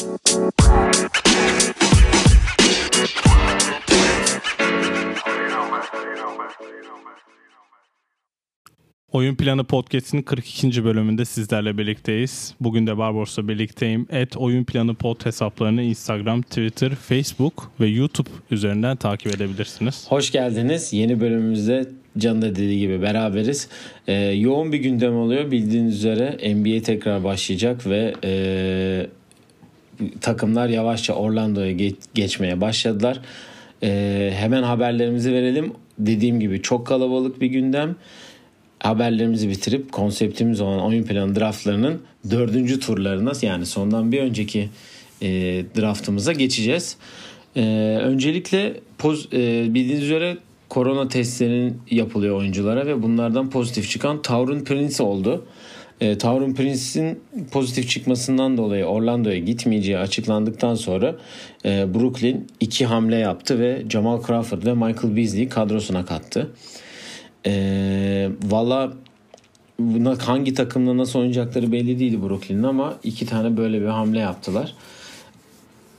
Oyun 0.00 0.12
Planı 9.36 9.64
Podcast'in 9.64 10.22
42. 10.22 10.84
bölümünde 10.84 11.24
sizlerle 11.24 11.78
birlikteyiz. 11.78 12.54
Bugün 12.60 12.86
de 12.86 12.98
Barbaros'la 12.98 13.48
birlikteyim. 13.48 14.06
Et 14.10 14.36
Oyun 14.36 14.64
Planı 14.64 14.94
Pod 14.94 15.26
hesaplarını 15.26 15.82
Instagram, 15.82 16.42
Twitter, 16.42 16.94
Facebook 16.94 17.70
ve 17.80 17.86
YouTube 17.86 18.30
üzerinden 18.50 18.96
takip 18.96 19.34
edebilirsiniz. 19.34 20.06
Hoş 20.08 20.32
geldiniz. 20.32 20.92
Yeni 20.92 21.20
bölümümüzde 21.20 21.88
Can 22.18 22.42
da 22.42 22.50
dediği 22.50 22.80
gibi 22.80 23.02
beraberiz. 23.02 23.68
Ee, 24.06 24.14
yoğun 24.14 24.72
bir 24.72 24.78
gündem 24.78 25.16
oluyor. 25.16 25.50
Bildiğiniz 25.50 25.94
üzere 25.96 26.54
NBA 26.54 26.82
tekrar 26.82 27.24
başlayacak 27.24 27.86
ve 27.86 28.14
e, 28.24 29.06
takımlar 30.20 30.68
yavaşça 30.68 31.12
Orlando'ya 31.12 31.72
geç, 31.72 31.96
geçmeye 32.14 32.60
başladılar. 32.60 33.20
E, 33.82 34.30
hemen 34.34 34.62
haberlerimizi 34.62 35.32
verelim. 35.32 35.72
Dediğim 35.98 36.40
gibi 36.40 36.62
çok 36.62 36.86
kalabalık 36.86 37.40
bir 37.40 37.46
gündem 37.46 37.96
haberlerimizi 38.80 39.48
bitirip 39.48 39.92
konseptimiz 39.92 40.60
olan 40.60 40.80
oyun 40.80 41.02
planı 41.02 41.36
draftlarının 41.36 42.00
dördüncü 42.30 42.80
turlarına 42.80 43.32
yani 43.42 43.66
sondan 43.66 44.12
bir 44.12 44.20
önceki 44.20 44.68
e, 45.22 45.28
draftımıza 45.78 46.32
geçeceğiz. 46.32 46.96
E, 47.56 47.62
öncelikle 48.02 48.80
poz, 48.98 49.28
e, 49.32 49.74
bildiğiniz 49.74 50.04
üzere 50.04 50.36
korona 50.68 51.08
testlerinin 51.08 51.78
yapılıyor 51.90 52.36
oyunculara 52.36 52.86
ve 52.86 53.02
bunlardan 53.02 53.50
pozitif 53.50 53.90
çıkan 53.90 54.22
Taurun 54.22 54.64
Prince 54.64 55.02
oldu. 55.02 55.44
E, 56.00 56.18
Taurun 56.18 56.54
Prince'in 56.54 57.20
pozitif 57.50 57.88
çıkmasından 57.88 58.56
dolayı 58.56 58.84
Orlando'ya 58.84 59.38
gitmeyeceği 59.38 59.98
açıklandıktan 59.98 60.74
sonra 60.74 61.16
e, 61.64 61.94
Brooklyn 61.94 62.46
iki 62.60 62.86
hamle 62.86 63.16
yaptı 63.16 63.58
ve 63.58 63.82
Jamal 63.90 64.22
Crawford 64.26 64.64
ve 64.66 64.74
Michael 64.74 65.16
Beasley'i 65.16 65.48
kadrosuna 65.48 66.04
kattı. 66.04 66.50
E, 67.46 68.28
Valla 68.42 68.92
hangi 70.18 70.54
takımla 70.54 70.96
nasıl 70.96 71.18
oynayacakları 71.18 71.72
belli 71.72 71.98
değildi 71.98 72.22
Brooklyn'in 72.22 72.62
ama 72.62 72.96
iki 73.04 73.26
tane 73.26 73.56
böyle 73.56 73.80
bir 73.80 73.86
hamle 73.86 74.18
yaptılar. 74.18 74.74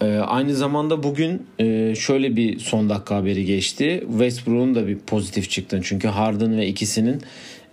E, 0.01 0.17
aynı 0.17 0.55
zamanda 0.55 1.03
bugün 1.03 1.45
e, 1.59 1.95
şöyle 1.95 2.35
bir 2.35 2.59
son 2.59 2.89
dakika 2.89 3.15
haberi 3.15 3.45
geçti. 3.45 4.03
Westbrook'un 4.09 4.75
da 4.75 4.87
bir 4.87 4.97
pozitif 4.97 5.49
çıktı. 5.49 5.81
Çünkü 5.83 6.07
Harden 6.07 6.57
ve 6.57 6.67
ikisinin 6.67 7.21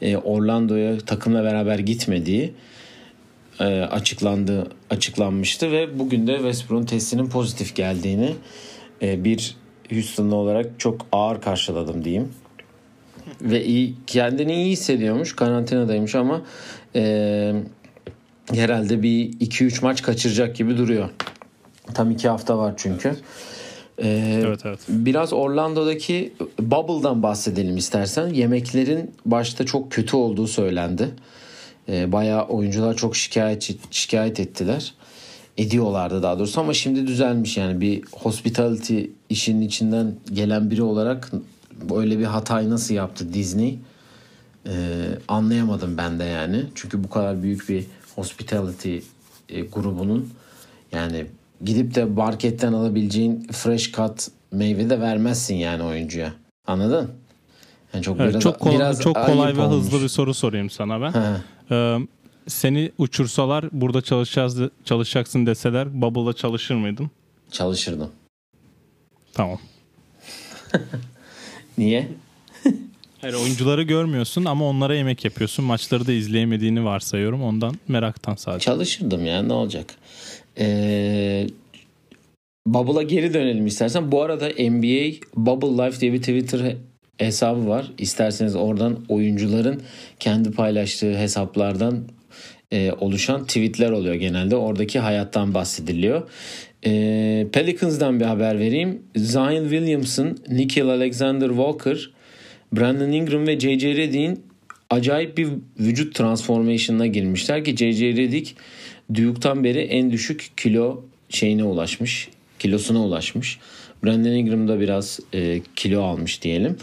e, 0.03 0.17
Orlando'ya 0.17 0.99
takımla 0.99 1.45
beraber 1.45 1.79
gitmediği 1.79 2.53
e, 3.61 3.65
açıklandı 3.65 4.71
açıklanmıştı 4.91 5.73
ve 5.73 5.99
bugün 5.99 6.27
de 6.27 6.35
Westbrook'un 6.37 6.87
testinin 6.87 7.29
pozitif 7.29 7.77
geldiğini 7.77 8.35
e, 9.03 9.25
bir 9.25 9.57
Houston'lı 9.91 10.35
olarak 10.35 10.67
çok 10.79 11.07
ağır 11.13 11.41
karşıladım 11.41 12.05
diyeyim 12.05 12.29
ve 13.43 13.65
iyi 13.65 13.95
kendini 14.07 14.55
iyi 14.55 14.73
hissediyormuş 14.73 15.37
karantinadaymış 15.37 16.15
ama 16.15 16.43
e, 16.95 17.53
herhalde 18.55 19.03
bir 19.03 19.33
2-3 19.33 19.83
maç 19.83 20.03
kaçıracak 20.03 20.57
gibi 20.57 20.79
duruyor. 20.79 21.09
Tam 21.95 22.11
2 22.11 22.29
hafta 22.29 22.59
var 22.59 22.75
çünkü. 22.77 23.17
Ee, 24.03 24.43
evet, 24.47 24.61
evet. 24.65 24.81
Biraz 24.89 25.33
Orlando'daki 25.33 26.33
Bubble'dan 26.61 27.23
bahsedelim 27.23 27.77
istersen. 27.77 28.29
Yemeklerin 28.29 29.11
başta 29.27 29.67
çok 29.67 29.93
kötü 29.93 30.17
olduğu 30.17 30.47
söylendi. 30.47 31.11
Ee, 31.89 32.13
bayağı 32.13 32.47
oyuncular 32.47 32.97
çok 32.97 33.17
şikayet 33.17 33.77
şikayet 33.91 34.41
ettiler. 34.41 34.95
Ediyorlardı 35.59 36.23
daha 36.23 36.39
doğrusu 36.39 36.61
ama 36.61 36.75
şimdi 36.75 37.07
düzelmiş 37.07 37.57
yani 37.57 37.81
bir 37.81 38.03
hospitality 38.13 39.05
işinin 39.31 39.61
içinden 39.61 40.15
gelen 40.33 40.71
biri 40.71 40.83
olarak 40.83 41.33
böyle 41.91 42.19
bir 42.19 42.25
hatayı 42.25 42.71
nasıl 42.71 42.95
yaptı 42.95 43.33
Disney 43.33 43.79
ee, 44.67 44.73
anlayamadım 45.29 45.97
ben 45.97 46.19
de 46.19 46.25
yani. 46.25 46.65
Çünkü 46.75 47.05
bu 47.05 47.11
kadar 47.11 47.43
büyük 47.43 47.69
bir 47.69 47.87
hospitality 48.17 48.99
e, 49.49 49.61
grubunun 49.61 50.31
yani 50.93 51.27
gidip 51.65 51.95
de 51.95 52.05
marketten 52.05 52.73
alabileceğin 52.73 53.47
fresh 53.53 53.93
cut 53.93 54.29
meyve 54.53 54.91
de 54.91 55.01
vermezsin 55.01 55.55
yani 55.55 55.83
oyuncuya. 55.83 56.33
Anladın? 56.67 57.11
Yani 57.95 58.05
çok 58.05 58.21
evet, 58.21 58.31
biraz, 58.31 58.43
çok 58.43 58.61
kolay, 58.61 58.77
biraz 58.77 59.01
çok 59.01 59.17
kolay 59.17 59.57
ve 59.57 59.63
olmuş. 59.63 59.77
hızlı 59.77 60.03
bir 60.03 60.09
soru 60.09 60.35
sorayım 60.35 60.71
sana 60.71 61.01
ben. 61.01 61.13
Ee, 61.71 61.99
seni 62.47 62.93
uçursalar 62.99 63.65
burada 63.73 64.03
çalışacağız 64.03 64.61
çalışacaksın 64.85 65.47
deseler 65.47 66.03
Bubble'da 66.03 66.33
çalışır 66.33 66.75
mıydın? 66.75 67.11
Çalışırdım. 67.51 68.11
Tamam. 69.35 69.59
Niye? 71.79 72.09
Hayır 73.21 73.35
oyuncuları 73.35 73.83
görmüyorsun 73.83 74.45
ama 74.45 74.65
onlara 74.65 74.95
yemek 74.95 75.25
yapıyorsun. 75.25 75.65
Maçları 75.65 76.07
da 76.07 76.13
izleyemediğini 76.13 76.85
varsayıyorum. 76.85 77.43
Ondan 77.43 77.75
meraktan 77.89 78.35
sadece. 78.35 78.65
Çalışırdım 78.65 79.27
ya 79.27 79.43
ne 79.43 79.53
olacak. 79.53 79.95
Ee, 80.59 81.47
Bubble'a 82.67 83.03
geri 83.03 83.35
dönelim 83.35 83.67
istersen. 83.67 84.13
Bu 84.13 84.23
arada 84.23 84.49
NBA 84.49 85.15
Bubble 85.37 85.85
Life 85.85 86.01
diye 86.01 86.13
bir 86.13 86.19
Twitter 86.19 86.77
hesabı 87.19 87.69
var. 87.69 87.93
İsterseniz 87.99 88.57
oradan 88.57 88.99
oyuncuların 89.09 89.83
kendi 90.21 90.51
paylaştığı 90.51 91.19
hesaplardan 91.19 92.05
e, 92.73 92.93
oluşan 92.93 93.45
tweetler 93.45 93.91
oluyor 93.91 94.15
genelde. 94.15 94.57
Oradaki 94.57 94.99
hayattan 94.99 95.55
bahsediliyor. 95.55 96.31
E, 96.87 97.47
Pelicans'dan 97.53 98.21
bir 98.21 98.25
haber 98.25 98.59
vereyim. 98.59 99.03
Zion 99.17 99.63
Williamson, 99.63 100.39
Nickel 100.49 100.89
Alexander 100.89 101.49
Walker, 101.49 102.11
Brandon 102.73 103.13
Ingram 103.13 103.47
ve 103.47 103.61
J.J. 103.61 103.97
Redick'in 103.97 104.43
acayip 104.91 105.39
bir 105.39 105.49
vücut 105.81 106.15
transformation'ına 106.15 107.07
girmişler 107.07 107.65
ki 107.65 107.77
J.J. 107.77 108.17
Redick 108.17 108.55
Duke'tan 109.15 109.65
beri 109.65 109.79
en 109.79 110.11
düşük 110.11 110.53
kilo 110.57 111.05
şeyine 111.29 111.65
ulaşmış. 111.65 112.29
Kilosuna 112.59 113.05
ulaşmış. 113.05 113.59
Brandon 114.05 114.31
Ingram 114.31 114.69
da 114.69 114.81
biraz 114.81 115.21
e, 115.35 115.61
kilo 115.77 116.03
almış 116.03 116.43
diyelim. 116.43 116.77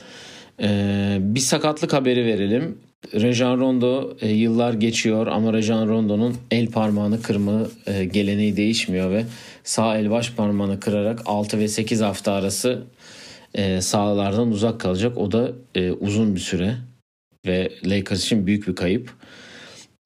E, 0.62 1.18
bir 1.20 1.40
sakatlık 1.40 1.94
haberi 1.94 2.26
verelim. 2.26 2.78
Rejan 3.14 3.60
Rondo 3.60 4.18
e, 4.22 4.30
yıllar 4.30 4.74
geçiyor 4.74 5.28
ama 5.28 5.54
Rejan 5.54 5.88
Rondo'nun 5.88 6.36
el 6.52 6.68
parmağını 6.68 7.22
kırma 7.22 7.68
e, 7.88 8.06
geleneği 8.06 8.58
değişmiyor 8.58 9.12
ve 9.12 9.26
sağ 9.64 9.98
el 9.98 10.12
baş 10.12 10.32
parmağını 10.32 10.80
kırarak 10.80 11.22
6 11.26 11.60
ve 11.60 11.68
8 11.68 12.02
hafta 12.02 12.32
arası 12.32 12.84
e, 13.54 13.82
sahalardan 13.82 14.52
uzak 14.52 14.80
kalacak. 14.80 15.18
O 15.18 15.32
da 15.32 15.52
e, 15.76 15.92
uzun 15.92 16.36
bir 16.36 16.40
süre 16.40 16.76
ve 17.46 17.72
Lakers 17.86 18.24
için 18.24 18.48
büyük 18.48 18.68
bir 18.68 18.76
kayıp. 18.76 19.14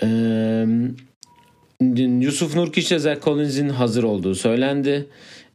E, 0.03 0.07
Yusuf 1.81 2.55
Nurkic 2.55 2.87
ile 2.87 2.99
Zach 2.99 3.21
Collins'in 3.21 3.69
hazır 3.69 4.03
olduğu 4.03 4.35
söylendi. 4.35 5.05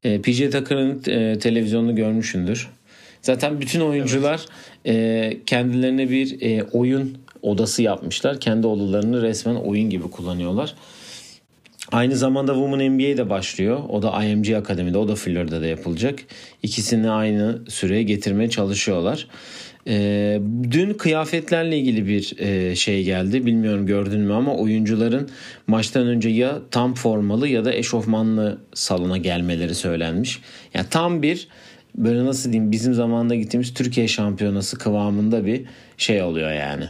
E, 0.05 0.21
PJ 0.21 0.39
Tucker'ın 0.39 1.03
e, 1.07 1.39
televizyonunu 1.39 1.97
görmüşündür. 1.97 2.69
Zaten 3.23 3.61
bütün 3.61 3.81
oyuncular 3.81 4.47
evet. 4.85 4.97
e, 4.97 5.41
kendilerine 5.47 6.11
bir 6.11 6.43
e, 6.43 6.63
oyun 6.63 7.19
odası 7.43 7.83
yapmışlar. 7.83 8.41
Kendi 8.41 8.67
odalarını 8.67 9.23
resmen 9.23 9.55
oyun 9.55 9.91
gibi 9.91 10.11
kullanıyorlar. 10.11 10.75
Aynı 11.93 12.17
zamanda 12.17 12.55
Women 12.55 12.93
NBA 12.93 13.17
de 13.17 13.31
başlıyor. 13.31 13.81
O 13.89 14.03
da 14.03 14.25
IMG 14.25 14.51
Akademi'de, 14.51 14.99
o 14.99 15.09
da 15.09 15.15
Florida'da 15.15 15.67
yapılacak. 15.67 16.19
İkisini 16.63 17.11
aynı 17.11 17.59
süreye 17.69 18.03
getirmeye 18.03 18.51
çalışıyorlar. 18.51 19.27
E, 19.89 20.41
dün 20.71 20.95
kıyafetlerle 20.95 21.79
ilgili 21.79 22.07
bir 22.07 22.39
e, 22.39 22.77
şey 22.77 23.05
geldi. 23.05 23.47
Bilmiyorum 23.47 23.87
gördün 23.87 24.21
mü 24.21 24.33
ama 24.33 24.57
oyuncuların 24.57 25.29
maçtan 25.67 26.07
önce 26.07 26.29
ya 26.29 26.59
tam 26.71 26.95
formalı 26.95 27.49
ya 27.49 27.65
da 27.65 27.75
eşofmanlı 27.75 28.59
salona 28.75 29.17
gelmeleri 29.17 29.75
söylenmiş. 29.75 30.41
Yani 30.75 30.87
tam 30.91 31.23
bir 31.23 31.49
böyle 31.95 32.25
nasıl 32.25 32.53
diyeyim 32.53 32.73
bizim 32.73 32.95
zamanında 32.95 33.35
gittiğimiz 33.35 33.75
Türkiye 33.75 34.09
şampiyonası 34.09 34.79
kıvamında 34.79 35.47
bir 35.47 35.65
şey 35.97 36.23
oluyor 36.23 36.53
yani. 36.53 36.85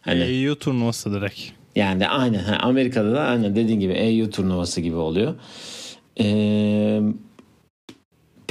Hani, 0.00 0.20
EU 0.20 0.58
turnuvası 0.58 1.12
direkt. 1.12 1.40
Yani 1.76 2.08
aynen 2.08 2.44
Amerika'da 2.60 3.12
da 3.12 3.20
aynen 3.20 3.56
dediğin 3.56 3.80
gibi 3.80 3.92
EU 3.92 4.30
turnuvası 4.30 4.80
gibi 4.80 4.96
oluyor. 4.96 5.34
Eee 6.16 7.02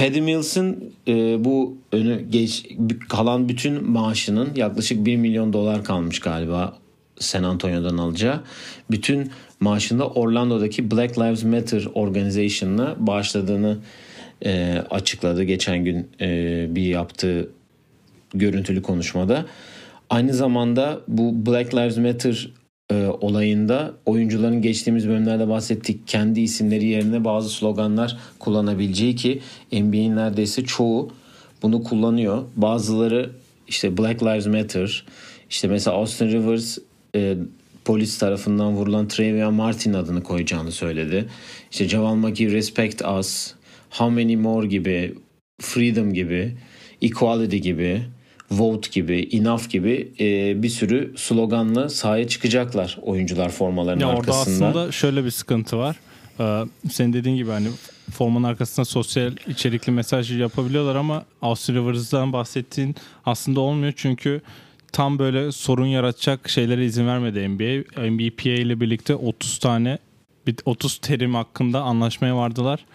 Paddy 0.01 0.21
Mills'ın 0.21 0.94
e, 1.07 1.45
bu 1.45 1.77
önü 1.92 2.21
geç 2.30 2.65
kalan 3.09 3.50
bütün 3.50 3.92
maaşının 3.92 4.56
yaklaşık 4.56 5.06
1 5.06 5.15
milyon 5.15 5.53
dolar 5.53 5.83
kalmış 5.83 6.19
galiba 6.19 6.77
San 7.19 7.44
Antonio'dan 7.44 7.98
alacağı. 7.98 8.44
Bütün 8.92 9.31
maaşında 9.59 10.07
Orlando'daki 10.07 10.92
Black 10.92 11.19
Lives 11.19 11.44
Matter 11.44 11.88
Organization'ına 11.94 12.95
bağışladığını 13.00 13.77
e, 14.45 14.83
açıkladı 14.89 15.44
geçen 15.44 15.83
gün 15.86 16.07
e, 16.21 16.68
bir 16.69 16.86
yaptığı 16.86 17.50
görüntülü 18.33 18.81
konuşmada. 18.81 19.45
Aynı 20.09 20.33
zamanda 20.33 21.00
bu 21.07 21.45
Black 21.45 21.75
Lives 21.75 21.98
Matter 21.98 22.50
e, 22.91 23.07
olayında 23.07 23.93
oyuncuların 24.05 24.61
geçtiğimiz 24.61 25.07
bölümlerde 25.07 25.47
bahsettik 25.47 26.07
kendi 26.07 26.41
isimleri 26.41 26.85
yerine 26.85 27.25
bazı 27.25 27.49
sloganlar 27.49 28.17
kullanabileceği 28.39 29.15
ki 29.15 29.41
NBA'in 29.71 30.15
neredeyse 30.15 30.63
çoğu 30.63 31.11
bunu 31.63 31.83
kullanıyor. 31.83 32.43
Bazıları 32.55 33.29
işte 33.67 33.97
Black 33.97 34.23
Lives 34.23 34.47
Matter 34.47 35.05
işte 35.49 35.67
mesela 35.67 35.97
Austin 35.97 36.27
Rivers 36.27 36.77
e, 37.15 37.38
polis 37.85 38.17
tarafından 38.17 38.73
vurulan 38.73 39.07
Trayvon 39.07 39.53
Martin 39.53 39.93
adını 39.93 40.23
koyacağını 40.23 40.71
söyledi. 40.71 41.25
İşte 41.71 41.89
Javal 41.89 42.15
McGee 42.15 42.51
Respect 42.51 43.01
Us, 43.19 43.53
How 43.89 44.23
Many 44.23 44.35
More 44.35 44.67
gibi, 44.67 45.15
Freedom 45.61 46.13
gibi, 46.13 46.57
Equality 47.01 47.57
gibi, 47.57 48.01
Vote 48.51 48.89
gibi, 48.92 49.30
Enough 49.31 49.69
gibi 49.69 50.12
e, 50.19 50.63
bir 50.63 50.69
sürü 50.69 51.13
sloganla 51.18 51.89
sahaya 51.89 52.27
çıkacaklar 52.27 52.98
oyuncular 53.01 53.50
formalarının 53.50 54.01
ya 54.01 54.07
arkasında. 54.07 54.65
Orada 54.65 54.80
aslında 54.80 54.92
şöyle 54.92 55.25
bir 55.25 55.31
sıkıntı 55.31 55.77
var. 55.77 55.95
Ee, 56.39 56.63
senin 56.92 57.13
dediğin 57.13 57.36
gibi 57.36 57.51
hani 57.51 57.68
formanın 58.12 58.44
arkasında 58.44 58.86
sosyal 58.86 59.31
içerikli 59.48 59.92
mesaj 59.92 60.39
yapabiliyorlar 60.39 60.95
ama 60.95 61.25
Austin 61.42 61.75
Rivers'dan 61.75 62.33
bahsettiğin 62.33 62.95
aslında 63.25 63.59
olmuyor 63.59 63.94
çünkü 63.95 64.42
tam 64.92 65.19
böyle 65.19 65.51
sorun 65.51 65.86
yaratacak 65.86 66.50
şeylere 66.50 66.86
izin 66.86 67.07
vermedi 67.07 67.50
NBA. 67.50 68.01
NBPA 68.09 68.50
ile 68.50 68.80
birlikte 68.80 69.15
30 69.15 69.57
tane 69.57 69.98
30 70.65 70.98
terim 70.98 71.36
hakkında 71.36 71.81
anlaşmaya 71.81 72.36
vardılar 72.36 72.86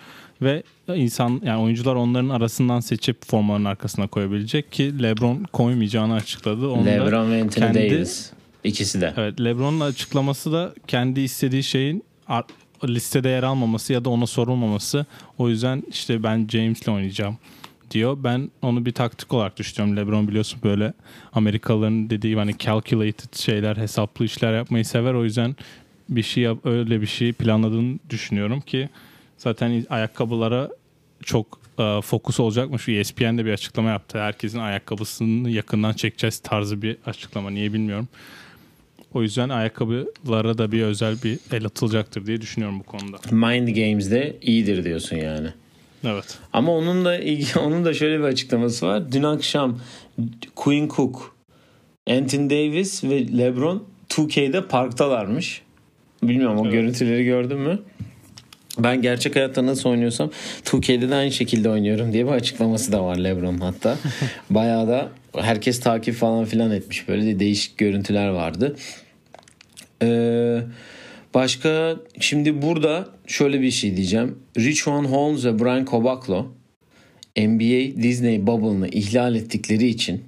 ve 0.43 0.63
insan 0.95 1.41
yani 1.45 1.63
oyuncular 1.63 1.95
onların 1.95 2.29
arasından 2.29 2.81
seçip 2.81 3.27
formanın 3.27 3.65
arkasına 3.65 4.07
koyabilecek 4.07 4.73
ki 4.73 5.03
LeBron 5.03 5.45
koymayacağını 5.53 6.15
açıkladı. 6.15 6.69
Onu 6.69 6.87
LeBron 6.87 7.31
ve 7.31 7.43
Anthony 7.43 7.65
kendi, 7.65 7.91
Davis 7.91 8.33
ikisi 8.65 9.01
de. 9.01 9.15
Evet 9.17 9.41
LeBron'un 9.41 9.81
açıklaması 9.81 10.53
da 10.53 10.75
kendi 10.87 11.21
istediği 11.21 11.63
şeyin 11.63 12.05
listede 12.85 13.29
yer 13.29 13.43
almaması 13.43 13.93
ya 13.93 14.05
da 14.05 14.11
ona 14.11 14.27
sorulmaması. 14.27 15.07
O 15.39 15.49
yüzden 15.49 15.83
işte 15.91 16.23
ben 16.23 16.49
James'le 16.49 16.89
oynayacağım 16.89 17.39
diyor. 17.91 18.19
Ben 18.25 18.51
onu 18.63 18.87
bir 18.87 18.93
taktik 18.93 19.33
olarak 19.35 19.57
düşünüyorum. 19.57 19.97
LeBron 19.97 20.29
biliyorsun 20.29 20.61
böyle 20.65 20.93
Amerikalıların 21.33 22.11
dediği 22.11 22.37
hani 22.37 22.59
calculated 22.59 23.35
şeyler, 23.35 23.77
hesaplı 23.77 24.25
işler 24.25 24.57
yapmayı 24.57 24.85
sever. 24.85 25.15
O 25.15 25.25
yüzden 25.25 25.57
bir 26.09 26.23
şey 26.23 26.49
öyle 26.65 27.01
bir 27.01 27.07
şey 27.07 27.33
planladığını 27.33 27.99
düşünüyorum 28.11 28.61
ki 28.61 28.89
zaten 29.39 29.87
ayakkabılara 29.91 30.71
çok 31.25 31.61
e, 31.79 32.01
fokus 32.03 32.41
olacakmış. 32.41 32.89
ESPN 32.89 33.39
de 33.39 33.45
bir 33.45 33.53
açıklama 33.53 33.91
yaptı. 33.91 34.19
Herkesin 34.19 34.59
ayakkabısını 34.59 35.51
yakından 35.51 35.93
çekeceğiz 35.93 36.39
tarzı 36.39 36.83
bir 36.83 36.97
açıklama. 37.07 37.51
Niye 37.51 37.73
bilmiyorum. 37.73 38.09
O 39.15 39.23
yüzden 39.23 39.49
ayakkabılara 39.49 40.59
da 40.59 40.73
bir 40.73 40.83
özel 40.83 41.17
bir 41.25 41.39
el 41.53 41.65
atılacaktır 41.65 42.27
diye 42.27 42.41
düşünüyorum 42.41 42.81
bu 42.81 42.85
konuda. 42.85 43.17
Mind 43.31 43.69
Games'de 43.69 44.37
iyidir 44.43 44.85
diyorsun 44.85 45.17
yani. 45.17 45.49
Evet. 46.05 46.39
Ama 46.53 46.73
onun 46.73 47.05
da 47.05 47.21
onun 47.61 47.85
da 47.85 47.95
şöyle 47.95 48.19
bir 48.19 48.25
açıklaması 48.25 48.87
var. 48.87 49.13
Dün 49.13 49.23
akşam 49.23 49.79
Queen 50.57 50.89
Cook, 50.89 51.37
Anthony 52.11 52.51
Davis 52.51 53.05
ve 53.05 53.39
LeBron 53.39 53.85
2K'de 54.09 54.69
parktalarmış. 54.69 55.63
Bilmiyorum 56.23 56.59
o 56.59 56.63
evet. 56.63 56.73
görüntüleri 56.73 57.25
gördün 57.25 57.59
mü? 57.59 57.79
Ben 58.79 59.03
gerçek 59.03 59.37
hayatta 59.37 59.67
nasıl 59.67 59.91
oynuyorsam 59.91 60.31
2K'de 60.65 61.11
de 61.11 61.15
aynı 61.15 61.33
şekilde 61.33 61.71
oynuyorum 61.71 62.13
diye 62.13 62.27
bir 62.27 62.31
açıklaması 62.31 62.93
da 62.93 63.05
var 63.05 63.17
LeBron 63.17 63.59
hatta. 63.59 63.97
Bayağı 64.51 64.89
da 64.89 65.09
herkes 65.37 65.81
takip 65.81 66.15
falan 66.15 66.45
filan 66.45 66.71
etmiş 66.71 67.09
böyle 67.09 67.27
de 67.27 67.39
değişik 67.41 67.79
görüntüler 67.79 68.29
vardı. 68.29 68.77
Eee 70.03 70.63
Başka 71.37 71.97
şimdi 72.21 72.63
burada 72.63 73.09
şöyle 73.27 73.61
bir 73.61 73.71
şey 73.71 73.97
diyeceğim. 73.97 74.39
Richon 74.59 75.05
Holmes 75.05 75.45
ve 75.45 75.59
Brian 75.59 75.85
Kobaklo 75.85 76.47
NBA 77.37 78.03
Disney 78.03 78.47
Bubble'ını 78.47 78.89
ihlal 78.89 79.35
ettikleri 79.35 79.87
için 79.87 80.25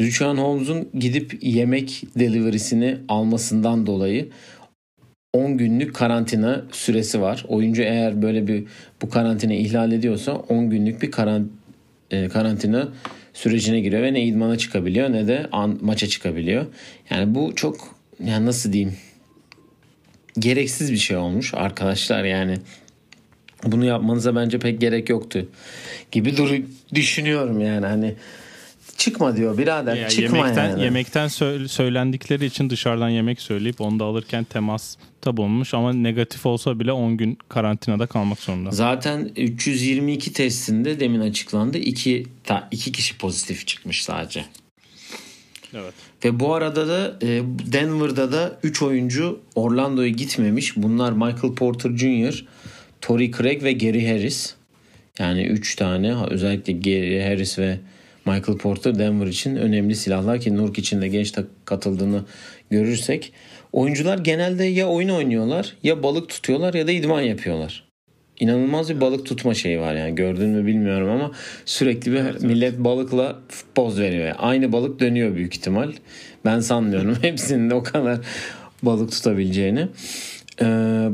Richon 0.00 0.36
Holmes'un 0.36 0.88
gidip 0.98 1.38
yemek 1.42 2.04
delivery'sini 2.18 2.96
almasından 3.08 3.86
dolayı 3.86 4.28
10 5.34 5.58
günlük 5.58 5.94
karantina 5.94 6.64
süresi 6.72 7.20
var. 7.20 7.44
Oyuncu 7.48 7.82
eğer 7.82 8.22
böyle 8.22 8.46
bir 8.46 8.64
bu 9.02 9.10
karantina 9.10 9.54
ihlal 9.54 9.92
ediyorsa 9.92 10.32
10 10.32 10.70
günlük 10.70 11.02
bir 11.02 11.10
karan, 11.10 11.50
e, 12.10 12.28
karantina 12.28 12.88
sürecine 13.32 13.80
giriyor 13.80 14.02
ve 14.02 14.12
ne 14.12 14.24
idmana 14.24 14.58
çıkabiliyor 14.58 15.12
ne 15.12 15.28
de 15.28 15.46
an, 15.52 15.78
maça 15.80 16.06
çıkabiliyor. 16.06 16.66
Yani 17.10 17.34
bu 17.34 17.52
çok 17.54 17.96
yani 18.24 18.46
nasıl 18.46 18.72
diyeyim 18.72 18.94
gereksiz 20.38 20.92
bir 20.92 20.96
şey 20.96 21.16
olmuş 21.16 21.54
arkadaşlar 21.54 22.24
yani 22.24 22.56
bunu 23.64 23.84
yapmanıza 23.84 24.36
bence 24.36 24.58
pek 24.58 24.80
gerek 24.80 25.08
yoktu 25.08 25.48
gibi 26.12 26.36
dur 26.36 26.56
düşünüyorum 26.94 27.60
yani 27.60 27.86
hani 27.86 28.14
çıkma 28.96 29.36
diyor 29.36 29.58
birader 29.58 29.96
ya 29.96 30.08
çıkma 30.08 30.38
yemekten, 30.38 30.70
yani. 30.70 30.82
Yemekten 30.82 31.28
söylendikleri 31.66 32.44
için 32.44 32.70
dışarıdan 32.70 33.08
yemek 33.08 33.40
söyleyip 33.40 33.80
onu 33.80 33.98
da 33.98 34.04
alırken 34.04 34.44
temasta 34.44 35.36
bulunmuş 35.36 35.74
ama 35.74 35.92
negatif 35.92 36.46
olsa 36.46 36.80
bile 36.80 36.92
10 36.92 37.16
gün 37.16 37.38
karantinada 37.48 38.06
kalmak 38.06 38.38
zorunda. 38.38 38.70
Zaten 38.70 39.30
322 39.36 40.32
testinde 40.32 41.00
demin 41.00 41.20
açıklandı. 41.20 41.78
2 41.78 42.26
2 42.70 42.92
kişi 42.92 43.18
pozitif 43.18 43.66
çıkmış 43.66 44.04
sadece. 44.04 44.44
Evet. 45.74 45.94
Ve 46.24 46.40
bu 46.40 46.54
arada 46.54 46.88
da 46.88 47.16
e, 47.22 47.42
Denver'da 47.72 48.32
da 48.32 48.58
3 48.62 48.82
oyuncu 48.82 49.40
Orlando'ya 49.54 50.08
gitmemiş. 50.08 50.76
Bunlar 50.76 51.12
Michael 51.12 51.54
Porter 51.54 51.90
Jr., 51.96 52.44
Torrey 53.00 53.30
Craig 53.30 53.62
ve 53.62 53.72
Gary 53.72 54.06
Harris. 54.06 54.54
Yani 55.18 55.46
3 55.46 55.76
tane 55.76 56.14
özellikle 56.30 56.72
Gary 56.72 57.22
Harris 57.22 57.58
ve 57.58 57.78
Michael 58.26 58.58
Porter 58.58 58.98
Denver 58.98 59.26
için 59.26 59.56
önemli 59.56 59.94
silahlar 59.94 60.40
ki 60.40 60.56
Nurk 60.56 60.78
için 60.78 61.02
de 61.02 61.08
genç 61.08 61.34
katıldığını 61.64 62.24
görürsek. 62.70 63.32
Oyuncular 63.72 64.18
genelde 64.18 64.64
ya 64.64 64.88
oyun 64.88 65.08
oynuyorlar 65.08 65.76
ya 65.82 66.02
balık 66.02 66.28
tutuyorlar 66.28 66.74
ya 66.74 66.86
da 66.86 66.92
idman 66.92 67.20
yapıyorlar 67.20 67.84
inanılmaz 68.40 68.90
bir 68.90 69.00
balık 69.00 69.26
tutma 69.26 69.54
şeyi 69.54 69.80
var 69.80 69.94
yani 69.94 70.14
gördün 70.14 70.48
mü 70.48 70.66
bilmiyorum 70.66 71.08
ama 71.10 71.30
sürekli 71.64 72.12
bir 72.12 72.16
evet, 72.16 72.42
millet 72.42 72.78
balıkla 72.78 73.38
poz 73.74 74.00
veriyor. 74.00 74.26
Yani 74.26 74.38
aynı 74.38 74.72
balık 74.72 75.00
dönüyor 75.00 75.34
büyük 75.34 75.56
ihtimal. 75.56 75.92
Ben 76.44 76.60
sanmıyorum 76.60 77.16
hepsinin 77.22 77.70
de 77.70 77.74
o 77.74 77.82
kadar 77.82 78.20
balık 78.82 79.12
tutabileceğini. 79.12 79.88
Ee, 80.62 81.08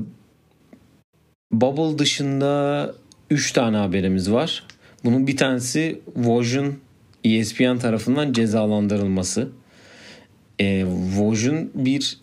Bubble 1.53 1.99
dışında 1.99 2.95
3 3.31 3.53
tane 3.53 3.77
haberimiz 3.77 4.33
var. 4.33 4.65
Bunun 5.05 5.27
bir 5.27 5.37
tanesi 5.37 6.01
Woj'un 6.15 6.79
ESPN 7.25 7.79
tarafından 7.79 8.33
cezalandırılması. 8.33 9.49
Ee, 10.61 10.85
Woj'un 11.11 11.71
bir 11.75 12.19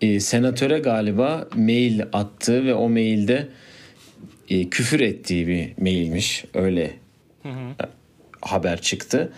e, 0.00 0.20
senatöre 0.20 0.78
galiba 0.78 1.48
mail 1.56 2.02
attı 2.12 2.64
ve 2.64 2.74
o 2.74 2.88
mailde 2.88 3.48
e, 4.48 4.68
küfür 4.68 5.00
ettiği 5.00 5.46
bir 5.48 5.82
mailmiş. 5.82 6.44
Öyle 6.54 6.90
hı 7.42 7.48
hı. 7.48 7.88
haber 8.40 8.80
çıktı. 8.80 9.32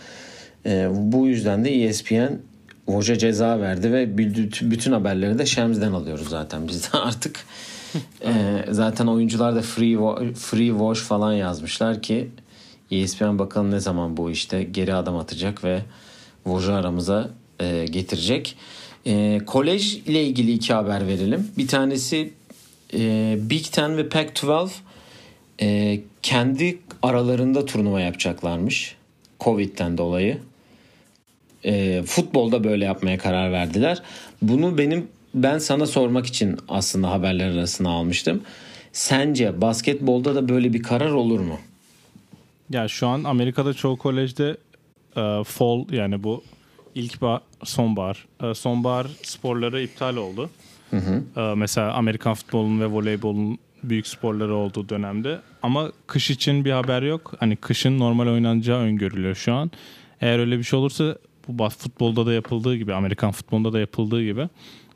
E, 0.67 0.89
bu 0.93 1.27
yüzden 1.27 1.65
de 1.65 1.85
ESPN 1.85 2.33
Woj'a 2.87 3.19
ceza 3.19 3.61
verdi 3.61 3.93
ve 3.93 4.19
bütün 4.19 4.93
haberleri 4.93 5.39
de 5.39 5.47
Shems'den 5.47 5.93
alıyoruz 5.93 6.29
zaten 6.29 6.69
biz 6.69 6.93
de 6.93 6.99
artık. 6.99 7.41
e, 8.25 8.33
zaten 8.71 9.07
oyuncular 9.07 9.55
da 9.55 9.63
free 9.63 9.97
free 10.35 10.69
Woj 10.69 10.99
falan 10.99 11.33
yazmışlar 11.33 12.03
ki 12.03 12.29
ESPN 12.91 13.39
bakalım 13.39 13.71
ne 13.71 13.81
zaman 13.81 14.17
bu 14.17 14.31
işte 14.31 14.63
geri 14.63 14.95
adım 14.95 15.17
atacak 15.17 15.65
ve 15.65 15.83
Woj'u 16.45 16.73
aramıza 16.73 17.31
e, 17.61 17.87
getirecek. 17.91 18.57
E, 19.07 19.41
kolej 19.47 19.95
ile 19.95 20.25
ilgili 20.25 20.53
iki 20.53 20.73
haber 20.75 21.07
verelim. 21.07 21.49
Bir 21.59 21.69
tanesi 21.69 22.33
e, 22.95 23.37
Big 23.41 23.65
Ten 23.65 23.97
ve 23.97 24.09
Pac-12 24.09 24.69
e, 25.61 26.01
kendi 26.23 26.79
aralarında 27.03 27.65
turnuva 27.65 28.01
yapacaklarmış. 28.01 28.97
Covid'den 29.41 29.99
dolayı. 29.99 30.39
E, 31.65 32.03
futbolda 32.07 32.65
böyle 32.65 32.85
yapmaya 32.85 33.19
karar 33.19 33.53
verdiler. 33.53 34.03
Bunu 34.43 34.79
benim 34.79 35.09
ben 35.35 35.59
sana 35.59 35.87
sormak 35.87 36.27
için 36.27 36.57
aslında 36.69 37.11
haberler 37.11 37.51
arasına 37.51 37.91
almıştım. 37.91 38.43
Sence 38.93 39.61
basketbolda 39.61 40.35
da 40.35 40.49
böyle 40.49 40.73
bir 40.73 40.83
karar 40.83 41.11
olur 41.11 41.41
mu? 41.41 41.59
Ya 42.71 42.89
şu 42.89 43.07
an 43.07 43.25
Amerika'da 43.25 43.75
çoğu 43.75 43.97
kolejde 43.97 44.57
e, 45.17 45.45
fall 45.45 45.85
yani 45.93 46.23
bu 46.23 46.43
ilk 46.95 47.21
bar, 47.23 47.41
sonbahar, 47.65 48.27
e, 48.43 48.55
sonbahar 48.55 49.07
sporları 49.23 49.83
iptal 49.83 50.17
oldu. 50.17 50.51
Hı 50.91 50.97
hı. 50.97 51.41
E, 51.41 51.55
mesela 51.55 51.93
Amerikan 51.93 52.35
futbolunun 52.35 52.81
ve 52.81 52.87
voleybolun 52.87 53.59
büyük 53.83 54.07
sporları 54.07 54.55
olduğu 54.55 54.89
dönemde. 54.89 55.41
Ama 55.63 55.93
kış 56.07 56.31
için 56.31 56.65
bir 56.65 56.71
haber 56.71 57.03
yok. 57.03 57.35
Hani 57.41 57.57
kışın 57.57 57.99
normal 57.99 58.27
oynanacağı 58.27 58.79
öngörülüyor 58.79 59.35
şu 59.35 59.55
an. 59.55 59.71
Eğer 60.21 60.39
öyle 60.39 60.59
bir 60.59 60.65
şey 60.65 60.79
olursa 60.79 61.19
bu 61.49 61.69
futbolda 61.69 62.27
da 62.27 62.33
yapıldığı 62.33 62.77
gibi, 62.77 62.95
Amerikan 62.95 63.33
futbolunda 63.33 63.73
da 63.73 63.81
yapıldığı 63.81 64.23
gibi 64.23 64.49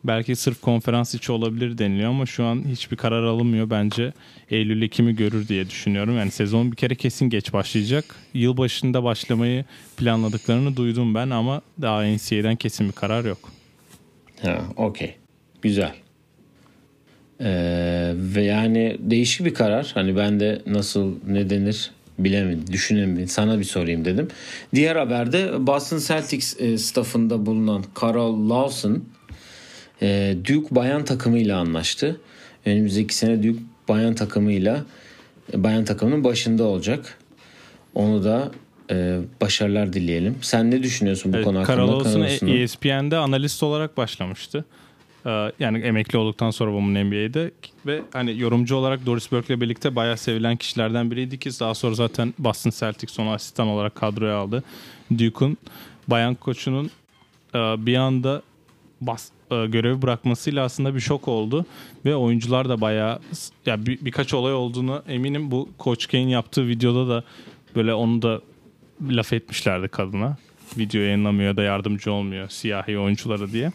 Belki 0.04 0.36
sırf 0.36 0.60
konferans 0.60 1.14
içi 1.14 1.32
olabilir 1.32 1.78
deniliyor 1.78 2.10
ama 2.10 2.26
şu 2.26 2.44
an 2.44 2.64
hiçbir 2.68 2.96
karar 2.96 3.22
alınmıyor. 3.22 3.70
Bence 3.70 4.12
Eylül 4.50 4.82
Ekim'i 4.82 5.16
görür 5.16 5.48
diye 5.48 5.70
düşünüyorum. 5.70 6.16
Yani 6.16 6.30
sezon 6.30 6.72
bir 6.72 6.76
kere 6.76 6.94
kesin 6.94 7.30
geç 7.30 7.52
başlayacak. 7.52 8.04
Yıl 8.34 8.56
başında 8.56 9.04
başlamayı 9.04 9.64
planladıklarını 9.96 10.76
duydum 10.76 11.14
ben 11.14 11.30
ama 11.30 11.62
daha 11.82 12.02
NCAA'den 12.02 12.56
kesin 12.56 12.88
bir 12.88 12.92
karar 12.92 13.24
yok. 13.24 13.38
Ha, 14.42 14.60
okey. 14.76 15.14
Güzel. 15.62 15.94
Ee, 17.40 18.12
ve 18.16 18.42
yani 18.42 18.96
değişik 19.00 19.46
bir 19.46 19.54
karar. 19.54 19.90
Hani 19.94 20.16
ben 20.16 20.40
de 20.40 20.62
nasıl 20.66 21.14
ne 21.26 21.50
denir 21.50 21.90
bilemedim, 22.18 22.64
düşünemedim. 22.72 23.28
Sana 23.28 23.58
bir 23.58 23.64
sorayım 23.64 24.04
dedim. 24.04 24.28
Diğer 24.74 24.96
haberde 24.96 25.66
Boston 25.66 25.98
Celtics 25.98 26.60
e, 26.60 26.78
staffında 26.78 27.46
bulunan 27.46 27.84
Carl 28.02 28.50
Lawson 28.50 29.04
e, 30.02 30.36
Duke 30.48 30.74
bayan 30.74 31.04
takımıyla 31.04 31.58
anlaştı. 31.58 32.20
Önümüzdeki 32.66 33.14
sene 33.14 33.42
Duke 33.42 33.62
bayan 33.88 34.14
takımıyla 34.14 34.84
bayan 35.54 35.84
takımının 35.84 36.24
başında 36.24 36.64
olacak. 36.64 37.18
Onu 37.94 38.24
da 38.24 38.50
e, 38.90 39.18
başarılar 39.40 39.92
dileyelim. 39.92 40.36
Sen 40.40 40.70
ne 40.70 40.82
düşünüyorsun 40.82 41.32
bu 41.32 41.36
evet, 41.36 41.46
konu 41.46 41.58
hakkında? 41.58 41.76
Carl 41.76 41.88
Lawson 41.88 42.46
ESPN'de 42.46 43.16
analist 43.16 43.62
olarak 43.62 43.96
başlamıştı. 43.96 44.64
Ee, 45.26 45.52
yani 45.58 45.78
emekli 45.78 46.18
olduktan 46.18 46.50
sonra 46.50 46.70
Women 46.70 47.06
NBA'de 47.06 47.50
ve 47.86 48.02
hani 48.12 48.40
yorumcu 48.40 48.76
olarak 48.76 49.06
Doris 49.06 49.32
Burke'le 49.32 49.60
birlikte 49.60 49.96
bayağı 49.96 50.16
sevilen 50.16 50.56
kişilerden 50.56 51.10
biriydi 51.10 51.38
ki 51.38 51.50
daha 51.60 51.74
sonra 51.74 51.94
zaten 51.94 52.34
Boston 52.38 52.70
Celtics 52.70 53.18
onu 53.18 53.30
asistan 53.30 53.68
olarak 53.68 53.94
kadroya 53.94 54.36
aldı. 54.36 54.62
Duke'un 55.18 55.56
bayan 56.08 56.34
koçunun 56.34 56.90
e, 57.54 57.58
bir 57.58 57.96
anda 57.96 58.42
bas, 59.00 59.28
e, 59.50 59.66
görevi 59.66 60.02
bırakmasıyla 60.02 60.64
aslında 60.64 60.94
bir 60.94 61.00
şok 61.00 61.28
oldu 61.28 61.66
ve 62.04 62.16
oyuncular 62.16 62.68
da 62.68 62.80
bayağı 62.80 63.18
ya 63.66 63.86
bir, 63.86 64.04
birkaç 64.04 64.34
olay 64.34 64.54
olduğunu 64.54 65.02
eminim 65.08 65.50
bu 65.50 65.68
Coach 65.78 66.06
Kane 66.06 66.30
yaptığı 66.30 66.68
videoda 66.68 67.08
da 67.08 67.24
böyle 67.76 67.94
onu 67.94 68.22
da 68.22 68.40
laf 69.08 69.32
etmişlerdi 69.32 69.88
kadına. 69.88 70.36
Video 70.78 71.00
yayınlamıyor 71.00 71.56
da 71.56 71.62
yardımcı 71.62 72.12
olmuyor 72.12 72.48
siyahi 72.48 72.98
oyunculara 72.98 73.52
diye. 73.52 73.72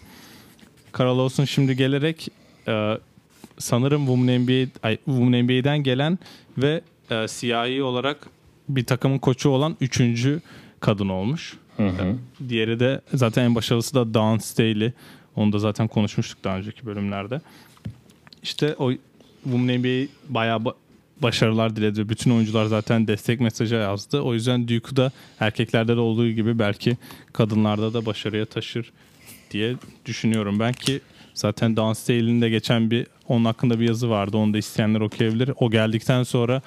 Carl 0.99 1.17
Lawson 1.17 1.45
şimdi 1.45 1.75
gelerek 1.75 2.27
e, 2.67 2.97
sanırım 3.57 4.05
Women, 4.05 4.41
NBA, 4.41 4.95
Women 5.05 5.43
NBA'den 5.43 5.83
gelen 5.83 6.19
ve 6.57 6.81
e, 7.11 7.27
siyahi 7.27 7.83
olarak 7.83 8.29
bir 8.69 8.85
takımın 8.85 9.17
koçu 9.17 9.49
olan 9.49 9.77
üçüncü 9.81 10.41
kadın 10.79 11.09
olmuş. 11.09 11.57
Hı 11.77 11.87
hı. 11.87 12.15
Diğeri 12.49 12.79
de 12.79 13.01
zaten 13.13 13.43
en 13.43 13.55
başarılısı 13.55 13.95
da 13.95 14.13
Dawn 14.13 14.37
Staley. 14.37 14.91
Onu 15.35 15.53
da 15.53 15.59
zaten 15.59 15.87
konuşmuştuk 15.87 16.43
daha 16.43 16.57
önceki 16.57 16.85
bölümlerde. 16.85 17.41
İşte 18.43 18.75
o 18.79 18.91
Women 19.43 19.79
NBA 19.79 20.07
bayağı 20.29 20.59
ba- 20.59 20.75
başarılar 21.21 21.75
diledi. 21.75 22.09
Bütün 22.09 22.31
oyuncular 22.31 22.65
zaten 22.65 23.07
destek 23.07 23.39
mesajı 23.39 23.75
yazdı. 23.75 24.21
O 24.21 24.33
yüzden 24.33 24.67
Duke'u 24.67 24.95
da 24.95 25.11
erkeklerde 25.39 25.95
de 25.95 25.99
olduğu 25.99 26.29
gibi 26.29 26.59
belki 26.59 26.97
kadınlarda 27.33 27.93
da 27.93 28.05
başarıya 28.05 28.45
taşır 28.45 28.91
diye 29.51 29.75
düşünüyorum. 30.05 30.59
Ben 30.59 30.73
ki 30.73 31.01
zaten 31.33 31.75
Dawn 31.75 31.93
Staley'nin 31.93 32.41
de 32.41 32.49
geçen 32.49 32.91
bir 32.91 33.07
onun 33.27 33.45
hakkında 33.45 33.79
bir 33.79 33.87
yazı 33.87 34.09
vardı. 34.09 34.37
Onu 34.37 34.53
da 34.53 34.57
isteyenler 34.57 35.01
okuyabilir. 35.01 35.51
O 35.59 35.71
geldikten 35.71 36.23
sonra 36.23 36.61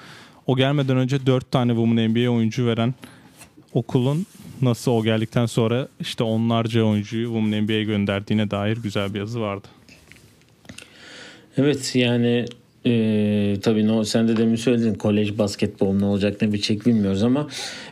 o 0.47 0.55
gelmeden 0.55 0.97
önce 0.97 1.25
4 1.25 1.51
tane 1.51 1.71
Women 1.71 2.09
NBA 2.09 2.29
oyuncu 2.29 2.67
veren 2.67 2.93
okulun 3.73 4.25
nasıl 4.61 4.91
o 4.91 5.03
geldikten 5.03 5.45
sonra 5.45 5.87
işte 5.99 6.23
onlarca 6.23 6.83
oyuncuyu 6.83 7.25
Women 7.25 7.63
NBA'ye 7.63 7.83
gönderdiğine 7.83 8.51
dair 8.51 8.77
güzel 8.77 9.13
bir 9.13 9.19
yazı 9.19 9.41
vardı. 9.41 9.67
Evet 11.57 11.95
yani 11.95 12.45
e, 12.85 13.55
tabii 13.61 13.87
no, 13.87 14.03
sen 14.03 14.27
de 14.27 14.37
demin 14.37 14.55
söyledin 14.55 14.93
kolej 14.93 15.37
basketbol 15.37 15.93
ne 15.93 16.05
olacak 16.05 16.41
ne 16.41 16.53
bitecek 16.53 16.85
bilmiyoruz 16.85 17.23
ama 17.23 17.47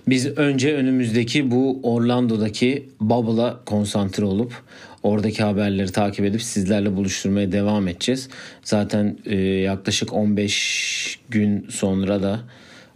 biz 0.08 0.26
önce 0.38 0.76
önümüzdeki 0.76 1.52
bu 1.52 1.80
Orlando'daki 1.84 2.90
bubble'a 3.02 3.60
konsantre 3.66 4.26
olup 4.26 4.54
oradaki 5.04 5.44
haberleri 5.44 5.92
takip 5.92 6.26
edip 6.26 6.42
sizlerle 6.42 6.96
buluşturmaya 6.96 7.52
devam 7.52 7.88
edeceğiz. 7.88 8.30
Zaten 8.64 9.18
e, 9.26 9.36
yaklaşık 9.40 10.14
15 10.14 11.20
gün 11.30 11.68
sonra 11.70 12.24
da 12.24 12.40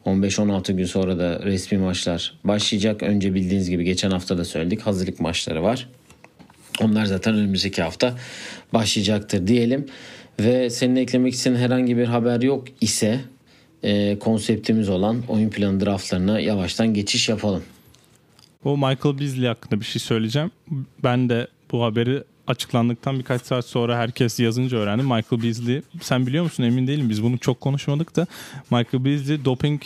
15-16 0.05 0.73
gün 0.73 0.85
sonra 0.85 1.19
da 1.19 1.39
resmi 1.39 1.77
maçlar 1.77 2.33
başlayacak. 2.43 3.03
Önce 3.03 3.33
bildiğiniz 3.33 3.69
gibi 3.69 3.83
geçen 3.83 4.11
hafta 4.11 4.37
da 4.37 4.45
söyledik 4.45 4.81
hazırlık 4.81 5.19
maçları 5.19 5.63
var. 5.63 5.87
Onlar 6.81 7.05
zaten 7.05 7.35
önümüzdeki 7.35 7.81
hafta 7.81 8.17
başlayacaktır 8.73 9.47
diyelim. 9.47 9.85
Ve 10.39 10.69
senin 10.69 10.95
eklemek 10.95 11.33
istediğin 11.33 11.61
herhangi 11.61 11.97
bir 11.97 12.05
haber 12.05 12.41
yok 12.41 12.67
ise 12.81 13.19
e, 13.83 14.19
konseptimiz 14.19 14.89
olan 14.89 15.23
oyun 15.27 15.49
planı 15.49 15.85
draftlarına 15.85 16.39
yavaştan 16.39 16.93
geçiş 16.93 17.29
yapalım. 17.29 17.63
O 18.63 18.77
Michael 18.77 19.19
Beasley 19.19 19.47
hakkında 19.47 19.79
bir 19.79 19.85
şey 19.85 19.99
söyleyeceğim. 19.99 20.51
Ben 21.03 21.29
de 21.29 21.47
bu 21.71 21.83
haberi 21.83 22.23
açıklandıktan 22.51 23.19
birkaç 23.19 23.41
saat 23.41 23.65
sonra 23.65 23.97
herkes 23.97 24.39
yazınca 24.39 24.77
öğrendim. 24.77 25.05
Michael 25.05 25.43
Beasley 25.43 25.81
sen 26.01 26.27
biliyor 26.27 26.43
musun 26.43 26.63
emin 26.63 26.87
değilim 26.87 27.09
biz 27.09 27.23
bunu 27.23 27.37
çok 27.37 27.61
konuşmadık 27.61 28.15
da 28.15 28.27
Michael 28.71 29.05
Beasley 29.05 29.45
doping 29.45 29.81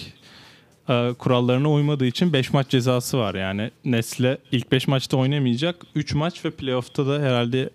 e, 0.90 1.14
kurallarına 1.20 1.72
uymadığı 1.72 2.06
için 2.06 2.34
5 2.34 2.54
maç 2.54 2.70
cezası 2.70 3.18
var 3.18 3.36
yani. 3.36 3.72
Nesle 3.86 4.38
ilk 4.52 4.72
5 4.72 4.88
maçta 4.88 5.18
oynamayacak. 5.18 5.86
3 5.96 6.14
maç 6.14 6.46
ve 6.46 6.52
playoff'ta 6.52 7.08
da 7.08 7.20
herhalde 7.20 7.70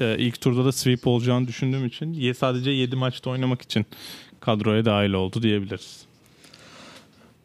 e, 0.00 0.16
ilk 0.18 0.40
turda 0.40 0.64
da 0.64 0.72
sweep 0.72 1.06
olacağını 1.06 1.48
düşündüğüm 1.48 1.86
için 1.86 2.32
sadece 2.32 2.70
7 2.70 2.96
maçta 2.96 3.30
oynamak 3.30 3.62
için 3.62 3.86
kadroya 4.40 4.84
dahil 4.84 5.12
oldu 5.12 5.42
diyebiliriz. 5.42 6.04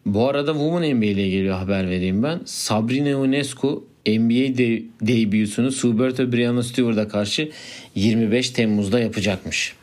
Bu 0.05 0.27
arada 0.27 0.53
Women 0.53 0.97
NBA 0.97 1.05
ile 1.05 1.27
ilgili 1.27 1.51
haber 1.51 1.89
vereyim 1.89 2.23
ben. 2.23 2.41
Sabrina 2.45 3.09
Ionescu 3.09 3.83
NBA 4.07 4.57
de- 4.57 4.83
debüsünü 5.01 5.71
Suberto 5.71 6.31
Brianna 6.31 6.63
Stewart'a 6.63 7.07
karşı 7.07 7.49
25 7.95 8.49
Temmuz'da 8.49 8.99
yapacakmış. 8.99 9.73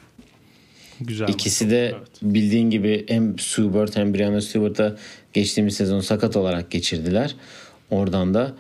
Güzel. 1.01 1.29
İkisi 1.29 1.71
de 1.71 1.87
Evet. 1.87 2.09
bildiğin 2.23 2.71
gibi 2.71 3.05
hem 3.09 3.39
Subert 3.39 3.97
hem 3.97 4.15
Brianna 4.15 4.41
Stewart'a 4.41 4.97
geçtiğimiz 5.33 5.75
sezon 5.77 6.01
sakat 6.01 6.37
olarak 6.37 6.71
geçirdiler. 6.71 7.35
Oradan 7.91 8.35
da 8.35 8.55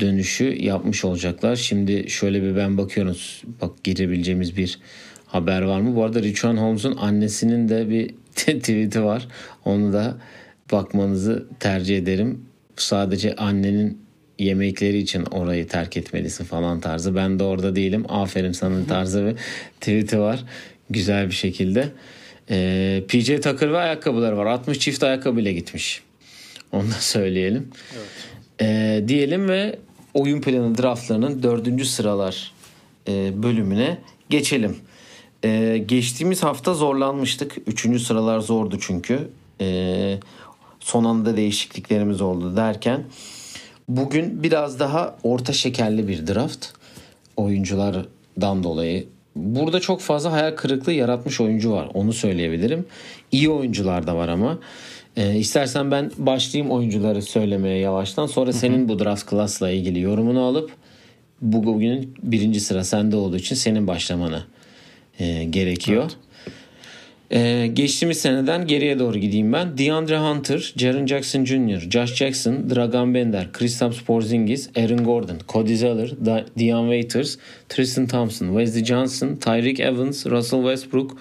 dönüşü 0.00 0.44
yapmış 0.64 1.04
olacaklar. 1.04 1.56
Şimdi 1.56 2.10
şöyle 2.10 2.42
bir 2.42 2.56
ben 2.56 2.78
bakıyorum. 2.78 3.16
Bak 3.60 3.84
girebileceğimiz 3.84 4.56
bir 4.56 4.78
haber 5.26 5.62
var 5.62 5.80
mı? 5.80 5.96
Bu 5.96 6.04
arada 6.04 6.22
Richuan 6.22 6.56
Holmes'un 6.56 6.96
annesinin 6.96 7.68
de 7.68 7.90
bir 7.90 8.08
tweet'i 8.36 9.02
var. 9.04 9.28
Onu 9.64 9.92
da 9.92 10.18
bakmanızı 10.72 11.46
tercih 11.60 11.98
ederim. 11.98 12.40
Sadece 12.76 13.36
annenin 13.36 13.98
yemekleri 14.38 14.98
için 14.98 15.24
orayı 15.24 15.68
terk 15.68 15.96
etmelisin 15.96 16.44
falan 16.44 16.80
tarzı. 16.80 17.16
Ben 17.16 17.38
de 17.38 17.44
orada 17.44 17.76
değilim. 17.76 18.04
Aferin 18.08 18.52
sana 18.52 18.86
tarzı 18.86 19.26
bir 19.26 19.34
tweet'i 19.80 20.18
var. 20.18 20.44
Güzel 20.90 21.26
bir 21.26 21.34
şekilde. 21.34 21.88
Ee, 22.50 23.02
PJ 23.08 23.26
Tucker 23.26 23.72
ve 23.72 23.78
ayakkabıları 23.78 24.36
var. 24.36 24.46
60 24.46 24.78
çift 24.78 25.02
ayakkabıyla 25.02 25.52
gitmiş. 25.52 26.02
Onu 26.72 26.88
da 26.88 26.94
söyleyelim. 27.00 27.68
Ee, 28.60 29.04
diyelim 29.08 29.48
ve 29.48 29.78
oyun 30.14 30.40
planı 30.40 30.78
draftlarının 30.78 31.42
dördüncü 31.42 31.84
sıralar 31.84 32.52
e, 33.08 33.42
bölümüne 33.42 33.98
geçelim. 34.30 34.76
Ee, 35.44 35.84
geçtiğimiz 35.86 36.42
hafta 36.42 36.74
zorlanmıştık. 36.74 37.56
Üçüncü 37.66 38.00
sıralar 38.00 38.40
zordu 38.40 38.78
çünkü. 38.80 39.28
Ee, 39.60 40.18
son 40.80 41.04
anda 41.04 41.36
değişikliklerimiz 41.36 42.20
oldu 42.20 42.56
derken. 42.56 43.04
Bugün 43.88 44.42
biraz 44.42 44.80
daha 44.80 45.16
orta 45.22 45.52
şekerli 45.52 46.08
bir 46.08 46.26
draft. 46.26 46.66
Oyunculardan 47.36 48.64
dolayı. 48.64 49.06
Burada 49.36 49.80
çok 49.80 50.00
fazla 50.00 50.32
hayal 50.32 50.56
kırıklığı 50.56 50.92
yaratmış 50.92 51.40
oyuncu 51.40 51.72
var. 51.72 51.88
Onu 51.94 52.12
söyleyebilirim. 52.12 52.86
İyi 53.32 53.50
oyuncular 53.50 54.06
da 54.06 54.16
var 54.16 54.28
ama. 54.28 54.58
Ee, 55.16 55.36
istersen 55.36 55.90
ben 55.90 56.10
başlayayım 56.18 56.72
oyuncuları 56.72 57.22
söylemeye 57.22 57.78
yavaştan. 57.78 58.26
Sonra 58.26 58.52
senin 58.52 58.88
bu 58.88 58.98
draft 58.98 59.30
class'la 59.30 59.70
ilgili 59.70 60.00
yorumunu 60.00 60.42
alıp 60.42 60.70
bu 61.40 61.64
bugünün 61.64 62.14
birinci 62.22 62.60
sıra 62.60 62.84
sende 62.84 63.16
olduğu 63.16 63.36
için 63.36 63.56
senin 63.56 63.86
başlamanı 63.86 64.44
e, 65.18 65.44
gerekiyor. 65.44 66.02
Evet. 66.02 66.16
Ee, 67.32 67.70
geçtiğimiz 67.72 68.20
seneden 68.20 68.66
geriye 68.66 68.98
doğru 68.98 69.18
gideyim 69.18 69.52
ben. 69.52 69.78
DeAndre 69.78 70.18
Hunter, 70.18 70.72
Jaren 70.76 71.06
Jackson 71.06 71.44
Jr., 71.44 71.90
Josh 71.90 72.14
Jackson, 72.14 72.70
Dragan 72.70 73.14
Bender, 73.14 73.52
Kristaps 73.52 74.00
Porzingis, 74.00 74.70
Aaron 74.76 75.04
Gordon, 75.04 75.38
Cody 75.48 75.74
Zeller, 75.74 76.10
Da- 76.24 76.44
Dion 76.58 76.84
Waiters, 76.84 77.38
Tristan 77.68 78.06
Thompson, 78.06 78.46
Wesley 78.46 78.84
Johnson, 78.84 79.36
Tyreek 79.36 79.80
Evans, 79.80 80.26
Russell 80.26 80.60
Westbrook, 80.60 81.16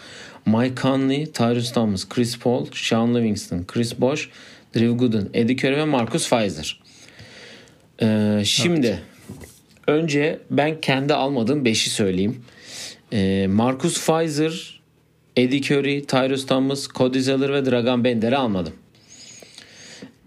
Mike 0.45 0.81
Conley, 0.81 1.25
Tyrese 1.25 1.73
Thomas, 1.73 2.09
Chris 2.09 2.39
Paul, 2.39 2.65
Sean 2.73 3.15
Livingston, 3.15 3.63
Chris 3.73 3.99
Bosh, 4.01 4.29
Drew 4.75 4.97
Gooden, 4.97 5.29
Eddie 5.33 5.55
Curry 5.57 5.77
ve 5.77 5.85
Marcus 5.85 6.29
Fizer. 6.29 6.79
Ee, 8.01 8.41
şimdi 8.45 8.99
önce 9.87 10.39
ben 10.51 10.81
kendi 10.81 11.13
almadığım 11.13 11.65
5'i 11.65 11.89
söyleyeyim. 11.89 12.41
Ee, 13.13 13.47
Marcus 13.49 14.05
Pfizer, 14.05 14.74
Eddie 15.35 15.61
Curry, 15.61 16.05
Tyrus 16.05 16.45
Thomas, 16.45 16.87
Cody 16.87 17.19
Zeller 17.19 17.53
ve 17.53 17.65
Dragan 17.65 18.03
Bender'i 18.03 18.37
almadım. 18.37 18.73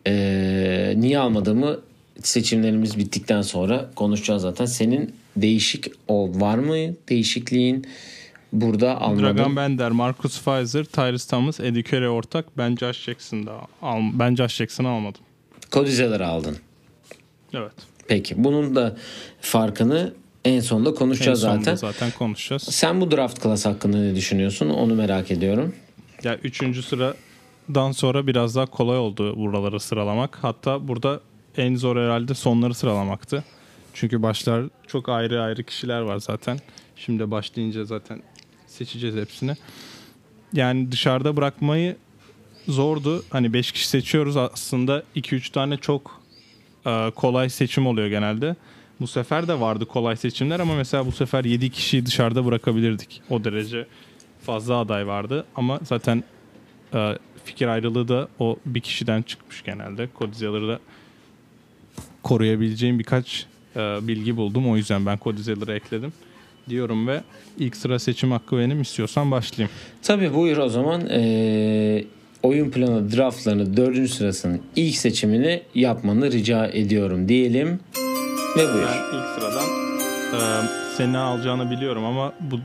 Ee, 0.07 0.95
niye 0.97 1.19
almadığımı 1.19 1.81
seçimlerimiz 2.23 2.99
bittikten 2.99 3.43
sonra 3.43 3.91
konuşacağız 3.97 4.43
zaten. 4.43 4.67
Senin 4.67 5.15
değişik 5.37 5.87
o 6.09 6.41
var 6.41 6.59
mı 6.59 6.95
değişikliğin 7.09 7.87
burada 8.53 9.01
almadım. 9.01 9.25
Dragan 9.25 9.57
Bender, 9.57 9.91
Marcus 9.91 10.43
Pfizer, 10.43 10.85
Tyrese 10.85 11.31
Thomas, 11.31 11.61
Eddie 11.61 11.83
Curry 11.83 12.09
ortak. 12.09 12.59
Ben 12.59 12.77
Josh 12.77 13.03
Jackson'da 13.05 13.53
al, 13.83 14.01
ben 14.13 14.35
Josh 14.35 14.55
Jackson'ı 14.55 14.89
almadım. 14.89 15.21
Cody 15.73 15.91
Zeller'ı 15.91 16.27
aldın. 16.27 16.57
Evet. 17.55 17.73
Peki 18.09 18.45
bunun 18.45 18.77
da 18.77 18.97
farkını 19.41 20.15
en 20.49 20.61
sonunda 20.61 20.95
konuşacağız 20.95 21.45
en 21.45 21.49
sonunda 21.49 21.77
zaten. 21.77 21.93
zaten 21.93 22.19
konuşacağız. 22.19 22.63
Sen 22.63 23.01
bu 23.01 23.11
draft 23.11 23.43
class 23.43 23.67
hakkında 23.67 23.97
ne 23.97 24.15
düşünüyorsun? 24.15 24.69
Onu 24.69 24.95
merak 24.95 25.31
ediyorum. 25.31 25.75
Ya 26.25 26.37
üçüncü 26.37 26.83
sıradan 26.83 27.93
sonra 27.93 28.27
biraz 28.27 28.57
daha 28.57 28.67
kolay 28.67 28.99
oldu 28.99 29.37
buraları 29.37 29.81
sıralamak. 29.81 30.39
Hatta 30.43 30.89
burada 30.89 31.21
en 31.57 31.75
zor 31.77 31.97
herhalde 31.97 32.35
sonları 32.35 32.75
sıralamaktı. 32.75 33.45
Çünkü 33.95 34.23
başlar 34.23 34.65
çok 34.87 35.09
ayrı 35.09 35.43
ayrı 35.43 35.63
kişiler 35.65 36.01
var 36.01 36.19
zaten. 36.19 36.59
Şimdi 36.97 37.31
başlayınca 37.31 37.85
zaten 37.85 38.23
seçeceğiz 38.67 39.17
hepsini. 39.17 39.55
Yani 40.53 40.93
dışarıda 40.93 41.37
bırakmayı 41.37 41.97
zordu. 42.69 43.25
Hani 43.31 43.53
5 43.53 43.73
kişi 43.73 43.89
seçiyoruz 43.89 44.37
aslında 44.37 45.03
2-3 45.17 45.53
tane 45.53 45.77
çok 45.77 46.21
e, 46.87 47.11
kolay 47.15 47.49
seçim 47.49 47.87
oluyor 47.87 48.09
genelde. 48.09 48.57
Bu 49.01 49.07
sefer 49.07 49.49
de 49.49 49.61
vardı 49.61 49.87
kolay 49.87 50.17
seçimler 50.17 50.61
ama 50.61 50.75
mesela 50.75 51.07
bu 51.07 51.13
sefer 51.13 51.45
7 51.45 51.71
kişiyi 51.71 52.07
dışarıda 52.07 52.45
bırakabilirdik. 52.45 53.23
O 53.31 53.45
derece 53.45 53.87
fazla 54.43 54.77
aday 54.77 55.07
vardı 55.07 55.45
ama 55.57 55.81
zaten 55.83 56.25
e, 56.95 57.19
fikir 57.45 57.67
ayrılığı 57.67 58.09
da 58.09 58.29
o 58.39 58.57
bir 58.67 58.81
kişiden 58.81 59.23
çıkmış 59.23 59.63
genelde. 59.63 60.09
Cody 60.19 60.45
da 60.45 60.79
koruyabileceğim 62.23 62.99
birkaç 62.99 63.47
e, 63.77 63.81
bilgi 63.81 64.37
buldum. 64.37 64.71
O 64.71 64.77
yüzden 64.77 65.07
ben 65.07 65.19
Cody 65.25 65.75
ekledim 65.77 66.13
diyorum 66.69 67.09
ve 67.09 67.23
ilk 67.59 67.77
sıra 67.77 67.99
seçim 67.99 68.31
hakkı 68.31 68.59
benim 68.59 68.83
istiyorsan 68.83 69.31
başlayayım. 69.31 69.71
Tabii 70.03 70.35
buyur 70.35 70.57
o 70.57 70.69
zaman. 70.69 71.07
Ee, 71.11 72.05
oyun 72.43 72.71
planı 72.71 73.13
draftlarını 73.17 73.77
dördüncü 73.77 74.09
sırasının 74.09 74.61
ilk 74.77 74.97
seçimini 74.97 75.63
yapmanı 75.75 76.33
rica 76.33 76.67
ediyorum 76.67 77.29
diyelim 77.29 77.81
ve 78.57 78.75
buyur. 78.75 78.87
Ben 78.87 79.19
ilk 79.19 79.27
sıradan 79.27 79.69
e, 80.35 80.67
seni 80.97 81.19
alacağını 81.19 81.71
biliyorum 81.71 82.05
ama 82.05 82.33
bu 82.41 82.61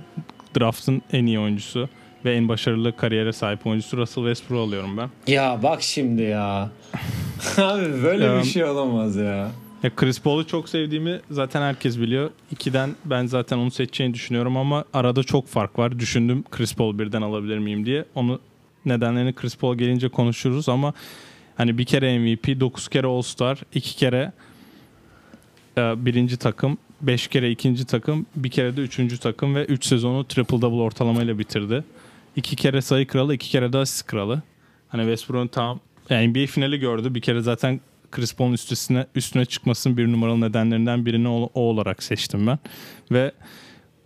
draftın 0.60 1.02
en 1.12 1.26
iyi 1.26 1.40
oyuncusu 1.40 1.90
ve 2.26 2.36
en 2.36 2.48
başarılı 2.48 2.98
kariyere 2.98 3.34
sahip 3.34 3.68
oyuncusu 3.68 3.98
Russell 3.98 4.24
Westbrook 4.24 4.68
alıyorum 4.68 4.98
ben. 4.98 5.10
Ya 5.34 5.60
bak 5.64 5.82
şimdi 5.82 6.22
ya. 6.22 6.70
Abi 7.58 8.04
böyle 8.04 8.38
bir 8.38 8.44
şey 8.44 8.64
olamaz 8.64 9.16
ya. 9.16 9.52
Ya 9.84 9.96
Chris 9.96 10.22
Paul'u 10.22 10.48
çok 10.48 10.70
sevdiğimi 10.70 11.20
zaten 11.32 11.62
herkes 11.62 12.00
biliyor. 12.00 12.30
İkiden 12.52 12.90
ben 13.06 13.26
zaten 13.26 13.58
onu 13.58 13.72
seçeceğini 13.72 14.14
düşünüyorum 14.14 14.58
ama 14.58 14.86
arada 14.94 15.24
çok 15.24 15.48
fark 15.48 15.80
var. 15.80 16.00
Düşündüm 16.00 16.44
Chris 16.52 16.76
Paul 16.76 17.00
birden 17.00 17.22
alabilir 17.22 17.58
miyim 17.58 17.86
diye. 17.86 18.06
Onu 18.16 18.40
nedenlerini 18.86 19.34
Chris 19.34 19.58
Paul 19.58 19.76
gelince 19.76 20.10
konuşuruz 20.10 20.70
ama 20.70 20.94
hani 21.58 21.78
bir 21.78 21.86
kere 21.86 22.20
MVP, 22.20 22.60
9 22.60 22.88
kere 22.88 23.08
All-Star, 23.08 23.60
2 23.74 23.96
kere 23.96 24.32
birinci 25.78 26.38
takım, 26.38 26.78
5 27.02 27.28
kere 27.28 27.52
ikinci 27.52 27.86
takım, 27.86 28.26
bir 28.36 28.50
kere 28.50 28.78
de 28.78 28.82
üçüncü 28.82 29.18
takım 29.18 29.56
ve 29.56 29.66
3 29.66 29.86
sezonu 29.86 30.28
triple 30.28 30.62
double 30.62 30.82
ortalamayla 30.82 31.40
bitirdi. 31.40 31.84
2 32.36 32.56
kere 32.56 32.82
sayı 32.82 33.08
kralı, 33.08 33.36
2 33.36 33.50
kere 33.50 33.74
de 33.74 33.78
asist 33.78 34.08
kralı. 34.08 34.42
Hani 34.88 35.02
Westbrook'un 35.02 35.48
tam 35.48 35.80
yani 36.10 36.28
NBA 36.28 36.46
finali 36.46 36.80
gördü. 36.80 37.16
Bir 37.16 37.22
kere 37.22 37.42
zaten 37.42 37.80
Chris 38.12 38.36
Paul'un 38.36 38.54
üstüne, 38.54 39.08
üstüne 39.16 39.46
çıkmasının 39.46 39.98
bir 39.98 40.08
numaralı 40.08 40.42
nedenlerinden 40.42 41.06
birini 41.06 41.28
o, 41.28 41.50
o 41.54 41.62
olarak 41.62 42.04
seçtim 42.04 42.48
ben. 42.48 42.60
Ve 43.12 43.32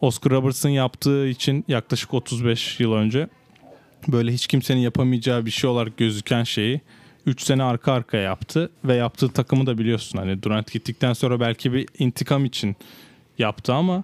Oscar 0.02 0.32
Robertson 0.32 0.70
yaptığı 0.70 1.28
için 1.28 1.66
yaklaşık 1.68 2.14
35 2.14 2.80
yıl 2.80 2.94
önce 2.94 3.28
böyle 4.08 4.34
hiç 4.34 4.48
kimsenin 4.48 4.80
yapamayacağı 4.80 5.46
bir 5.46 5.52
şey 5.52 5.70
olarak 5.70 5.98
gözüken 5.98 6.44
şeyi 6.44 6.82
3 7.28 7.42
sene 7.42 7.64
arka 7.64 7.94
arkaya 7.94 8.24
yaptı 8.24 8.72
ve 8.86 8.96
yaptığı 8.96 9.30
takımı 9.30 9.66
da 9.66 9.78
biliyorsun 9.78 10.18
hani 10.18 10.44
Durant 10.44 10.72
gittikten 10.72 11.14
sonra 11.14 11.40
belki 11.40 11.74
bir 11.74 11.88
intikam 12.00 12.46
için 12.46 12.76
yaptı 13.38 13.74
ama 13.74 14.04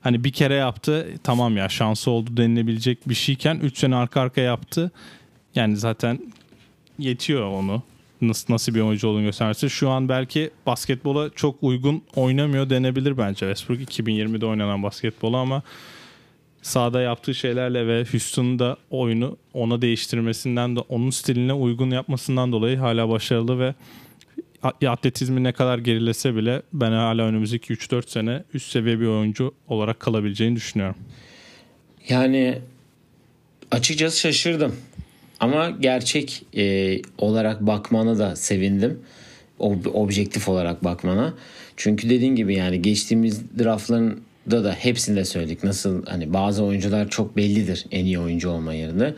hani 0.00 0.24
bir 0.24 0.32
kere 0.32 0.54
yaptı 0.54 1.08
tamam 1.24 1.56
ya 1.56 1.68
şansı 1.68 2.10
oldu 2.10 2.36
denilebilecek 2.36 3.08
bir 3.08 3.14
şeyken 3.14 3.60
3 3.62 3.78
sene 3.78 3.96
arka 3.96 4.20
arkaya 4.20 4.46
yaptı. 4.46 4.90
Yani 5.54 5.76
zaten 5.76 6.18
yetiyor 6.98 7.46
onu 7.46 7.82
nasıl 8.20 8.54
nasıl 8.54 8.74
bir 8.74 8.80
oyuncu 8.80 9.08
olduğunu 9.08 9.22
göstermesi. 9.22 9.70
Şu 9.70 9.90
an 9.90 10.08
belki 10.08 10.50
basketbola 10.66 11.30
çok 11.30 11.62
uygun 11.62 12.02
oynamıyor 12.16 12.70
denebilir 12.70 13.18
bence 13.18 13.54
Westbrook 13.54 13.80
2020'de 13.80 14.46
oynanan 14.46 14.82
basketbolu 14.82 15.36
ama 15.36 15.62
sahada 16.62 17.00
yaptığı 17.00 17.34
şeylerle 17.34 17.86
ve 17.86 18.04
Houston'un 18.12 18.58
da 18.58 18.76
oyunu 18.90 19.36
ona 19.54 19.82
değiştirmesinden 19.82 20.76
de 20.76 20.80
onun 20.80 21.10
stiline 21.10 21.52
uygun 21.52 21.90
yapmasından 21.90 22.52
dolayı 22.52 22.76
hala 22.76 23.08
başarılı 23.08 23.58
ve 23.58 23.74
atletizmi 24.88 25.44
ne 25.44 25.52
kadar 25.52 25.78
gerilese 25.78 26.36
bile 26.36 26.62
ben 26.72 26.92
hala 26.92 27.22
önümüzdeki 27.22 27.74
3-4 27.74 28.10
sene 28.10 28.44
üst 28.54 28.72
seviye 28.72 29.00
bir 29.00 29.06
oyuncu 29.06 29.54
olarak 29.68 30.00
kalabileceğini 30.00 30.56
düşünüyorum. 30.56 30.96
Yani 32.08 32.58
açıkçası 33.70 34.20
şaşırdım. 34.20 34.76
Ama 35.40 35.70
gerçek 35.70 36.42
e, 36.56 36.96
olarak 37.18 37.60
bakmana 37.60 38.18
da 38.18 38.36
sevindim. 38.36 39.00
Ob- 39.60 39.88
objektif 39.88 40.48
olarak 40.48 40.84
bakmana. 40.84 41.34
Çünkü 41.76 42.10
dediğin 42.10 42.36
gibi 42.36 42.54
yani 42.54 42.82
geçtiğimiz 42.82 43.58
draftlarında 43.58 44.14
da 44.50 44.72
hepsinde 44.72 45.24
söyledik. 45.24 45.64
Nasıl 45.64 46.06
hani 46.06 46.32
bazı 46.32 46.64
oyuncular 46.64 47.08
çok 47.08 47.36
bellidir 47.36 47.86
en 47.90 48.04
iyi 48.04 48.18
oyuncu 48.18 48.50
olma 48.50 48.74
yerinde. 48.74 49.14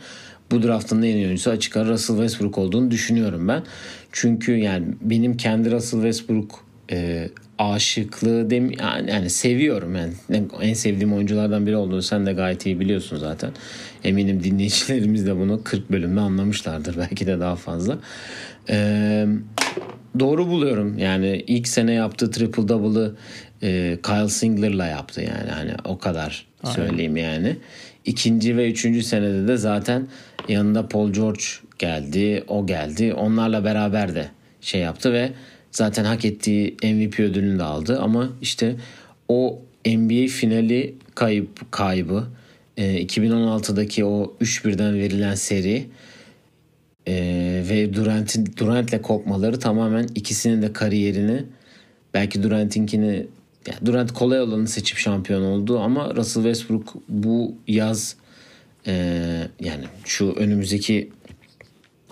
Bu 0.51 0.63
draftın 0.63 1.01
da 1.01 1.05
en 1.05 1.15
iyi 1.15 1.25
oyuncusu 1.25 1.49
açık 1.49 1.77
ara 1.77 1.89
Russell 1.89 2.15
Westbrook 2.15 2.57
olduğunu 2.57 2.91
düşünüyorum 2.91 3.47
ben. 3.47 3.63
Çünkü 4.11 4.55
yani 4.55 4.85
benim 5.01 5.37
kendi 5.37 5.71
Russell 5.71 6.01
Westbrook 6.01 6.65
e, 6.91 7.29
aşıklığı 7.57 8.49
dem 8.49 8.71
yani, 8.71 9.11
yani 9.11 9.29
seviyorum 9.29 9.95
yani 9.95 10.13
en 10.61 10.73
sevdiğim 10.73 11.13
oyunculardan 11.13 11.67
biri 11.67 11.75
olduğunu 11.75 12.01
sen 12.01 12.25
de 12.25 12.33
gayet 12.33 12.65
iyi 12.65 12.79
biliyorsun 12.79 13.17
zaten. 13.17 13.51
Eminim 14.03 14.43
dinleyicilerimiz 14.43 15.27
de 15.27 15.37
bunu 15.37 15.63
40 15.63 15.91
bölümde 15.91 16.19
anlamışlardır 16.19 16.97
belki 17.09 17.27
de 17.27 17.39
daha 17.39 17.55
fazla. 17.55 17.97
Ee, 18.69 19.25
doğru 20.19 20.47
buluyorum 20.47 20.97
yani 20.97 21.43
ilk 21.47 21.67
sene 21.67 21.93
yaptığı 21.93 22.31
triple 22.31 22.67
double'ı 22.67 23.15
e, 23.63 23.97
Kyle 24.03 24.29
Singler'la 24.29 24.85
yaptı 24.85 25.21
yani 25.21 25.51
hani 25.51 25.71
o 25.85 25.97
kadar 25.97 26.45
söyleyeyim 26.63 27.17
yani. 27.17 27.57
İkinci 28.05 28.57
ve 28.57 28.71
üçüncü 28.71 29.03
senede 29.03 29.47
de 29.47 29.57
zaten 29.57 30.07
yanında 30.47 30.87
Paul 30.87 31.13
George 31.13 31.43
geldi, 31.79 32.43
o 32.47 32.67
geldi. 32.67 33.13
Onlarla 33.13 33.63
beraber 33.63 34.15
de 34.15 34.27
şey 34.61 34.81
yaptı 34.81 35.13
ve 35.13 35.31
zaten 35.71 36.05
hak 36.05 36.25
ettiği 36.25 36.77
MVP 36.83 37.19
ödülünü 37.19 37.59
de 37.59 37.63
aldı 37.63 37.99
ama 37.99 38.29
işte 38.41 38.75
o 39.27 39.61
NBA 39.85 40.27
finali 40.27 40.95
kayıp 41.15 41.71
kaybı 41.71 42.27
e, 42.77 43.05
2016'daki 43.05 44.05
o 44.05 44.35
3-1'den 44.41 44.93
verilen 44.93 45.35
seri 45.35 45.85
e, 47.07 47.13
ve 47.69 47.93
Durant'in 47.93 48.53
Durant'le 48.57 49.01
kopmaları 49.01 49.59
tamamen 49.59 50.07
ikisinin 50.15 50.61
de 50.61 50.73
kariyerini 50.73 51.43
belki 52.13 52.43
Durant'inkini 52.43 53.27
yani 53.67 53.85
Durant 53.85 54.13
kolay 54.13 54.41
olanı 54.41 54.67
seçip 54.67 54.97
şampiyon 54.97 55.41
oldu 55.41 55.79
ama 55.79 56.15
Russell 56.15 56.43
Westbrook 56.43 56.93
bu 57.09 57.55
yaz 57.67 58.15
e, 58.87 58.93
yani 59.59 59.85
şu 60.05 60.31
önümüzdeki 60.31 61.11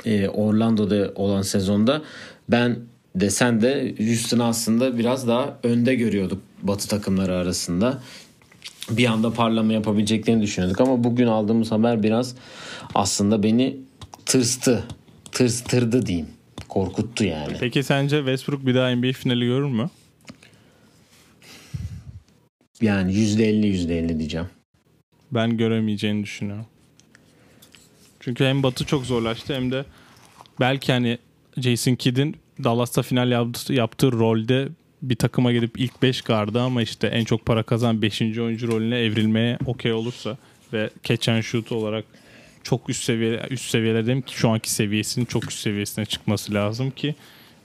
e, 0.06 0.28
Orlando'da 0.28 1.12
olan 1.16 1.42
sezonda 1.42 2.02
ben 2.50 2.80
de 3.16 3.30
sen 3.30 3.62
de 3.62 3.96
Houston'ı 3.98 4.46
aslında 4.46 4.98
biraz 4.98 5.28
daha 5.28 5.60
önde 5.64 5.96
görüyorduk 5.96 6.42
Batı 6.62 6.88
takımları 6.88 7.36
arasında. 7.36 8.02
Bir 8.90 9.06
anda 9.06 9.34
parlama 9.34 9.74
yapabileceklerini 9.74 10.42
düşünüyorduk 10.42 10.82
ama 10.82 11.04
bugün 11.04 11.28
aldığımız 11.28 11.72
haber 11.72 12.04
biraz 12.04 12.36
aslında 12.96 13.44
beni 13.44 13.78
tırstı. 14.26 14.84
Tırstırdı 15.32 16.06
diyeyim. 16.06 16.28
Korkuttu 16.70 17.24
yani. 17.24 17.54
Peki 17.60 17.84
sence 17.84 18.18
Westbrook 18.18 18.66
bir 18.66 18.76
daha 18.76 18.96
NBA 18.96 19.12
finali 19.12 19.46
görür 19.46 19.70
mü? 19.70 19.90
Yani 22.84 23.14
%50 23.14 23.66
%50 23.68 24.20
diyeceğim. 24.20 24.48
Ben 25.32 25.58
göremeyeceğini 25.58 26.24
düşünüyorum. 26.24 26.66
Çünkü 28.20 28.46
hem 28.46 28.64
Batı 28.64 28.86
çok 28.86 29.06
zorlaştı 29.06 29.56
hem 29.56 29.72
de 29.72 29.86
belki 30.60 30.92
hani 30.92 31.18
Jason 31.58 31.96
Kidd'in 31.96 32.36
Dallas'ta 32.64 33.02
final 33.02 33.32
yaptığı, 33.32 33.74
yaptığı 33.74 34.12
rolde 34.12 34.68
bir 35.02 35.16
takıma 35.16 35.52
gidip 35.52 35.80
ilk 35.80 36.02
5 36.02 36.22
gardı 36.22 36.62
ama 36.62 36.82
işte 36.82 37.08
en 37.08 37.24
çok 37.26 37.46
para 37.46 37.64
kazan 37.64 38.02
5. 38.02 38.22
oyuncu 38.22 38.68
rolüne 38.68 39.00
evrilmeye 39.00 39.58
okey 39.66 39.94
olursa 39.94 40.38
ve 40.74 40.90
catch 41.04 41.30
and 41.30 41.42
shoot 41.42 41.72
olarak 41.72 42.06
çok 42.64 42.90
üst 42.90 43.04
seviye 43.04 43.42
üst 43.50 43.70
seviyelerdeyim 43.70 44.22
ki 44.22 44.38
şu 44.38 44.50
anki 44.50 44.72
seviyesinin 44.72 45.26
çok 45.26 45.52
üst 45.52 45.60
seviyesine 45.60 46.06
çıkması 46.06 46.54
lazım 46.54 46.92
ki 46.92 47.16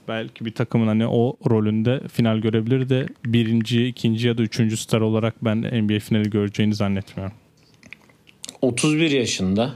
belki 0.09 0.45
bir 0.45 0.55
takımın 0.55 0.87
hani 0.87 1.07
o 1.07 1.37
rolünde 1.51 2.01
final 2.13 2.39
görebilir 2.39 2.89
de 2.89 3.07
birinci, 3.27 3.87
ikinci 3.87 4.29
ya 4.29 4.39
da 4.39 4.43
üçüncü 4.43 4.77
star 4.77 5.01
olarak 5.01 5.45
ben 5.45 5.57
NBA 5.59 5.99
finali 5.99 6.31
göreceğini 6.31 6.75
zannetmiyorum. 6.75 7.35
31 8.63 9.11
yaşında. 9.11 9.75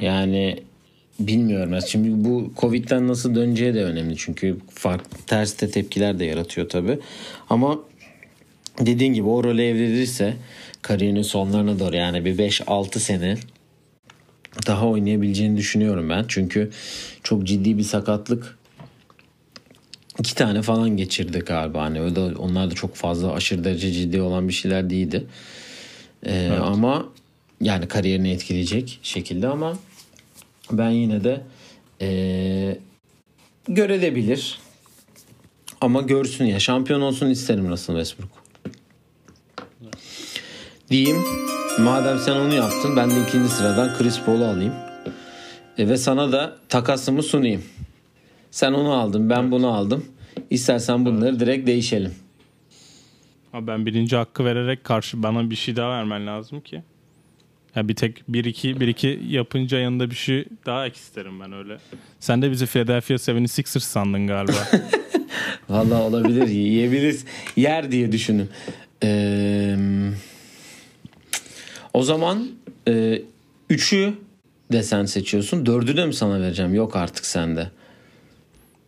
Yani 0.00 0.62
bilmiyorum. 1.20 1.78
Şimdi 1.88 2.24
bu 2.24 2.52
Covid'den 2.56 3.08
nasıl 3.08 3.34
döneceği 3.34 3.74
de 3.74 3.84
önemli. 3.84 4.16
Çünkü 4.16 4.56
farklı 4.70 5.18
ters 5.26 5.60
de 5.60 5.70
tepkiler 5.70 6.18
de 6.18 6.24
yaratıyor 6.24 6.68
tabii. 6.68 6.98
Ama 7.50 7.80
dediğin 8.80 9.14
gibi 9.14 9.28
o 9.28 9.44
role 9.44 9.68
evrilirse 9.68 10.36
kariyerinin 10.82 11.22
sonlarına 11.22 11.78
doğru 11.78 11.96
yani 11.96 12.24
bir 12.24 12.38
5-6 12.38 12.98
sene 12.98 13.36
daha 14.66 14.88
oynayabileceğini 14.88 15.56
düşünüyorum 15.56 16.10
ben. 16.10 16.24
Çünkü 16.28 16.70
çok 17.22 17.44
ciddi 17.44 17.78
bir 17.78 17.82
sakatlık 17.82 18.58
iki 20.18 20.34
tane 20.34 20.62
falan 20.62 20.96
geçirdi 20.96 21.38
galiba. 21.38 21.82
Hani 21.82 22.16
da, 22.16 22.30
onlar 22.38 22.70
da 22.70 22.74
çok 22.74 22.94
fazla 22.94 23.32
aşırı 23.32 23.64
derece 23.64 23.92
ciddi 23.92 24.20
olan 24.20 24.48
bir 24.48 24.52
şeyler 24.52 24.90
değildi. 24.90 25.26
Ee, 26.22 26.32
evet. 26.32 26.60
Ama 26.62 27.06
yani 27.60 27.88
kariyerini 27.88 28.30
etkileyecek 28.30 28.98
şekilde 29.02 29.48
ama 29.48 29.78
ben 30.72 30.90
yine 30.90 31.24
de 31.24 31.40
ee, 32.00 32.78
görebilir. 33.68 34.58
Ama 35.80 36.00
görsün 36.00 36.44
ya 36.44 36.60
şampiyon 36.60 37.00
olsun 37.00 37.30
isterim 37.30 37.68
Russell 37.68 37.96
Westbrook. 37.96 38.44
Diyeyim. 40.90 41.16
Madem 41.78 42.18
sen 42.18 42.36
onu 42.36 42.54
yaptın 42.54 42.96
ben 42.96 43.10
de 43.10 43.14
ikinci 43.28 43.48
sıradan 43.48 43.98
Chris 43.98 44.20
Paul'u 44.20 44.44
alayım. 44.44 44.74
E, 45.78 45.88
ve 45.88 45.96
sana 45.96 46.32
da 46.32 46.56
takasımı 46.68 47.22
sunayım. 47.22 47.64
Sen 48.54 48.72
onu 48.72 48.92
aldın 48.92 49.30
ben 49.30 49.50
bunu 49.50 49.68
aldım. 49.68 50.04
İstersen 50.50 51.04
bunları 51.04 51.30
evet. 51.30 51.40
direkt 51.40 51.66
değişelim. 51.66 52.14
Ama 53.52 53.66
ben 53.66 53.86
birinci 53.86 54.16
hakkı 54.16 54.44
vererek 54.44 54.84
karşı 54.84 55.22
bana 55.22 55.50
bir 55.50 55.54
şey 55.54 55.76
daha 55.76 55.90
vermen 55.90 56.26
lazım 56.26 56.60
ki. 56.60 56.82
Ya 57.74 57.88
bir 57.88 57.94
tek 57.94 58.22
bir 58.28 58.44
iki 58.44 58.80
bir 58.80 58.88
iki 58.88 59.20
yapınca 59.28 59.78
yanında 59.78 60.10
bir 60.10 60.14
şey 60.14 60.44
daha 60.66 60.86
ek 60.86 60.96
isterim 60.96 61.40
ben 61.40 61.52
öyle. 61.52 61.78
Sen 62.20 62.42
de 62.42 62.50
bizi 62.50 62.66
Philadelphia 62.66 63.14
76ers 63.14 63.80
sandın 63.80 64.26
galiba. 64.26 64.68
Vallahi 65.68 66.02
olabilir. 66.02 66.48
Yiyebiliriz. 66.48 67.24
Yer 67.56 67.92
diye 67.92 68.12
düşünün. 68.12 68.48
Ee, 69.02 69.76
o 71.94 72.02
zaman 72.02 72.48
e, 72.88 73.22
üçü 73.70 74.14
de 74.72 74.82
sen 74.82 75.04
seçiyorsun. 75.04 75.66
Dördü 75.66 75.96
de 75.96 76.06
mi 76.06 76.14
sana 76.14 76.40
vereceğim? 76.40 76.74
Yok 76.74 76.96
artık 76.96 77.26
sende. 77.26 77.70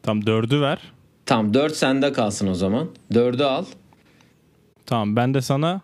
Tam 0.07 0.27
dördü 0.27 0.61
ver. 0.61 0.79
Tamam 1.27 1.55
dört 1.55 1.77
sende 1.77 2.13
kalsın 2.13 2.47
o 2.47 2.55
zaman. 2.55 2.89
Dördü 3.15 3.43
al. 3.43 3.65
Tamam 4.87 5.17
ben 5.17 5.35
de 5.35 5.41
sana 5.41 5.81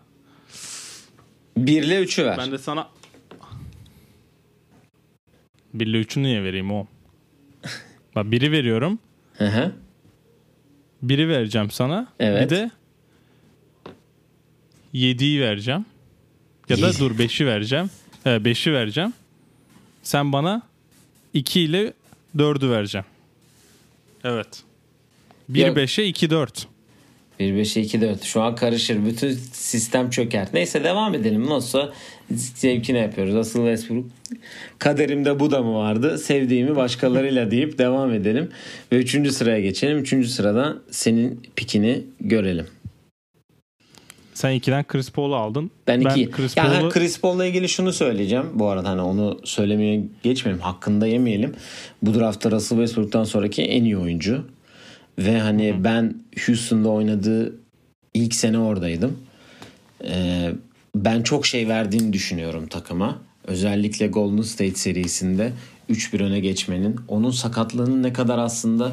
1 1.57 1.83
ile 1.83 2.01
3'ü 2.01 2.25
ver. 2.25 2.37
Ben 2.37 2.51
de 2.51 2.57
sana 2.57 2.87
1 5.73 5.87
ile 5.87 6.01
3'ü 6.01 6.23
niye 6.23 6.43
vereyim 6.43 6.71
o? 6.71 6.87
Bak 8.15 8.31
biri 8.31 8.51
veriyorum. 8.51 8.99
Hı 9.37 9.47
hı. 9.47 9.71
Biri 11.01 11.29
vereceğim 11.29 11.71
sana. 11.71 12.07
Evet. 12.19 12.51
Bir 12.51 12.55
de 12.55 12.71
7'yi 14.93 15.41
vereceğim. 15.41 15.85
Ya 16.69 16.81
da 16.81 16.99
dur 16.99 17.11
5'i 17.11 17.45
vereceğim. 17.45 17.89
He 18.23 18.29
5'i 18.29 18.73
vereceğim. 18.73 19.13
Sen 20.03 20.33
bana 20.33 20.61
2 21.33 21.61
ile 21.61 21.93
4'ü 22.37 22.69
vereceğim. 22.69 23.05
Evet. 24.23 24.63
1-5'e 25.51 26.09
2-4. 26.09 26.65
1-5'e 27.39 27.81
2-4. 27.81 28.23
Şu 28.25 28.41
an 28.41 28.55
karışır. 28.55 29.05
Bütün 29.05 29.31
sistem 29.51 30.09
çöker. 30.09 30.47
Neyse 30.53 30.83
devam 30.83 31.15
edelim. 31.15 31.49
Nasılsa 31.49 31.93
zevkine 32.31 32.97
yapıyoruz. 32.99 33.35
Asıl 33.35 33.59
Westbrook 33.59 34.05
kaderimde 34.79 35.39
bu 35.39 35.51
da 35.51 35.61
mı 35.61 35.73
vardı? 35.75 36.17
Sevdiğimi 36.17 36.75
başkalarıyla 36.75 37.51
deyip 37.51 37.77
devam 37.77 38.13
edelim. 38.13 38.49
Ve 38.91 38.97
3. 38.97 39.31
sıraya 39.31 39.59
geçelim. 39.59 39.97
3. 39.97 40.27
sırada 40.27 40.77
senin 40.91 41.41
pikini 41.55 42.03
görelim. 42.19 42.67
Sen 44.43 44.59
2'den 44.59 44.83
Chris 44.87 45.11
Paul'u 45.11 45.35
aldın. 45.35 45.71
Ben 45.87 45.99
2. 45.99 46.07
Ben 46.09 46.31
Chris, 46.31 46.57
ya 46.57 46.63
Paul'u... 46.63 46.89
Chris 46.89 47.19
Paul'la 47.19 47.45
ilgili 47.45 47.69
şunu 47.69 47.93
söyleyeceğim. 47.93 48.45
Bu 48.53 48.67
arada 48.67 48.89
hani 48.89 49.01
onu 49.01 49.39
söylemeye 49.43 50.03
geçmeyelim. 50.23 50.61
Hakkında 50.61 51.07
yemeyelim. 51.07 51.55
Bu 52.01 52.13
draftta 52.13 52.51
Russell 52.51 52.77
Westbrook'tan 52.77 53.23
sonraki 53.23 53.61
en 53.61 53.83
iyi 53.83 53.97
oyuncu. 53.97 54.45
Ve 55.19 55.39
hani 55.39 55.71
Hı-hı. 55.71 55.83
ben 55.83 56.15
Houston'da 56.45 56.89
oynadığı 56.89 57.55
ilk 58.13 58.35
sene 58.35 58.59
oradaydım. 58.59 59.17
Ee, 60.07 60.51
ben 60.95 61.23
çok 61.23 61.45
şey 61.45 61.67
verdiğini 61.67 62.13
düşünüyorum 62.13 62.67
takıma. 62.67 63.17
Özellikle 63.47 64.07
Golden 64.07 64.41
State 64.41 64.75
serisinde 64.75 65.51
3-1 65.89 66.23
öne 66.23 66.39
geçmenin. 66.39 66.95
Onun 67.07 67.31
sakatlığının 67.31 68.03
ne 68.03 68.13
kadar 68.13 68.37
aslında 68.37 68.91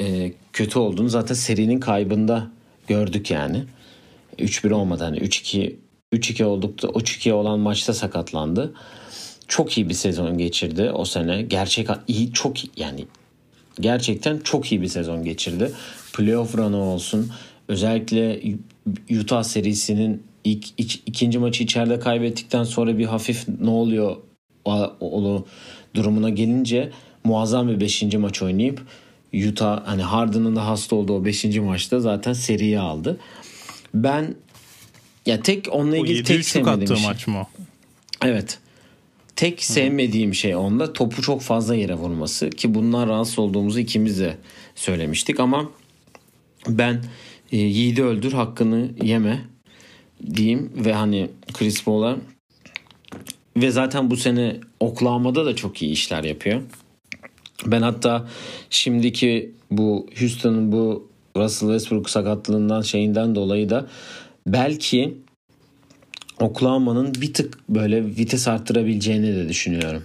e, 0.00 0.32
kötü 0.52 0.78
olduğunu 0.78 1.08
zaten 1.08 1.34
serinin 1.34 1.80
kaybında 1.80 2.50
gördük 2.88 3.30
yani. 3.30 3.64
3-1 4.38 4.72
olmadı 4.72 5.04
hani 5.04 5.18
3-2 5.18 5.76
3-2 6.12 6.44
oldukta 6.44 6.88
3-2 6.88 7.32
olan 7.32 7.60
maçta 7.60 7.94
sakatlandı. 7.94 8.74
Çok 9.48 9.78
iyi 9.78 9.88
bir 9.88 9.94
sezon 9.94 10.38
geçirdi 10.38 10.90
o 10.90 11.04
sene. 11.04 11.42
Gerçek 11.42 11.88
iyi 12.08 12.32
çok 12.32 12.78
yani 12.78 13.06
gerçekten 13.80 14.38
çok 14.38 14.72
iyi 14.72 14.82
bir 14.82 14.86
sezon 14.86 15.24
geçirdi. 15.24 15.72
Playoff 16.12 16.56
run'ı 16.56 16.82
olsun. 16.82 17.32
Özellikle 17.68 18.42
Utah 19.20 19.42
serisinin 19.42 20.22
ilk, 20.44 20.66
ilk 20.78 20.94
ikinci 21.06 21.38
maçı 21.38 21.64
içeride 21.64 21.98
kaybettikten 21.98 22.64
sonra 22.64 22.98
bir 22.98 23.06
hafif 23.06 23.48
ne 23.60 23.70
oluyor 23.70 24.16
o, 24.64 25.44
durumuna 25.94 26.30
gelince 26.30 26.90
muazzam 27.24 27.68
bir 27.68 27.80
5. 27.80 28.02
maç 28.02 28.42
oynayıp 28.42 28.82
Utah 29.48 29.86
hani 29.86 30.02
Harden'ın 30.02 30.56
da 30.56 30.66
hasta 30.66 30.96
olduğu 30.96 31.12
o 31.12 31.24
5. 31.24 31.44
maçta 31.44 32.00
zaten 32.00 32.32
seriyi 32.32 32.78
aldı. 32.78 33.20
Ben 33.94 34.34
ya 35.26 35.42
tek 35.42 35.68
onunla 35.72 35.96
ilgili 35.96 36.24
tek 36.24 36.44
sevmediğim 36.44 36.96
şey. 36.96 37.06
maç 37.06 37.26
mı? 37.26 37.46
Evet. 38.24 38.58
Tek 39.36 39.64
sevmediğim 39.64 40.34
şey 40.34 40.56
onda 40.56 40.92
topu 40.92 41.22
çok 41.22 41.42
fazla 41.42 41.74
yere 41.74 41.94
vurması 41.94 42.50
ki 42.50 42.74
bundan 42.74 43.08
rahatsız 43.08 43.38
olduğumuzu 43.38 43.78
ikimiz 43.78 44.20
de 44.20 44.36
söylemiştik 44.74 45.40
ama 45.40 45.70
ben 46.68 47.04
e, 47.52 47.56
yiğidi 47.56 48.02
öldür 48.02 48.32
hakkını 48.32 48.90
yeme 49.02 49.44
diyeyim 50.34 50.72
ve 50.76 50.92
hani 50.92 51.30
Chris 51.52 51.84
Paul'a 51.84 52.16
ve 53.56 53.70
zaten 53.70 54.10
bu 54.10 54.16
sene 54.16 54.56
Oklahoma'da 54.80 55.46
da 55.46 55.56
çok 55.56 55.82
iyi 55.82 55.92
işler 55.92 56.24
yapıyor. 56.24 56.62
Ben 57.66 57.82
hatta 57.82 58.28
şimdiki 58.70 59.52
bu 59.70 60.06
Houston'ın 60.18 60.72
bu 60.72 61.09
Russell 61.36 61.68
Westbrook 61.68 62.10
sakatlığından 62.10 62.82
şeyinden 62.82 63.34
dolayı 63.34 63.70
da 63.70 63.86
belki 64.46 65.18
Oklahoma'nın 66.40 67.14
bir 67.14 67.34
tık 67.34 67.68
böyle 67.68 68.06
vites 68.06 68.48
arttırabileceğini 68.48 69.36
de 69.36 69.48
düşünüyorum. 69.48 70.04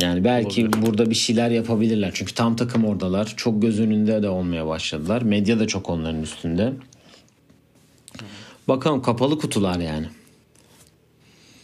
Yani 0.00 0.24
belki 0.24 0.62
Olabilir. 0.62 0.82
burada 0.86 1.10
bir 1.10 1.14
şeyler 1.14 1.50
yapabilirler. 1.50 2.10
Çünkü 2.14 2.34
tam 2.34 2.56
takım 2.56 2.84
oradalar. 2.84 3.34
Çok 3.36 3.62
göz 3.62 3.80
önünde 3.80 4.22
de 4.22 4.28
olmaya 4.28 4.66
başladılar. 4.66 5.22
Medya 5.22 5.58
da 5.60 5.66
çok 5.66 5.90
onların 5.90 6.22
üstünde. 6.22 6.72
Bakalım 8.68 9.02
kapalı 9.02 9.38
kutular 9.38 9.78
yani. 9.78 10.06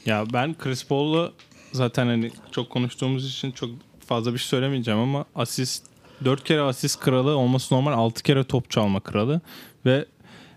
Ya 0.06 0.24
ben 0.32 0.58
Chris 0.58 0.86
Paul'u 0.86 1.32
zaten 1.72 2.06
hani 2.06 2.30
çok 2.52 2.70
konuştuğumuz 2.70 3.30
için 3.30 3.52
çok 3.52 3.70
fazla 4.06 4.32
bir 4.32 4.38
şey 4.38 4.48
söylemeyeceğim 4.48 5.00
ama 5.00 5.24
asist 5.34 5.84
4 6.24 6.44
kere 6.44 6.60
asist 6.60 7.00
kralı 7.00 7.36
olması 7.36 7.74
normal 7.74 7.92
6 7.92 8.22
kere 8.22 8.44
top 8.44 8.70
çalma 8.70 9.00
kralı 9.00 9.40
ve 9.86 10.04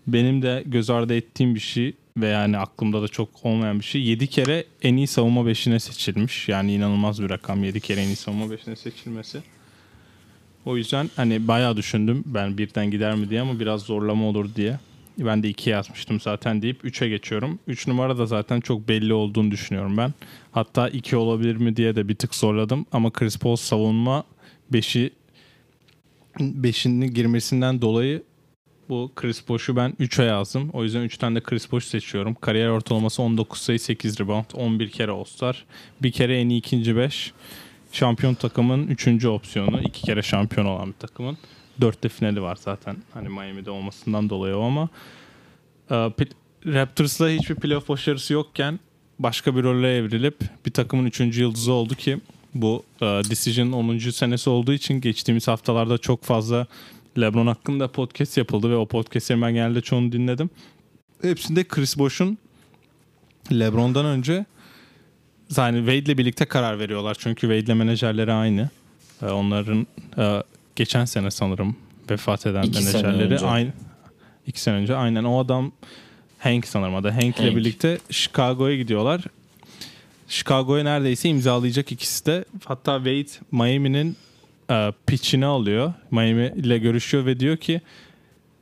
benim 0.07 0.41
de 0.41 0.63
göz 0.65 0.89
ardı 0.89 1.13
ettiğim 1.13 1.55
bir 1.55 1.59
şey 1.59 1.93
ve 2.17 2.27
yani 2.27 2.57
aklımda 2.57 3.01
da 3.01 3.07
çok 3.07 3.29
olmayan 3.43 3.79
bir 3.79 3.85
şey. 3.85 4.01
7 4.01 4.27
kere 4.27 4.65
en 4.81 4.95
iyi 4.95 5.07
savunma 5.07 5.41
5'ine 5.41 5.79
seçilmiş. 5.79 6.49
Yani 6.49 6.73
inanılmaz 6.73 7.23
bir 7.23 7.29
rakam 7.29 7.63
7 7.63 7.79
kere 7.79 8.01
en 8.01 8.07
iyi 8.07 8.15
savunma 8.15 8.45
5'ine 8.45 8.75
seçilmesi. 8.75 9.41
O 10.65 10.77
yüzden 10.77 11.09
hani 11.15 11.47
bayağı 11.47 11.77
düşündüm 11.77 12.23
ben 12.25 12.57
birden 12.57 12.91
gider 12.91 13.15
mi 13.15 13.29
diye 13.29 13.41
ama 13.41 13.59
biraz 13.59 13.81
zorlama 13.81 14.25
olur 14.25 14.55
diye. 14.55 14.79
Ben 15.17 15.43
de 15.43 15.49
2 15.49 15.69
yazmıştım 15.69 16.19
zaten 16.19 16.61
deyip 16.61 16.85
3'e 16.85 17.09
geçiyorum. 17.09 17.59
3 17.67 17.87
numara 17.87 18.17
da 18.17 18.25
zaten 18.25 18.59
çok 18.59 18.87
belli 18.87 19.13
olduğunu 19.13 19.51
düşünüyorum 19.51 19.97
ben. 19.97 20.13
Hatta 20.51 20.89
2 20.89 21.15
olabilir 21.15 21.55
mi 21.55 21.75
diye 21.75 21.95
de 21.95 22.07
bir 22.07 22.15
tık 22.15 22.35
zorladım. 22.35 22.85
Ama 22.91 23.11
Chris 23.11 23.37
Paul 23.37 23.55
savunma 23.55 24.23
5'i 24.73 25.11
beşini 26.39 27.13
girmesinden 27.13 27.81
dolayı 27.81 28.23
bu 28.89 29.11
Chris 29.15 29.49
Bosh'u 29.49 29.75
ben 29.75 29.91
3'e 29.91 30.25
yazdım. 30.25 30.69
O 30.73 30.83
yüzden 30.83 31.01
3 31.01 31.17
tane 31.17 31.35
de 31.35 31.43
Chris 31.43 31.71
Bosh 31.71 31.85
seçiyorum. 31.85 32.35
Kariyer 32.35 32.67
ortalaması 32.67 33.21
19 33.21 33.61
sayı 33.61 33.79
8 33.79 34.19
rebound. 34.19 34.45
11 34.53 34.89
kere 34.89 35.11
All-Star. 35.11 35.65
Bir 36.01 36.11
kere 36.11 36.39
en 36.39 36.49
iyi 36.49 36.59
ikinci 36.59 36.95
5. 36.95 37.33
Şampiyon 37.91 38.33
takımın 38.33 38.87
3. 38.87 39.25
opsiyonu. 39.25 39.81
2 39.81 40.01
kere 40.01 40.21
şampiyon 40.21 40.65
olan 40.65 40.87
bir 40.87 41.07
takımın. 41.07 41.37
4'te 41.79 42.09
finali 42.09 42.41
var 42.41 42.57
zaten. 42.61 42.97
Hani 43.13 43.29
Miami'de 43.29 43.71
olmasından 43.71 44.29
dolayı 44.29 44.55
o 44.55 44.61
ama 44.61 44.89
e, 45.91 45.95
Raptors'la 46.65 47.29
hiçbir 47.29 47.55
playoff 47.55 47.89
başarısı 47.89 48.33
yokken 48.33 48.79
başka 49.19 49.55
bir 49.55 49.63
role 49.63 49.95
evrilip 49.95 50.39
bir 50.65 50.71
takımın 50.71 51.05
3. 51.05 51.19
yıldızı 51.19 51.71
oldu 51.71 51.95
ki 51.95 52.17
bu 52.53 52.83
e, 53.01 53.05
Decision'ın 53.05 53.71
10. 53.71 53.97
senesi 53.97 54.49
olduğu 54.49 54.73
için 54.73 55.01
geçtiğimiz 55.01 55.47
haftalarda 55.47 55.97
çok 55.97 56.23
fazla 56.23 56.67
LeBron 57.19 57.47
hakkında 57.47 57.87
podcast 57.87 58.37
yapıldı 58.37 58.69
ve 58.69 58.75
o 58.75 58.85
podcastlerin 58.85 59.41
ben 59.41 59.53
genelde 59.53 59.81
çoğunu 59.81 60.11
dinledim. 60.11 60.49
Hepsinde 61.21 61.63
Chris 61.63 61.97
Bosh'un 61.97 62.37
LeBron'dan 63.51 64.05
önce 64.05 64.45
yani 65.57 65.77
Wade'le 65.77 66.17
birlikte 66.17 66.45
karar 66.45 66.79
veriyorlar. 66.79 67.17
Çünkü 67.19 67.41
Wade'le 67.41 67.77
menajerleri 67.77 68.33
aynı. 68.33 68.69
E, 69.21 69.25
onların 69.25 69.87
e, 70.17 70.43
geçen 70.75 71.05
sene 71.05 71.31
sanırım 71.31 71.75
vefat 72.09 72.45
eden 72.45 72.63
İki 72.63 72.79
menajerleri 72.79 73.39
aynı. 73.39 73.73
İki 74.47 74.61
sene 74.61 74.75
önce 74.75 74.95
aynen 74.95 75.23
o 75.23 75.39
adam 75.39 75.71
Hank 76.39 76.67
sanırım 76.67 76.95
adı. 76.95 77.09
Hank 77.09 77.37
ile 77.37 77.45
Hank. 77.45 77.55
birlikte 77.55 77.97
Chicago'ya 78.09 78.75
gidiyorlar. 78.75 79.21
Chicago'ya 80.31 80.83
neredeyse 80.83 81.29
imzalayacak 81.29 81.91
ikisi 81.91 82.25
de. 82.25 82.45
Hatta 82.65 82.95
Wade 82.95 83.45
Miami'nin 83.51 84.17
e, 84.69 84.93
pitch'ini 85.07 85.45
alıyor. 85.45 85.93
Miami 86.11 86.53
ile 86.55 86.77
görüşüyor 86.77 87.25
ve 87.25 87.39
diyor 87.39 87.57
ki 87.57 87.81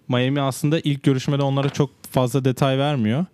Miami 0.08 0.42
aslında 0.42 0.80
ilk 0.80 1.04
görüşmede 1.04 1.44
onlara 1.44 1.70
çok 1.70 1.90
fazla 2.12 2.46
detay 2.46 2.78
vermiyor. 2.78 3.26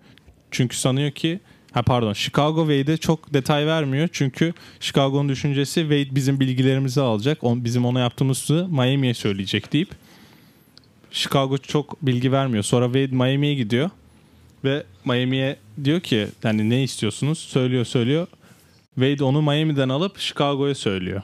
Çünkü 0.52 0.78
sanıyor 0.78 1.12
ki 1.12 1.40
ha 1.72 1.82
pardon 1.82 2.14
Chicago 2.14 2.68
Wade'e 2.68 2.98
çok 2.98 3.34
detay 3.34 3.68
vermiyor. 3.68 4.10
Çünkü 4.12 4.54
Chicago'nun 4.80 5.30
düşüncesi 5.30 5.82
Wade 5.82 6.16
bizim 6.16 6.40
bilgilerimizi 6.40 7.02
alacak. 7.02 7.44
On, 7.44 7.64
bizim 7.64 7.86
ona 7.86 8.00
yaptığımızı 8.00 8.68
Miami'ye 8.70 9.14
söyleyecek 9.14 9.74
deyip 9.74 9.90
Chicago 11.12 11.58
çok 11.58 12.02
bilgi 12.02 12.32
vermiyor. 12.32 12.64
Sonra 12.64 12.86
Wade 12.86 13.16
Miami'ye 13.16 13.54
gidiyor 13.54 13.90
ve 14.66 14.84
Miami'ye 15.06 15.58
diyor 15.84 16.00
ki 16.00 16.28
yani 16.44 16.70
ne 16.70 16.84
istiyorsunuz? 16.84 17.40
Söylüyor 17.40 17.86
söylüyor. 17.86 18.28
Wade 18.96 19.24
onu 19.24 19.42
Miami'den 19.42 19.90
alıp 19.90 20.20
Chicago'ya 20.20 20.76
söylüyor. 20.76 21.22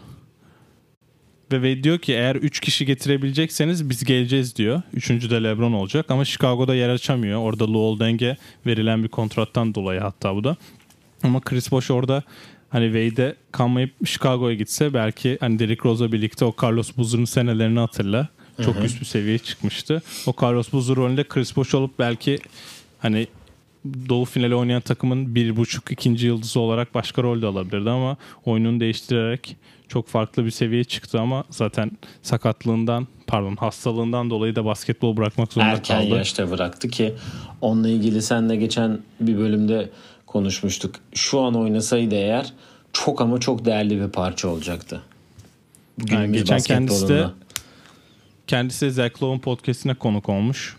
Ve 1.52 1.56
Wade 1.56 1.84
diyor 1.84 2.00
ki 2.00 2.14
eğer 2.14 2.36
3 2.36 2.60
kişi 2.60 2.86
getirebilecekseniz 2.86 3.90
biz 3.90 4.04
geleceğiz 4.04 4.56
diyor. 4.56 4.82
Üçüncü 4.94 5.30
de 5.30 5.44
LeBron 5.44 5.74
olacak 5.74 6.06
ama 6.12 6.26
Chicago'da 6.26 6.76
yer 6.76 6.90
açamıyor. 6.90 7.40
Orada 7.40 7.74
Lowell 7.74 8.06
Denge 8.06 8.38
verilen 8.66 9.04
bir 9.04 9.10
kontrattan 9.10 9.76
dolayı 9.76 10.00
hatta 10.00 10.36
bu 10.36 10.44
da. 10.44 10.58
Ama 11.24 11.42
Chris 11.42 11.72
Bosh 11.72 11.92
orada 11.92 12.24
hani 12.70 12.86
Wade'e 12.86 13.36
kalmayıp 13.52 14.08
Chicago'ya 14.08 14.56
gitse 14.56 14.94
belki 14.94 15.38
hani 15.40 15.60
Derrick 15.60 15.90
Rose'la 15.90 16.12
birlikte 16.12 16.46
o 16.46 16.56
Carlos 16.64 16.98
Boozer'ın 16.98 17.26
senelerini 17.26 17.80
hatırla. 17.80 18.28
Çok 18.66 18.84
üst 18.84 19.02
bir 19.02 19.06
seviyeye 19.06 19.38
çıkmıştı. 19.38 20.02
O 20.28 20.34
Carlos 20.42 20.74
Boozer 20.74 20.96
rolünde 20.96 21.24
Chris 21.24 21.56
Bosh 21.56 21.76
olup 21.76 22.00
belki 22.00 22.40
hani 23.02 23.28
Doğu 24.10 24.26
finali 24.26 24.56
oynayan 24.56 24.82
takımın 24.82 25.36
bir 25.36 25.56
buçuk 25.58 25.92
ikinci 25.92 26.28
yıldızı 26.28 26.60
olarak 26.60 26.96
başka 26.96 27.24
rol 27.24 27.42
de 27.42 27.46
alabilirdi 27.46 27.90
ama 27.90 28.18
oyununu 28.46 28.80
değiştirerek 28.80 29.56
çok 29.88 30.08
farklı 30.08 30.46
bir 30.46 30.52
seviyeye 30.52 30.84
çıktı 30.84 31.20
ama 31.20 31.44
zaten 31.50 31.92
sakatlığından 32.22 33.08
pardon 33.28 33.56
hastalığından 33.56 34.30
dolayı 34.30 34.56
da 34.56 34.66
basketbol 34.66 35.18
bırakmak 35.18 35.54
zorunda 35.54 35.72
Erken 35.72 36.02
kaldı. 36.02 36.16
yaşta 36.16 36.52
bıraktı 36.52 36.90
ki 36.90 37.14
onunla 37.62 37.90
ilgili 37.90 38.22
senle 38.22 38.56
geçen 38.56 39.00
bir 39.20 39.38
bölümde 39.38 39.90
konuşmuştuk. 40.26 40.96
Şu 41.14 41.40
an 41.40 41.56
oynasaydı 41.56 42.16
eğer 42.16 42.54
çok 42.94 43.22
ama 43.22 43.40
çok 43.40 43.66
değerli 43.66 44.02
bir 44.02 44.10
parça 44.10 44.48
olacaktı. 44.48 45.02
Günümüz 45.98 46.32
geçen 46.32 46.60
kendisi 46.60 47.08
de 47.10 47.26
kendisi 48.48 48.92
Zach 48.92 49.14
Lowe'un 49.14 49.40
podcastine 49.40 49.94
konuk 49.94 50.30
olmuş. 50.30 50.78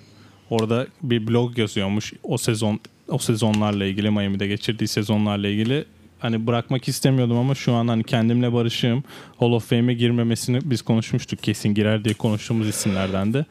Orada 0.52 0.86
bir 1.02 1.26
blog 1.26 1.58
yazıyormuş 1.58 2.12
o 2.22 2.38
sezon 2.38 2.80
o 3.08 3.18
sezonlarla 3.18 3.84
ilgili 3.84 4.10
Miami'de 4.10 4.46
geçirdiği 4.46 4.88
sezonlarla 4.88 5.48
ilgili. 5.48 5.84
Hani 6.18 6.46
bırakmak 6.46 6.88
istemiyordum 6.88 7.36
ama 7.38 7.54
şu 7.54 7.72
an 7.72 7.88
hani 7.88 8.04
kendimle 8.04 8.52
barışığım. 8.52 9.04
Hall 9.38 9.52
of 9.52 9.70
Fame'e 9.70 9.94
girmemesini 9.94 10.58
biz 10.64 10.82
konuşmuştuk. 10.82 11.42
Kesin 11.42 11.74
girer 11.74 12.04
diye 12.04 12.14
konuştuğumuz 12.14 12.68
isimlerden 12.68 13.34
de. 13.34 13.44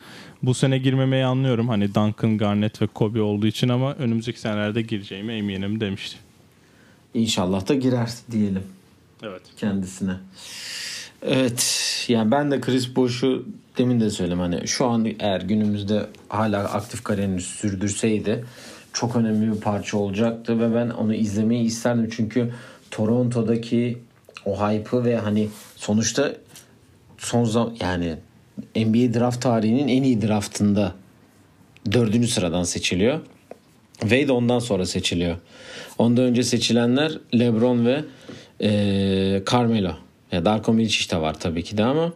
Bu 0.43 0.53
sene 0.53 0.77
girmemeyi 0.77 1.25
anlıyorum. 1.25 1.69
Hani 1.69 1.95
Duncan, 1.95 2.37
Garnett 2.37 2.81
ve 2.81 2.87
Kobe 2.87 3.21
olduğu 3.21 3.47
için 3.47 3.69
ama 3.69 3.93
önümüzdeki 3.93 4.39
senelerde 4.39 4.81
gireceğime 4.81 5.37
eminim 5.37 5.79
demişti. 5.79 6.17
İnşallah 7.13 7.67
da 7.67 7.73
girer 7.73 8.09
diyelim 8.31 8.63
Evet. 9.23 9.41
kendisine. 9.57 10.13
Evet 11.21 12.05
yani 12.07 12.31
ben 12.31 12.51
de 12.51 12.61
Chris 12.61 12.95
Bosh'u 12.95 13.45
demin 13.77 13.99
de 13.99 14.09
söyledim 14.09 14.39
hani 14.39 14.67
şu 14.67 14.85
an 14.85 15.07
eğer 15.19 15.41
günümüzde 15.41 16.05
hala 16.29 16.59
aktif 16.63 17.03
kariyerini 17.03 17.41
sürdürseydi 17.41 18.45
çok 18.93 19.15
önemli 19.15 19.55
bir 19.55 19.61
parça 19.61 19.97
olacaktı 19.97 20.59
ve 20.59 20.75
ben 20.75 20.89
onu 20.89 21.13
izlemeyi 21.13 21.63
isterdim 21.63 22.09
çünkü 22.15 22.51
Toronto'daki 22.91 23.97
o 24.45 24.69
hype'ı 24.69 25.05
ve 25.05 25.17
hani 25.17 25.49
sonuçta 25.75 26.31
son 27.17 27.43
zaman 27.43 27.75
yani 27.79 28.15
NBA 28.75 29.19
draft 29.19 29.41
tarihinin 29.41 29.87
en 29.87 30.03
iyi 30.03 30.21
draftında 30.21 30.95
dördüncü 31.91 32.27
sıradan 32.27 32.63
seçiliyor. 32.63 33.19
Wade 33.99 34.31
ondan 34.31 34.59
sonra 34.59 34.85
seçiliyor. 34.85 35.35
Ondan 35.97 36.23
önce 36.23 36.43
seçilenler 36.43 37.19
LeBron 37.39 37.85
ve 37.85 38.03
e, 38.61 39.43
Carmelo. 39.51 39.91
Ya 40.31 40.45
Darko 40.45 40.73
Milicic 40.73 41.15
de 41.15 41.21
var 41.21 41.39
tabii 41.39 41.63
ki 41.63 41.77
de 41.77 41.83
ama 41.83 42.13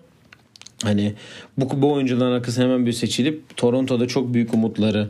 hani 0.84 1.14
bu, 1.58 1.82
bu 1.82 1.94
oyuncuların 1.94 2.32
arkası 2.32 2.62
hemen 2.62 2.86
bir 2.86 2.92
seçilip 2.92 3.58
Toronto'da 3.58 4.08
çok 4.08 4.34
büyük 4.34 4.54
umutları 4.54 5.10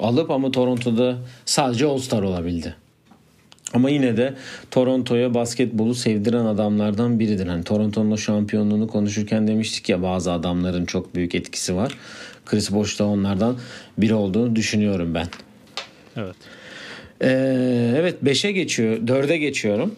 alıp 0.00 0.30
ama 0.30 0.50
Toronto'da 0.50 1.18
sadece 1.44 1.86
All-Star 1.86 2.22
olabildi. 2.22 2.74
Ama 3.74 3.90
yine 3.90 4.16
de 4.16 4.34
Toronto'ya 4.70 5.34
basketbolu 5.34 5.94
sevdiren 5.94 6.44
adamlardan 6.44 7.20
biridir. 7.20 7.46
Hani 7.46 7.64
Toronto'nun 7.64 8.16
şampiyonluğunu 8.16 8.88
konuşurken 8.88 9.48
demiştik 9.48 9.88
ya 9.88 10.02
bazı 10.02 10.32
adamların 10.32 10.84
çok 10.84 11.14
büyük 11.14 11.34
etkisi 11.34 11.76
var. 11.76 11.98
Chris 12.46 12.72
Bosh 12.72 12.98
da 12.98 13.04
onlardan 13.04 13.56
biri 13.98 14.14
olduğunu 14.14 14.56
düşünüyorum 14.56 15.14
ben. 15.14 15.26
Evet. 16.16 16.36
Ee, 17.20 17.94
evet 17.96 18.22
5'e 18.22 18.52
geçiyor. 18.52 18.96
4'e 18.96 19.36
geçiyorum. 19.36 19.94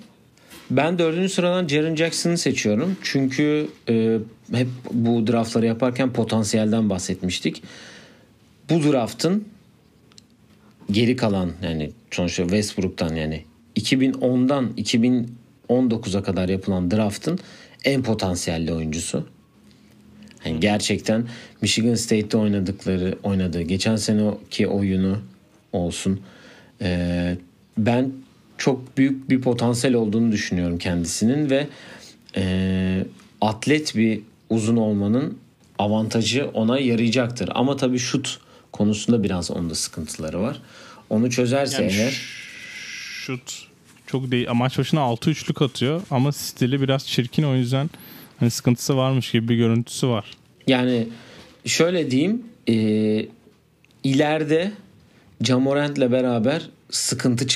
Ben 0.70 0.98
dördüncü 0.98 1.29
sıradan 1.29 1.68
Jaren 1.68 1.96
Jackson'ı 1.96 2.38
seçiyorum. 2.38 2.96
Çünkü 3.02 3.68
e, 3.88 4.18
hep 4.52 4.68
bu 4.92 5.26
draftları 5.26 5.66
yaparken 5.66 6.12
potansiyelden 6.12 6.90
bahsetmiştik. 6.90 7.62
Bu 8.70 8.83
draftın 8.83 9.44
geri 10.90 11.16
kalan 11.16 11.52
yani 11.62 11.90
sonuçta 12.11 12.42
Westbrook'tan 12.42 13.14
yani 13.14 13.44
2010'dan 13.76 14.72
2019'a 14.76 16.22
kadar 16.22 16.48
yapılan 16.48 16.90
draftın 16.90 17.38
en 17.85 18.02
potansiyelli 18.02 18.72
oyuncusu. 18.72 19.29
Yani 20.44 20.61
gerçekten 20.61 21.26
Michigan 21.62 21.94
State'te 21.94 22.37
oynadıkları 22.37 23.18
oynadığı 23.22 23.62
geçen 23.62 23.96
seneki 23.96 24.66
oyunu 24.66 25.18
olsun. 25.72 26.20
Ee, 26.83 27.37
ben 27.79 28.12
çok 28.59 28.99
büyük 28.99 29.31
bir 29.31 29.40
potansiyel 29.40 29.97
olduğunu 29.97 30.33
düşünüyorum 30.33 30.79
kendisinin 30.79 31.51
ve 31.51 31.66
e, 32.37 33.05
atlet 33.40 33.97
bir 33.97 34.21
uzun 34.51 34.77
olmanın 34.77 35.38
avantajı 35.79 36.51
ona 36.55 36.79
yarayacaktır. 36.79 37.51
Ama 37.55 37.77
tabii 37.77 37.99
şut 37.99 38.38
konusunda 38.73 39.23
biraz 39.23 39.51
onda 39.51 39.75
sıkıntıları 39.75 40.40
var. 40.40 40.62
Onu 41.11 41.31
çözerse 41.31 41.83
Yani 41.83 41.92
eğer 41.92 42.11
şut 43.27 43.66
çok 44.07 44.31
değil. 44.31 44.49
Maç 44.55 44.79
başına 44.79 45.01
6 45.01 45.31
üçlük 45.31 45.62
atıyor 45.62 46.03
ama 46.11 46.33
stili 46.33 46.81
biraz 46.83 47.07
çirkin 47.07 47.42
o 47.42 47.55
yüzden 47.55 47.90
hani 48.40 48.51
sıkıntısı 48.51 48.97
varmış 48.97 49.31
gibi 49.31 49.49
bir 49.49 49.57
görüntüsü 49.57 50.09
var. 50.09 50.31
Yani 50.66 51.09
şöyle 51.64 52.11
diyeyim 52.11 52.42
e, 52.69 52.75
ileride 54.05 54.73
Camorant'le 55.42 56.12
beraber 56.12 56.69
sıkıntı 56.90 57.47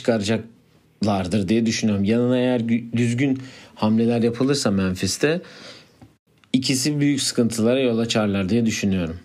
çıkaracaklardır 1.00 1.48
diye 1.48 1.66
düşünüyorum. 1.66 2.04
Yanına 2.04 2.36
eğer 2.38 2.60
gü- 2.60 2.92
düzgün 2.96 3.38
hamleler 3.74 4.22
yapılırsa 4.22 4.70
Memphis'te 4.70 5.42
ikisi 6.52 7.00
büyük 7.00 7.22
sıkıntılara 7.22 7.80
yol 7.80 7.98
açarlar 7.98 8.48
diye 8.48 8.66
düşünüyorum. 8.66 9.16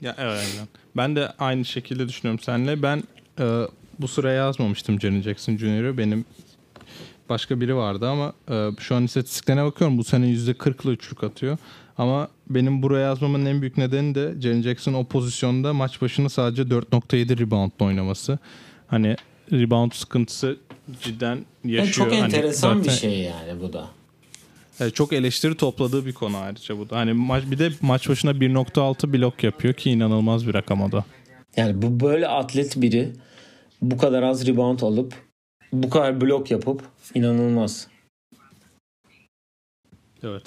Ya 0.00 0.14
evet. 0.18 0.60
Ben 0.96 1.16
de 1.16 1.28
aynı 1.38 1.64
şekilde 1.64 2.08
düşünüyorum 2.08 2.40
seninle. 2.44 2.82
Ben 2.82 3.02
e, 3.38 3.62
bu 3.98 4.08
sıraya 4.08 4.36
yazmamıştım 4.36 5.00
Jaren 5.00 5.22
Jackson 5.22 5.56
Jr.'ı. 5.56 5.98
Benim 5.98 6.24
başka 7.28 7.60
biri 7.60 7.76
vardı 7.76 8.08
ama 8.08 8.32
e, 8.50 8.68
şu 8.78 8.94
an 8.94 9.04
istatistiklerine 9.04 9.64
bakıyorum. 9.64 9.98
Bu 9.98 10.04
sene 10.04 10.26
%40'lı 10.26 10.92
üçlük 10.92 11.24
atıyor. 11.24 11.58
Ama 11.98 12.28
benim 12.48 12.82
buraya 12.82 13.06
yazmamın 13.06 13.46
en 13.46 13.60
büyük 13.60 13.76
nedeni 13.78 14.14
de 14.14 14.34
Jaren 14.40 14.62
Jackson 14.62 14.94
o 14.94 15.04
pozisyonda 15.04 15.72
maç 15.72 16.02
başına 16.02 16.28
sadece 16.28 16.62
4.7 16.62 17.38
reboundla 17.38 17.84
oynaması. 17.86 18.38
Hani 18.86 19.16
rebound 19.52 19.92
sıkıntısı 19.92 20.56
cidden 21.02 21.44
yaşıyor. 21.64 21.78
Yani 21.84 21.90
çok 21.92 22.12
Hani 22.12 22.20
enteresan 22.34 22.78
bir 22.78 22.84
zaten- 22.84 22.98
şey 22.98 23.18
yani 23.18 23.60
bu 23.60 23.72
da. 23.72 23.88
Evet, 24.80 24.94
çok 24.94 25.12
eleştiri 25.12 25.56
topladığı 25.56 26.06
bir 26.06 26.12
konu 26.12 26.36
ayrıca 26.36 26.78
bu 26.78 26.90
da. 26.90 26.96
Hani 26.96 27.12
maç 27.12 27.44
bir 27.50 27.58
de 27.58 27.70
maç 27.80 28.08
başına 28.08 28.30
1.6 28.40 29.12
blok 29.12 29.44
yapıyor 29.44 29.74
ki 29.74 29.90
inanılmaz 29.90 30.46
bir 30.46 30.54
rakam 30.54 30.82
o 30.82 30.92
da. 30.92 31.04
Yani 31.56 31.82
bu 31.82 32.00
böyle 32.00 32.28
atlet 32.28 32.80
biri 32.80 33.12
bu 33.82 33.98
kadar 33.98 34.22
az 34.22 34.46
rebound 34.46 34.80
alıp 34.80 35.14
bu 35.72 35.90
kadar 35.90 36.20
blok 36.20 36.50
yapıp 36.50 36.82
inanılmaz. 37.14 37.86
Evet. 40.22 40.42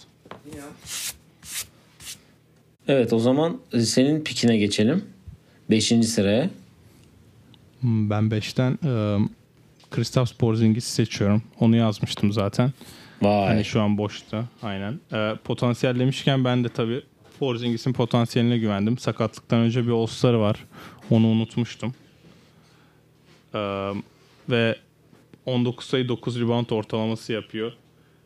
Evet 2.88 3.14
o 3.14 3.20
zaman 3.20 3.58
e, 3.74 3.82
senin 3.82 4.24
pikine 4.24 4.58
geçelim. 4.58 5.06
Beşinci 5.70 6.08
sıraya. 6.08 6.50
Hmm, 7.80 8.10
Ben 8.10 8.24
5'ten 8.32 8.80
e, 8.86 9.18
Kristaps 9.94 10.32
Porzingis'i 10.32 10.92
seçiyorum. 10.92 11.44
Onu 11.60 11.76
yazmıştım 11.76 12.32
zaten. 12.32 12.72
Vay. 13.22 13.48
Hani 13.48 13.66
şu 13.66 13.82
an 13.82 13.98
boşta. 13.98 14.46
Aynen. 14.64 15.00
E, 15.14 15.36
potansiyel 15.44 16.00
demişken 16.00 16.46
ben 16.46 16.64
de 16.64 16.70
tabii 16.70 17.02
Porzingis'in 17.40 17.94
potansiyeline 17.94 18.58
güvendim. 18.58 18.98
Sakatlıktan 18.98 19.60
önce 19.60 19.88
bir 19.88 19.92
All-Star'ı 19.92 20.40
var. 20.40 20.66
Onu 21.10 21.28
unutmuştum. 21.28 21.96
E, 23.54 23.60
ve 24.50 24.76
19 25.46 25.88
sayı 25.88 26.08
9 26.08 26.40
rebound 26.40 26.70
ortalaması 26.70 27.34
yapıyor. 27.34 27.72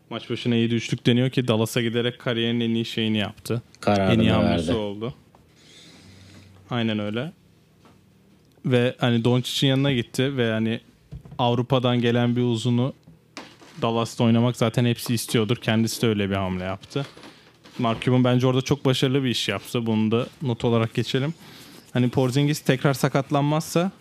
Maç 0.09 0.29
başına 0.29 0.55
7 0.55 0.75
üçlük 0.75 1.05
deniyor 1.05 1.29
ki 1.29 1.47
Dallas'a 1.47 1.81
giderek 1.81 2.19
kariyerin 2.19 2.59
en 2.59 2.69
iyi 2.69 2.85
şeyini 2.85 3.17
yaptı. 3.17 3.53
en 3.53 3.59
iyi 3.59 3.81
Kararını 3.81 4.31
hamlesi 4.31 4.73
oldu. 4.73 5.13
Aynen 6.69 6.99
öyle. 6.99 7.31
Ve 8.65 8.95
hani 8.97 9.23
Doncic'in 9.23 9.69
yanına 9.69 9.91
gitti 9.91 10.37
ve 10.37 10.51
hani 10.51 10.79
Avrupa'dan 11.39 12.01
gelen 12.01 12.35
bir 12.35 12.41
uzunu 12.41 12.93
Dallas'ta 13.81 14.23
oynamak 14.23 14.57
zaten 14.57 14.85
hepsi 14.85 15.13
istiyordur. 15.13 15.57
Kendisi 15.57 16.01
de 16.01 16.07
öyle 16.07 16.29
bir 16.29 16.35
hamle 16.35 16.63
yaptı. 16.63 17.05
Mark 17.79 18.01
Cuban 18.01 18.23
bence 18.23 18.47
orada 18.47 18.61
çok 18.61 18.85
başarılı 18.85 19.23
bir 19.23 19.29
iş 19.29 19.49
yaptı. 19.49 19.85
Bunu 19.85 20.11
da 20.11 20.27
not 20.41 20.65
olarak 20.65 20.93
geçelim. 20.93 21.33
Hani 21.93 22.09
Porzingis 22.09 22.59
tekrar 22.59 22.93
sakatlanmazsa 22.93 23.91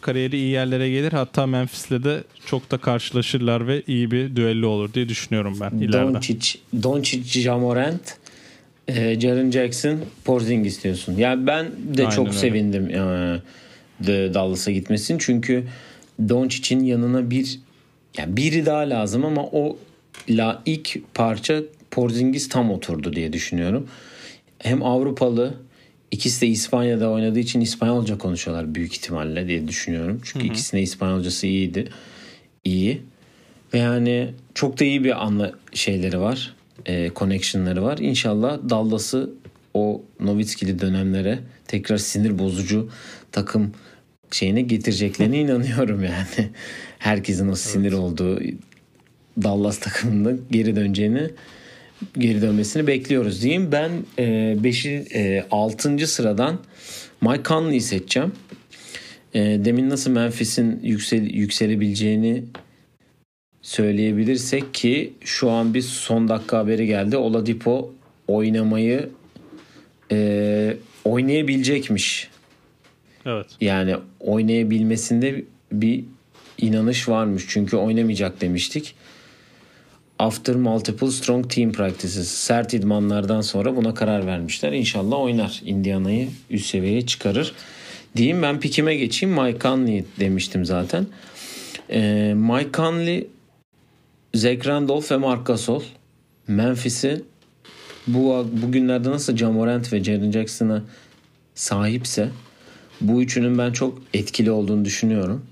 kariyeri 0.00 0.36
iyi 0.36 0.50
yerlere 0.50 0.90
gelir. 0.90 1.12
Hatta 1.12 1.46
Memphis'le 1.46 2.04
de 2.04 2.24
çok 2.46 2.70
da 2.70 2.78
karşılaşırlar 2.78 3.68
ve 3.68 3.82
iyi 3.86 4.10
bir 4.10 4.36
düello 4.36 4.68
olur 4.68 4.92
diye 4.92 5.08
düşünüyorum 5.08 5.58
ben 5.60 5.70
ileride. 5.70 6.14
Doncic, 6.14 6.58
Doncic, 6.82 7.40
Jamorant, 7.40 8.16
e, 8.88 9.20
Jaren 9.20 9.50
Jackson, 9.50 9.98
Porzingis 10.24 10.84
diyorsun. 10.84 11.16
Yani 11.16 11.46
ben 11.46 11.66
de 11.66 12.02
Aynen 12.02 12.10
çok 12.16 12.26
öyle. 12.26 12.38
sevindim 12.38 12.88
de 12.88 13.42
Dallas'a 14.06 14.70
gitmesin. 14.70 15.18
Çünkü 15.18 15.64
Doncic'in 16.28 16.84
yanına 16.84 17.30
bir 17.30 17.60
yani 18.18 18.36
biri 18.36 18.66
daha 18.66 18.80
lazım 18.80 19.24
ama 19.24 19.42
o 19.44 19.78
la 20.28 20.62
ilk 20.66 21.14
parça 21.14 21.62
Porzingis 21.90 22.48
tam 22.48 22.70
oturdu 22.70 23.12
diye 23.12 23.32
düşünüyorum. 23.32 23.88
Hem 24.58 24.82
Avrupalı 24.82 25.54
ikisi 26.10 26.40
de 26.40 26.46
İspanya'da 26.46 27.10
oynadığı 27.10 27.38
için 27.38 27.60
İspanyolca 27.60 28.18
konuşuyorlar 28.18 28.74
büyük 28.74 28.92
ihtimalle 28.92 29.48
diye 29.48 29.68
düşünüyorum. 29.68 30.20
Çünkü 30.24 30.46
ikisinin 30.46 30.80
de 30.80 30.84
İspanyolcası 30.84 31.46
iyiydi. 31.46 31.88
İyi. 32.64 33.02
Ve 33.74 33.78
yani 33.78 34.30
çok 34.54 34.80
da 34.80 34.84
iyi 34.84 35.04
bir 35.04 35.24
anla 35.24 35.52
şeyleri 35.72 36.20
var. 36.20 36.54
E, 36.86 37.10
connection'ları 37.16 37.82
var. 37.82 37.98
İnşallah 37.98 38.58
Dallas'ı 38.70 39.30
o 39.74 40.02
Nowitzki'li 40.20 40.78
dönemlere 40.78 41.38
tekrar 41.68 41.98
sinir 41.98 42.38
bozucu 42.38 42.90
takım 43.32 43.72
şeyine 44.36 44.60
getireceklerine 44.60 45.40
inanıyorum 45.40 46.04
yani. 46.04 46.50
Herkesin 46.98 47.48
o 47.48 47.54
sinir 47.54 47.92
olduğu 47.92 48.40
Dallas 49.42 49.78
takımında 49.78 50.32
geri 50.50 50.76
döneceğini 50.76 51.30
geri 52.18 52.42
dönmesini 52.42 52.86
bekliyoruz 52.86 53.42
diyeyim. 53.42 53.72
Ben 53.72 53.90
5. 54.18 54.86
E, 54.86 55.46
6. 55.50 56.06
sıradan 56.06 56.60
Mike 57.20 57.42
Conley'i 57.44 57.80
seçeceğim. 57.80 58.32
E, 59.34 59.40
demin 59.40 59.90
nasıl 59.90 60.10
Memphis'in 60.10 60.80
yüksel, 60.82 61.34
yükselebileceğini 61.34 62.44
söyleyebilirsek 63.62 64.74
ki 64.74 65.12
şu 65.20 65.50
an 65.50 65.74
bir 65.74 65.82
son 65.82 66.28
dakika 66.28 66.58
haberi 66.58 66.86
geldi. 66.86 67.16
Oladipo 67.16 67.94
oynamayı 68.28 69.08
e, 70.12 70.76
oynayabilecekmiş. 71.04 72.28
Evet. 73.26 73.46
Yani 73.60 73.96
oynayabilmesinde 74.20 75.44
bir 75.72 76.04
inanış 76.58 77.08
varmış. 77.08 77.44
Çünkü 77.48 77.76
oynamayacak 77.76 78.40
demiştik. 78.40 78.94
After 80.18 80.56
multiple 80.56 81.10
strong 81.10 81.50
team 81.50 81.72
practices. 81.72 82.28
Sert 82.28 82.74
idmanlardan 82.74 83.40
sonra 83.40 83.76
buna 83.76 83.94
karar 83.94 84.26
vermişler. 84.26 84.72
İnşallah 84.72 85.20
oynar. 85.20 85.62
Indiana'yı 85.64 86.28
üst 86.50 86.66
seviyeye 86.66 87.06
çıkarır. 87.06 87.52
Diyeyim 88.16 88.42
ben 88.42 88.60
pikime 88.60 88.94
geçeyim. 88.96 89.42
Mike 89.42 89.58
Conley 89.58 90.04
demiştim 90.20 90.64
zaten. 90.64 91.06
Ee, 91.90 92.32
Mike 92.36 92.70
Conley, 92.74 93.26
Zach 94.34 94.66
Randolph 94.66 95.12
ve 95.12 95.16
Marc 95.16 95.42
Gasol. 95.42 95.82
Memphis'i 96.48 97.22
bu 98.06 98.46
bugünlerde 98.52 99.10
nasıl 99.10 99.36
Jamorant 99.36 99.92
ve 99.92 100.04
Jaren 100.04 100.30
Jackson'a 100.30 100.82
sahipse 101.54 102.28
bu 103.00 103.22
üçünün 103.22 103.58
ben 103.58 103.72
çok 103.72 104.02
etkili 104.14 104.50
olduğunu 104.50 104.84
düşünüyorum. 104.84 105.44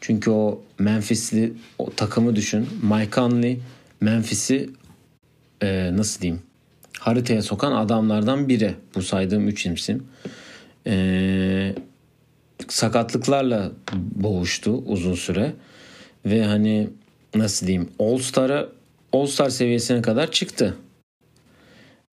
Çünkü 0.00 0.30
o 0.30 0.60
Memphis'li 0.78 1.52
o 1.78 1.90
takımı 1.90 2.36
düşün. 2.36 2.68
Mike 2.82 3.10
Conley 3.10 3.60
Memphis'i 4.00 4.70
e, 5.62 5.96
nasıl 5.96 6.20
diyeyim 6.20 6.42
haritaya 6.98 7.42
sokan 7.42 7.72
adamlardan 7.72 8.48
biri. 8.48 8.74
Bu 8.94 9.02
saydığım 9.02 9.48
üç 9.48 9.66
isim. 9.66 10.06
E, 10.86 11.74
sakatlıklarla 12.68 13.72
boğuştu 13.94 14.82
uzun 14.86 15.14
süre. 15.14 15.52
Ve 16.26 16.44
hani 16.44 16.88
nasıl 17.34 17.66
diyeyim 17.66 17.88
All 17.98 18.18
Star'a 18.18 18.68
All 19.12 19.26
Star 19.26 19.50
seviyesine 19.50 20.02
kadar 20.02 20.30
çıktı. 20.30 20.76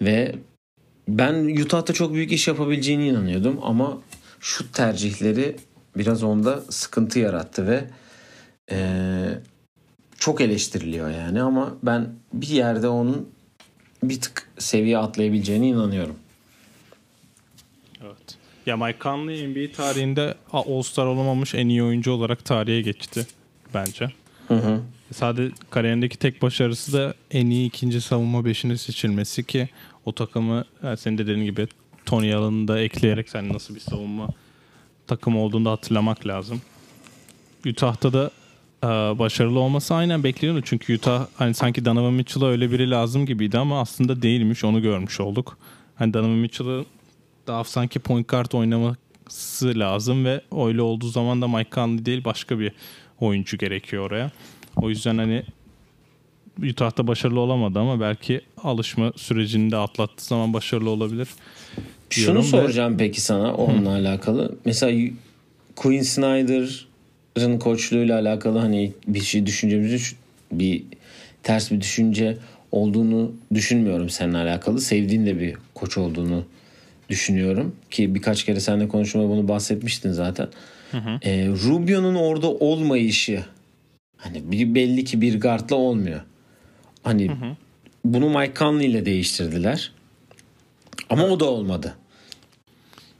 Ve 0.02 0.36
ben 1.08 1.62
Utah'ta 1.62 1.93
çok 1.93 2.13
büyük 2.13 2.32
iş 2.32 2.48
yapabileceğine 2.48 3.08
inanıyordum 3.08 3.60
ama 3.63 4.02
şut 4.44 4.74
tercihleri 4.74 5.56
biraz 5.98 6.24
onda 6.24 6.62
sıkıntı 6.62 7.20
yarattı 7.20 7.68
ve 7.68 7.84
eee, 8.72 9.40
çok 10.18 10.42
eleştiriliyor 10.42 11.10
yani 11.10 11.42
ama 11.42 11.76
ben 11.84 12.10
bir 12.34 12.48
yerde 12.48 12.88
onun 12.88 13.30
bir 14.04 14.22
tık 14.22 14.50
seviye 14.58 14.98
atlayabileceğine 14.98 15.68
inanıyorum. 15.68 16.16
Evet. 18.02 18.38
Ya 18.66 18.78
Mike 18.78 18.98
Conley 19.02 19.48
NBA 19.48 19.72
tarihinde 19.76 20.36
All-Star 20.52 21.06
olamamış 21.06 21.56
en 21.56 21.68
iyi 21.68 21.84
oyuncu 21.84 22.12
olarak 22.12 22.46
tarihe 22.46 22.82
geçti 22.82 23.28
bence. 23.74 24.12
Hı 24.48 24.54
hı. 24.54 24.82
Sadece 25.14 25.54
kariyerindeki 25.70 26.18
tek 26.18 26.42
başarısı 26.42 26.94
da 26.94 27.14
en 27.32 27.46
iyi 27.50 27.68
ikinci 27.68 28.02
savunma 28.02 28.46
beşine 28.46 28.78
seçilmesi 28.78 29.44
ki 29.44 29.70
o 30.06 30.12
takımı 30.12 30.66
yani 30.84 30.98
senin 30.98 31.18
de 31.18 31.28
dediğin 31.28 31.46
gibi 31.46 31.68
Tony 32.06 32.34
Allen'ı 32.34 32.68
da 32.68 32.80
ekleyerek 32.80 33.30
sen 33.30 33.54
nasıl 33.54 33.76
bir 33.76 33.80
savunma 33.80 34.28
takımı 35.08 35.39
olduğunu 35.39 35.66
da 35.66 35.72
hatırlamak 35.72 36.28
lazım. 36.28 36.62
Utah'ta 37.68 38.13
da 38.13 38.32
e, 38.84 38.88
başarılı 39.20 39.60
olması 39.60 39.96
aynen 39.96 40.24
bekleniyordu. 40.24 40.62
Çünkü 40.66 40.96
Utah 40.96 41.28
hani 41.36 41.54
sanki 41.54 41.86
Donovan 41.86 42.13
Mitchell'a 42.13 42.48
öyle 42.48 42.72
biri 42.72 42.89
lazım 42.92 43.26
gibiydi 43.26 43.58
ama 43.58 43.82
aslında 43.82 44.22
değilmiş. 44.22 44.63
Onu 44.63 44.82
görmüş 44.82 45.20
olduk. 45.20 45.58
Hani 45.96 46.13
Donovan 46.13 46.32
Mitchell'ı 46.32 46.86
daha 47.48 47.63
sanki 47.63 48.00
point 48.00 48.28
guard 48.28 48.52
oynaması 48.52 49.80
lazım 49.80 50.26
ve 50.26 50.41
öyle 50.58 50.82
olduğu 50.82 51.08
zaman 51.08 51.41
da 51.41 51.47
Mike 51.47 51.70
Conley 51.72 52.06
değil 52.06 52.24
başka 52.26 52.60
bir 52.60 52.72
oyuncu 53.20 53.58
gerekiyor 53.58 54.04
oraya. 54.04 54.32
O 54.76 54.89
yüzden 54.89 55.18
hani 55.18 55.43
Utah'ta 56.70 57.08
başarılı 57.08 57.39
olamadı 57.39 57.80
ama 57.80 57.99
belki 57.99 58.41
alışma 58.64 59.12
sürecini 59.16 59.72
de 59.72 59.78
atlattığı 59.78 60.26
zaman 60.26 60.54
başarılı 60.54 60.89
olabilir. 60.89 61.28
Şunu 62.14 62.26
diyorum 62.26 62.41
ve- 62.43 62.47
soracağım 62.47 62.95
peki 62.97 63.22
sana 63.22 63.53
onunla 63.55 63.89
alakalı. 63.89 64.55
Mesela 64.66 65.11
Quinn 65.76 66.01
Snyder'ın 66.01 67.59
koçluğuyla 67.59 68.20
alakalı 68.20 68.59
hani 68.59 68.91
bir 69.07 69.22
şey 69.22 69.45
düşüncemizi 69.45 70.16
bir 70.51 70.84
ters 71.43 71.72
bir 71.72 71.82
düşünce 71.82 72.38
olduğunu 72.72 73.32
düşünmüyorum 73.53 74.09
seninle 74.09 74.38
alakalı. 74.38 74.82
Sevdiğin 74.82 75.26
de 75.26 75.39
bir 75.39 75.55
koç 75.74 75.97
olduğunu 75.97 76.45
düşünüyorum 77.09 77.76
ki 77.91 78.16
birkaç 78.16 78.43
kere 78.43 78.59
seninle 78.59 78.88
konuşmada 78.88 79.30
bunu 79.30 79.47
bahsetmiştin 79.47 80.11
zaten. 80.11 80.47
Ee, 81.22 81.47
Rubio'nun 81.47 82.16
orada 82.16 82.47
olmayışı 82.47 83.43
Hani 84.18 84.51
bir 84.51 84.76
belli 84.76 85.03
ki 85.03 85.22
bir 85.22 85.41
guardla 85.41 85.76
olmuyor. 85.76 86.22
Hani 87.03 87.32
bunu 88.05 88.39
Mike 88.39 88.53
Conley 88.59 88.88
ile 88.88 89.05
değiştirdiler. 89.05 89.91
Ama 91.09 91.24
o 91.24 91.39
da 91.39 91.45
olmadı. 91.45 91.95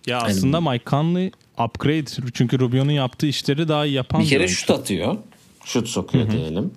Ya 0.08 0.20
aslında 0.22 0.62
Mike 0.62 0.84
Conley 0.90 1.32
upgrade. 1.66 2.32
Çünkü 2.34 2.60
Rubio'nun 2.60 2.92
yaptığı 2.92 3.28
işleri 3.28 3.68
daha 3.68 3.86
iyi 3.86 3.94
yapan 3.94 4.22
Bir 4.22 4.28
kere 4.28 4.48
şut 4.48 4.70
atıyor. 4.70 5.18
Şut 5.66 5.88
sokuyor 5.88 6.32
diyelim. 6.32 6.72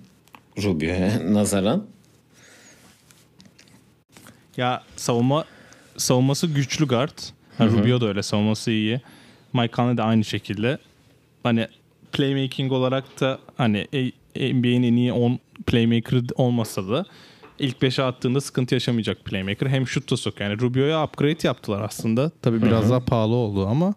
Rubio'ya 0.63 1.33
nazaran. 1.33 1.85
Ya 4.57 4.83
savunma 4.95 5.45
savunması 5.97 6.47
güçlü 6.47 6.87
guard. 6.87 7.17
Ha, 7.57 7.65
Rubio 7.65 8.01
da 8.01 8.07
öyle 8.07 8.23
savunması 8.23 8.71
iyi. 8.71 9.01
Mike 9.53 9.75
Conley 9.75 9.97
de 9.97 10.03
aynı 10.03 10.25
şekilde. 10.25 10.77
Hani 11.43 11.67
playmaking 12.11 12.71
olarak 12.71 13.21
da 13.21 13.39
hani 13.57 13.87
NBA'nin 14.35 14.83
en 14.83 14.95
iyi 14.95 15.13
10 15.13 15.39
playmaker 15.67 16.21
olmasa 16.35 16.89
da 16.89 17.05
ilk 17.59 17.77
5'e 17.77 18.03
attığında 18.03 18.41
sıkıntı 18.41 18.75
yaşamayacak 18.75 19.25
playmaker. 19.25 19.67
Hem 19.67 19.87
şut 19.87 20.11
da 20.11 20.17
sokuyor. 20.17 20.49
Yani 20.49 20.61
Rubio'ya 20.61 21.03
upgrade 21.03 21.47
yaptılar 21.47 21.81
aslında. 21.81 22.31
Tabii 22.41 22.61
biraz 22.61 22.89
daha 22.89 22.99
pahalı 22.99 23.35
oldu 23.35 23.67
ama 23.67 23.93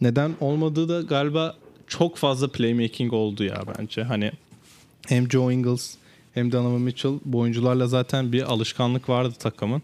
neden 0.00 0.34
olmadığı 0.40 0.88
da 0.88 1.00
galiba 1.00 1.54
çok 1.86 2.16
fazla 2.16 2.48
playmaking 2.48 3.12
oldu 3.12 3.44
ya 3.44 3.62
bence. 3.78 4.02
Hani 4.02 4.32
hem 5.08 5.30
Joe 5.30 5.52
Ingles 5.52 5.94
hem 6.34 6.52
Donovan 6.52 6.80
Mitchell 6.80 7.12
bu 7.24 7.38
oyuncularla 7.38 7.86
zaten 7.86 8.32
bir 8.32 8.42
alışkanlık 8.42 9.08
vardı 9.08 9.34
takımın. 9.38 9.82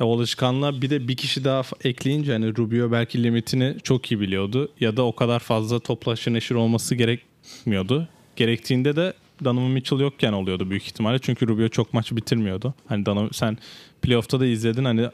E, 0.00 0.04
o 0.04 0.14
alışkanlığa 0.16 0.82
bir 0.82 0.90
de 0.90 1.08
bir 1.08 1.16
kişi 1.16 1.44
daha 1.44 1.62
ekleyince 1.84 2.32
hani 2.32 2.56
Rubio 2.56 2.92
belki 2.92 3.22
limitini 3.22 3.76
çok 3.82 4.12
iyi 4.12 4.20
biliyordu. 4.20 4.72
Ya 4.80 4.96
da 4.96 5.02
o 5.02 5.16
kadar 5.16 5.38
fazla 5.38 5.78
topla 5.78 6.14
neşir 6.26 6.54
olması 6.54 6.94
gerekmiyordu. 6.94 8.08
Gerektiğinde 8.36 8.96
de 8.96 9.12
Donovan 9.44 9.70
Mitchell 9.70 10.00
yokken 10.00 10.32
oluyordu 10.32 10.70
büyük 10.70 10.84
ihtimalle. 10.84 11.18
Çünkü 11.18 11.48
Rubio 11.48 11.68
çok 11.68 11.94
maç 11.94 12.12
bitirmiyordu. 12.12 12.74
Hani 12.86 13.06
Donovan, 13.06 13.30
sen 13.32 13.58
playoff'ta 14.02 14.40
da 14.40 14.46
izledin 14.46 14.84
hani 14.84 15.08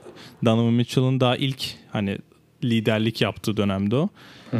Donovan 0.44 0.72
Mitchell'ın 0.72 1.20
daha 1.20 1.36
ilk 1.36 1.64
hani 1.92 2.18
liderlik 2.64 3.20
yaptığı 3.20 3.56
dönemde 3.56 3.96
o. 3.96 4.08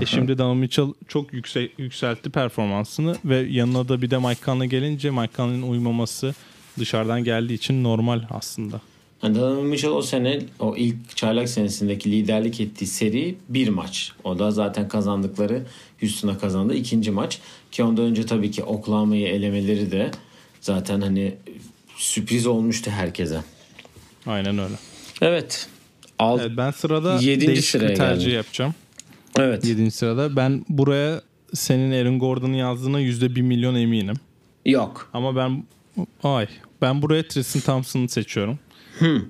E 0.01 0.07
şimdi 0.07 0.39
Donovan 0.39 0.57
Mitchell 0.57 0.87
çok 1.09 1.33
yüksek, 1.33 1.79
yükseltti 1.79 2.31
performansını 2.31 3.17
ve 3.25 3.37
yanına 3.37 3.89
da 3.89 4.03
bir 4.03 4.11
de 4.11 4.19
Mike 4.19 4.45
Conley 4.45 4.69
gelince 4.69 5.11
Mike 5.11 5.37
Conley'nin 5.37 5.71
uymaması 5.71 6.35
dışarıdan 6.79 7.25
geldiği 7.25 7.55
için 7.55 7.85
normal 7.85 8.23
aslında. 8.31 8.81
Yani 9.23 9.35
Donovan 9.35 9.67
Mitchell 9.67 9.91
o 9.91 10.03
sene 10.03 10.41
o 10.59 10.77
ilk 10.77 11.17
çaylak 11.17 11.49
senesindeki 11.49 12.12
liderlik 12.12 12.61
ettiği 12.61 12.87
seri 12.87 13.35
bir 13.49 13.69
maç. 13.69 14.12
O 14.25 14.39
da 14.39 14.51
zaten 14.51 14.89
kazandıkları 14.89 15.62
Houston'a 16.01 16.39
kazandı 16.39 16.75
ikinci 16.75 17.11
maç. 17.11 17.39
Ki 17.75 17.83
ondan 17.83 18.05
önce 18.05 18.27
tabii 18.27 18.51
ki 18.51 18.62
Oklahoma'yı 18.62 19.27
elemeleri 19.29 19.91
de 19.91 20.11
zaten 20.61 21.01
hani 21.01 21.35
sürpriz 21.97 22.47
olmuştu 22.47 22.91
herkese. 22.91 23.41
Aynen 24.27 24.59
öyle. 24.59 24.75
Evet. 25.20 25.68
Alt, 26.18 26.41
Evet, 26.41 26.53
ben 26.57 26.70
sırada 26.70 27.14
Yedinci 27.20 27.47
değişik 27.47 27.64
sıraya 27.64 27.89
bir 27.91 27.95
tercih 27.95 28.25
geldim. 28.25 28.37
yapacağım. 28.37 28.75
evet. 29.39 29.64
7. 29.64 29.91
sırada. 29.91 30.37
Ben 30.37 30.64
buraya 30.68 31.22
senin 31.55 31.93
Aaron 31.93 32.18
Gordon'un 32.18 32.55
yazdığına 32.55 33.01
%1 33.01 33.43
milyon 33.43 33.75
eminim. 33.75 34.16
Yok. 34.66 35.11
Ama 35.12 35.37
ben 35.37 35.64
ay 36.22 36.47
ben 36.83 37.03
buraya 37.03 37.29
Tristan 37.29 37.61
Thompson'ı 37.62 38.09
seçiyorum. 38.09 38.59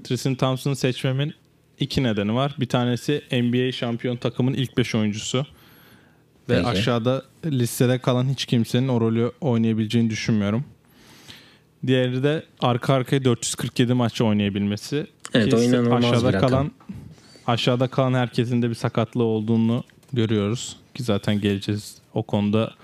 Tristan 0.05 0.34
Thompson'ı 0.34 0.76
seçmemin 0.76 1.34
iki 1.80 2.03
nedeni 2.03 2.34
var. 2.34 2.55
Bir 2.61 2.68
tanesi 2.68 3.22
NBA 3.32 3.72
şampiyon 3.72 4.16
takımın 4.16 4.55
ilk 4.55 4.78
5 4.78 4.95
oyuncusu. 4.95 5.47
Ve 6.49 6.57
Peki. 6.57 6.68
aşağıda 6.68 7.22
listede 7.45 7.99
kalan 7.99 8.28
hiç 8.28 8.47
kimsenin 8.47 8.88
o 8.88 9.01
rolü 9.01 9.32
oynayabileceğini 9.40 10.11
düşünmüyorum. 10.11 10.64
Diğeri 11.86 12.22
de 12.22 12.42
arka 12.61 12.95
arkaya 12.95 13.24
447 13.24 13.95
maç 13.95 14.20
oynayabilmesi. 14.20 15.07
Evet, 15.34 15.51
Ki 15.51 15.57
o 15.57 15.61
inanılmaz 15.62 16.05
aşağıda 16.05 16.28
bir 16.28 16.32
rakam. 16.34 16.51
kalan 16.51 16.70
aşağıda 17.47 17.88
kalan 17.88 18.14
herkesin 18.14 18.62
de 18.62 18.70
bir 18.70 18.74
sakatlığı 18.74 19.24
olduğunu 19.24 19.84
görüyoruz 20.12 20.76
ki 20.95 21.03
zaten 21.03 21.40
geleceğiz. 21.40 21.99
O 22.14 22.22
konuda 22.22 22.74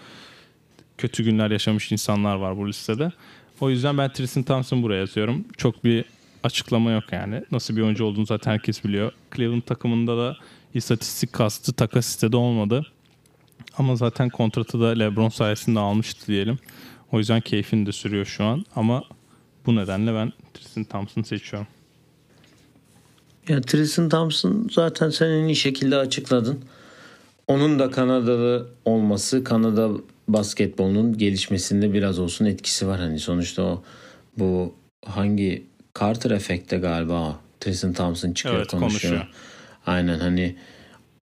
kötü 0.99 1.25
günler 1.25 1.51
yaşamış 1.51 1.93
insanlar 1.93 2.37
var 2.37 2.57
bu 2.57 2.69
listede. 2.69 3.13
O 3.61 3.71
yüzden 3.71 3.99
ben 3.99 4.13
Tristan 4.13 4.43
Thompson 4.43 4.83
buraya 4.83 5.01
yazıyorum. 5.01 5.45
Çok 5.57 5.85
bir 5.85 6.05
açıklama 6.43 6.91
yok 6.91 7.05
yani. 7.13 7.45
Nasıl 7.53 7.77
bir 7.77 7.83
oyuncu 7.83 8.05
olduğunu 8.05 8.27
zaten 8.27 8.51
herkes 8.53 8.85
biliyor. 8.85 9.13
Cleveland 9.37 9.63
takımında 9.63 10.19
da 10.19 10.37
istatistik 10.75 11.33
kastı 11.33 11.73
takas 11.73 12.09
istedi 12.09 12.37
olmadı. 12.37 12.87
Ama 13.81 13.97
zaten 13.97 14.29
kontratı 14.29 14.81
da 14.81 14.87
LeBron 14.89 15.29
sayesinde 15.29 15.79
almıştı 15.81 16.27
diyelim. 16.27 16.59
O 17.13 17.19
yüzden 17.19 17.41
keyfini 17.41 17.87
de 17.87 17.93
sürüyor 17.93 18.25
şu 18.27 18.45
an. 18.45 18.65
Ama 18.77 19.05
bu 19.67 19.77
nedenle 19.77 20.15
ben 20.15 20.33
Tristan 20.55 20.85
Thompson'ı 20.85 21.25
seçiyorum. 21.25 21.69
Ya 23.49 23.61
Tristan 23.61 24.09
Thompson 24.09 24.69
zaten 24.73 25.11
sen 25.11 25.27
en 25.31 25.45
iyi 25.45 25.57
şekilde 25.57 25.97
açıkladın. 25.97 26.65
Onun 27.49 27.79
da 27.79 27.91
Kanadalı 27.91 28.69
olması 28.85 29.45
Kanada 29.45 29.91
basketbolunun 30.29 31.19
gelişmesinde 31.19 31.93
biraz 31.93 32.19
olsun 32.19 32.45
etkisi 32.45 32.87
var. 32.87 33.01
Hani 33.01 33.19
sonuçta 33.19 33.63
o 33.63 33.83
bu 34.39 34.75
hangi 35.07 35.65
Carter 36.01 36.31
efekte 36.31 36.79
galiba. 36.79 37.41
Tristan 37.61 37.93
Thompson 37.93 38.33
çıkıyor 38.33 38.57
Evet, 38.57 38.71
konuşuyor. 38.71 38.91
konuşuyor. 39.15 39.27
Aynen 39.87 40.19
hani 40.19 40.57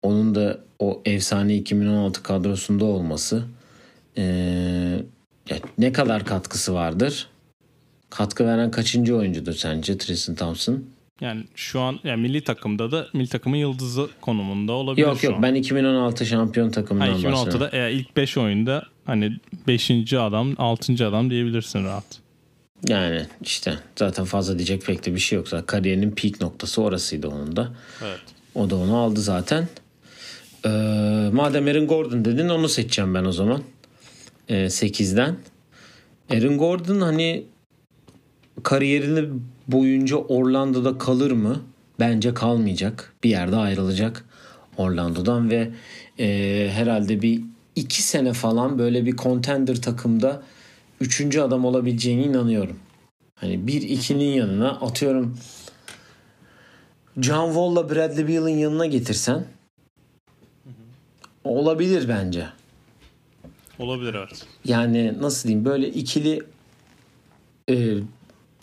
onun 0.03 0.34
da 0.34 0.59
o 0.78 1.03
efsane 1.05 1.55
2016 1.57 2.22
kadrosunda 2.22 2.84
olması 2.84 3.44
ya 5.51 5.57
ne 5.78 5.92
kadar 5.92 6.24
katkısı 6.24 6.74
vardır? 6.74 7.26
Katkı 8.11 8.47
veren 8.47 8.70
kaçıncı 8.70 9.16
oyuncudur 9.16 9.53
sence 9.53 9.99
Tristan 9.99 10.34
Thompson? 10.34 10.84
Yani 11.20 11.44
şu 11.55 11.80
an 11.80 11.99
yani 12.05 12.22
milli 12.22 12.44
takımda 12.44 12.90
da 12.92 13.07
milli 13.14 13.28
takımın 13.28 13.57
yıldızı 13.57 14.09
konumunda 14.20 14.72
olabilir 14.72 15.07
Yok 15.07 15.24
yok 15.24 15.34
an. 15.34 15.42
ben 15.42 15.55
2016 15.55 16.26
şampiyon 16.26 16.70
takımından 16.70 17.07
Ha, 17.07 17.12
bahsediyorum. 17.12 17.38
2016'da 17.49 17.68
eğer 17.72 17.90
ilk 17.90 18.16
5 18.16 18.36
oyunda 18.38 18.82
hani 19.05 19.36
5. 19.66 20.12
adam 20.12 20.55
6. 20.59 21.07
adam 21.07 21.30
diyebilirsin 21.30 21.84
rahat. 21.84 22.05
Yani 22.88 23.26
işte 23.42 23.74
zaten 23.99 24.24
fazla 24.24 24.59
diyecek 24.59 24.82
pek 24.86 25.07
de 25.07 25.14
bir 25.14 25.20
şey 25.20 25.36
yok. 25.36 25.49
Zaten 25.49 25.66
kariyerinin 25.66 26.11
peak 26.11 26.40
noktası 26.40 26.82
orasıydı 26.82 27.28
onun 27.28 27.57
da. 27.57 27.72
Evet. 28.05 28.20
O 28.55 28.70
da 28.70 28.76
onu 28.76 28.97
aldı 28.97 29.20
zaten. 29.20 29.68
Ee, 30.67 31.31
madem 31.33 31.67
Aaron 31.67 31.87
Gordon 31.87 32.25
dedin 32.25 32.49
onu 32.49 32.69
seçeceğim 32.69 33.14
ben 33.14 33.25
o 33.25 33.33
zaman. 33.33 33.62
Ee, 34.49 34.55
8'den. 34.55 35.37
Aaron 36.31 36.59
Gordon 36.59 37.01
hani 37.01 37.45
kariyerini 38.62 39.29
boyunca 39.69 40.17
Orlando'da 40.17 40.99
kalır 40.99 41.31
mı? 41.31 41.62
Bence 42.01 42.35
kalmayacak. 42.35 43.14
Bir 43.25 43.31
yerde 43.31 43.57
ayrılacak 43.57 44.25
Orlando'dan 44.77 45.51
ve 45.51 45.71
e, 46.19 46.69
herhalde 46.73 47.23
bir 47.23 47.43
iki 47.77 48.03
sene 48.03 48.33
falan 48.33 48.79
böyle 48.79 49.07
bir 49.07 49.17
contender 49.17 49.83
takımda 49.83 50.43
üçüncü 51.01 51.41
adam 51.41 51.64
olabileceğine 51.64 52.23
inanıyorum. 52.23 52.77
Hani 53.35 53.67
bir 53.67 53.83
ikinin 53.83 54.33
yanına 54.33 54.71
atıyorum 54.71 55.39
John 57.21 57.47
Wall'la 57.47 57.91
Bradley 57.91 58.29
Beal'ın 58.29 58.49
yanına 58.49 58.87
getirsen 58.87 59.45
olabilir 61.47 62.09
bence. 62.09 62.47
Olabilir 63.78 64.14
evet. 64.14 64.47
Yani 64.64 65.14
nasıl 65.20 65.49
diyeyim 65.49 65.64
böyle 65.64 65.88
ikili 65.88 66.42
e, 67.70 67.94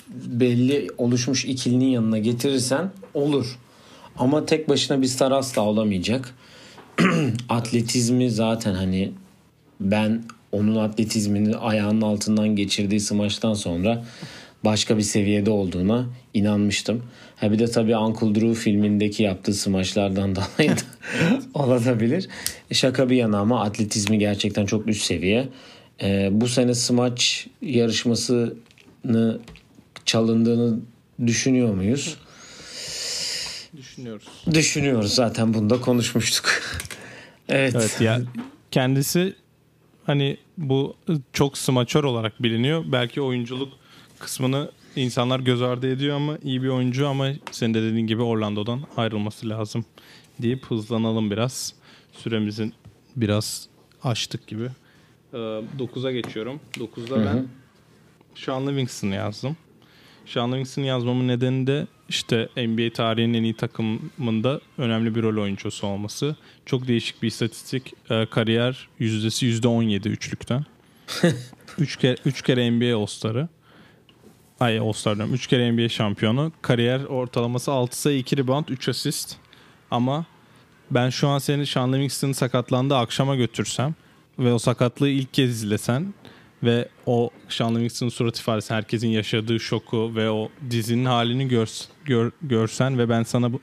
belli 0.09 0.89
oluşmuş 0.97 1.45
ikilinin 1.45 1.89
yanına 1.89 2.17
getirirsen 2.17 2.91
olur. 3.13 3.57
Ama 4.17 4.45
tek 4.45 4.69
başına 4.69 5.01
bir 5.01 5.07
star 5.07 5.31
asla 5.31 5.61
olamayacak. 5.61 6.35
Atletizmi 7.49 8.31
zaten 8.31 8.73
hani 8.73 9.11
ben 9.79 10.23
onun 10.51 10.75
atletizmini 10.75 11.55
ayağının 11.55 12.01
altından 12.01 12.55
geçirdiği 12.55 12.99
smaçtan 12.99 13.53
sonra 13.53 14.05
başka 14.65 14.97
bir 14.97 15.03
seviyede 15.03 15.49
olduğuna 15.49 16.05
inanmıştım. 16.33 17.03
Ha 17.43 17.51
bir 17.51 17.59
de 17.59 17.67
tabii 17.67 17.97
Uncle 17.97 18.35
Drew 18.35 18.53
filmindeki 18.53 19.23
yaptığı 19.23 19.53
smaçlardan 19.53 20.35
dolayı 20.35 20.71
da 20.71 20.81
olabilir. 21.53 22.29
Şaka 22.71 23.09
bir 23.09 23.15
yana 23.15 23.39
ama 23.39 23.61
atletizmi 23.61 24.19
gerçekten 24.19 24.65
çok 24.65 24.87
üst 24.87 25.03
seviye. 25.03 25.49
Ee, 26.01 26.29
bu 26.31 26.47
sene 26.47 26.73
smaç 26.75 27.47
yarışmasını 27.61 29.39
çalındığını 30.05 30.79
düşünüyor 31.27 31.73
muyuz? 31.73 32.17
Düşünüyoruz. 33.77 34.27
Düşünüyoruz 34.53 35.15
zaten 35.15 35.53
bunu 35.53 35.69
da 35.69 35.81
konuşmuştuk. 35.81 36.45
evet. 37.49 37.75
Evet 37.75 38.01
ya 38.01 38.21
kendisi 38.71 39.35
hani 40.05 40.37
bu 40.57 40.95
çok 41.33 41.57
smaçör 41.57 42.03
olarak 42.03 42.43
biliniyor. 42.43 42.83
Belki 42.91 43.21
oyunculuk 43.21 43.73
kısmını 44.19 44.71
insanlar 44.95 45.39
göz 45.39 45.61
ardı 45.61 45.91
ediyor 45.91 46.15
ama 46.15 46.37
iyi 46.43 46.63
bir 46.63 46.67
oyuncu 46.67 47.07
ama 47.07 47.29
senin 47.51 47.73
de 47.73 47.81
dediğin 47.81 48.07
gibi 48.07 48.21
Orlando'dan 48.21 48.81
ayrılması 48.97 49.49
lazım 49.49 49.85
deyip 50.39 50.65
hızlanalım 50.65 51.31
biraz. 51.31 51.73
Süremizin 52.13 52.73
biraz 53.15 53.67
açtık 54.03 54.47
gibi. 54.47 54.69
9'a 55.33 56.11
geçiyorum. 56.11 56.59
9'da 56.73 57.25
ben 57.25 57.47
Sean 58.35 58.67
Livingston'ı 58.67 59.15
yazdım. 59.15 59.57
Sean 60.25 60.51
Livingston'ı 60.51 60.85
yazmamın 60.85 61.27
nedeni 61.27 61.67
de 61.67 61.87
işte 62.09 62.49
NBA 62.57 62.93
tarihinin 62.93 63.33
en 63.33 63.43
iyi 63.43 63.53
takımında 63.53 64.61
önemli 64.77 65.15
bir 65.15 65.23
rol 65.23 65.41
oyuncusu 65.41 65.87
olması. 65.87 66.35
Çok 66.65 66.87
değişik 66.87 67.21
bir 67.21 67.27
istatistik. 67.27 67.93
Ee, 68.09 68.25
kariyer 68.25 68.87
yüzdesi 68.99 69.45
%17 69.45 70.09
üçlükten. 70.09 70.65
3 71.77 71.97
kere, 71.97 72.15
üç 72.25 72.41
kere 72.41 72.71
NBA 72.71 72.97
All-Star'ı. 72.97 73.47
Ay 74.59 74.79
All-Star 74.79 75.15
diyorum. 75.15 75.33
3 75.33 75.47
kere 75.47 75.71
NBA 75.71 75.89
şampiyonu. 75.89 76.51
Kariyer 76.61 77.03
ortalaması 77.03 77.71
6 77.71 78.01
sayı 78.01 78.17
2 78.17 78.37
rebound 78.37 78.67
3 78.69 78.89
asist. 78.89 79.35
Ama 79.91 80.25
ben 80.91 81.09
şu 81.09 81.27
an 81.27 81.39
seni 81.39 81.65
Sean 81.65 81.93
Livingston'ın 81.93 82.33
sakatlandığı 82.33 82.97
akşama 82.97 83.35
götürsem 83.35 83.95
ve 84.39 84.53
o 84.53 84.59
sakatlığı 84.59 85.09
ilk 85.09 85.33
kez 85.33 85.49
izlesen 85.49 86.13
ve 86.63 86.89
o 87.05 87.29
Sean 87.49 87.75
Livingston'ın 87.75 88.09
surat 88.09 88.39
ifadesi 88.39 88.73
herkesin 88.73 89.07
yaşadığı 89.07 89.59
şoku 89.59 90.15
ve 90.15 90.29
o 90.29 90.49
dizinin 90.69 91.05
halini 91.05 91.47
gör, 91.47 91.69
gör, 92.05 92.31
görsen 92.41 92.97
ve 92.97 93.09
ben 93.09 93.23
sana 93.23 93.53
bu, 93.53 93.61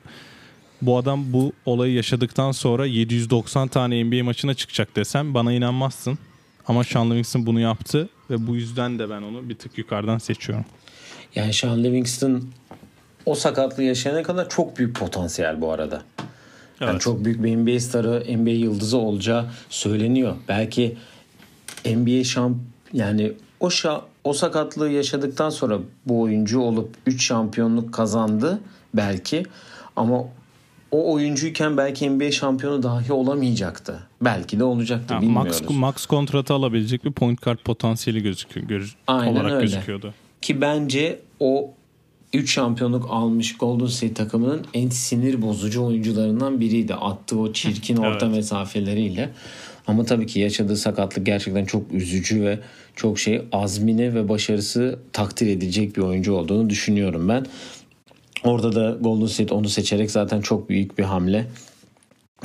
bu 0.81 0.97
adam 0.97 1.33
bu 1.33 1.53
olayı 1.65 1.93
yaşadıktan 1.93 2.51
sonra 2.51 2.85
790 2.85 3.67
tane 3.67 4.03
NBA 4.03 4.23
maçına 4.23 4.53
çıkacak 4.53 4.95
desem 4.95 5.33
bana 5.33 5.53
inanmazsın. 5.53 6.19
Ama 6.67 6.83
Sean 6.83 7.11
Livingston 7.11 7.45
bunu 7.45 7.59
yaptı 7.59 8.09
ve 8.29 8.47
bu 8.47 8.55
yüzden 8.55 8.99
de 8.99 9.09
ben 9.09 9.21
onu 9.21 9.49
bir 9.49 9.55
tık 9.55 9.77
yukarıdan 9.77 10.17
seçiyorum. 10.17 10.65
Yani 11.35 11.53
Sean 11.53 11.83
Livingston 11.83 12.43
o 13.25 13.35
sakatlığı 13.35 13.83
yaşayana 13.83 14.23
kadar 14.23 14.49
çok 14.49 14.77
büyük 14.77 14.95
potansiyel 14.95 15.61
bu 15.61 15.71
arada. 15.71 16.01
Yani 16.79 16.91
Evet. 16.91 17.01
çok 17.01 17.25
büyük 17.25 17.43
bir 17.43 17.55
NBA 17.57 17.79
starı, 17.79 18.23
NBA 18.37 18.49
yıldızı 18.49 18.97
olacağı 18.97 19.45
söyleniyor. 19.69 20.35
Belki 20.47 20.97
NBA 21.85 22.23
şamp 22.23 22.57
yani 22.93 23.31
o 23.59 23.67
şa- 23.67 24.01
o 24.23 24.33
sakatlığı 24.33 24.89
yaşadıktan 24.89 25.49
sonra 25.49 25.79
bu 26.05 26.21
oyuncu 26.21 26.59
olup 26.59 26.95
3 27.05 27.25
şampiyonluk 27.25 27.93
kazandı 27.93 28.59
belki 28.93 29.43
ama 29.95 30.23
o 30.91 31.13
oyuncuyken 31.13 31.77
belki 31.77 32.09
NBA 32.09 32.31
şampiyonu 32.31 32.83
dahi 32.83 33.13
olamayacaktı. 33.13 33.99
Belki 34.21 34.59
de 34.59 34.63
olacaktı 34.63 35.13
Ha, 35.13 35.21
bilmiyoruz. 35.21 35.61
max, 35.61 35.69
max 35.77 36.05
kontratı 36.05 36.53
alabilecek 36.53 37.05
bir 37.05 37.11
point 37.11 37.41
guard 37.41 37.59
potansiyeli 37.59 38.23
gözüküyor 38.23 38.67
göz, 38.67 38.95
Aynen 39.07 39.31
olarak 39.35 39.51
öyle. 39.51 39.61
gözüküyordu. 39.65 40.13
Ki 40.41 40.61
bence 40.61 41.19
o 41.39 41.73
3 42.33 42.53
şampiyonluk 42.53 43.07
almış 43.09 43.57
Golden 43.57 43.85
State 43.85 44.13
takımının 44.13 44.65
en 44.73 44.89
sinir 44.89 45.41
bozucu 45.41 45.85
oyuncularından 45.85 46.59
biriydi. 46.59 46.93
Attığı 46.95 47.39
o 47.39 47.53
çirkin 47.53 47.97
orta 47.97 48.25
Evet. 48.25 48.35
mesafeleriyle. 48.35 49.29
Ama 49.87 50.05
tabii 50.05 50.27
ki 50.27 50.39
yaşadığı 50.39 50.77
sakatlık 50.77 51.25
gerçekten 51.25 51.65
çok 51.65 51.93
üzücü 51.93 52.43
ve 52.43 52.59
çok 52.95 53.19
şey 53.19 53.41
azmine 53.51 54.13
ve 54.13 54.29
başarısı 54.29 54.99
takdir 55.13 55.47
edilecek 55.47 55.97
bir 55.97 56.01
oyuncu 56.01 56.33
olduğunu 56.33 56.69
düşünüyorum 56.69 57.29
ben. 57.29 57.45
Orada 58.43 58.75
da 58.75 58.97
Golden 59.01 59.25
State 59.25 59.53
onu 59.53 59.69
seçerek 59.69 60.11
zaten 60.11 60.41
çok 60.41 60.69
büyük 60.69 60.97
bir 60.97 61.03
hamle. 61.03 61.47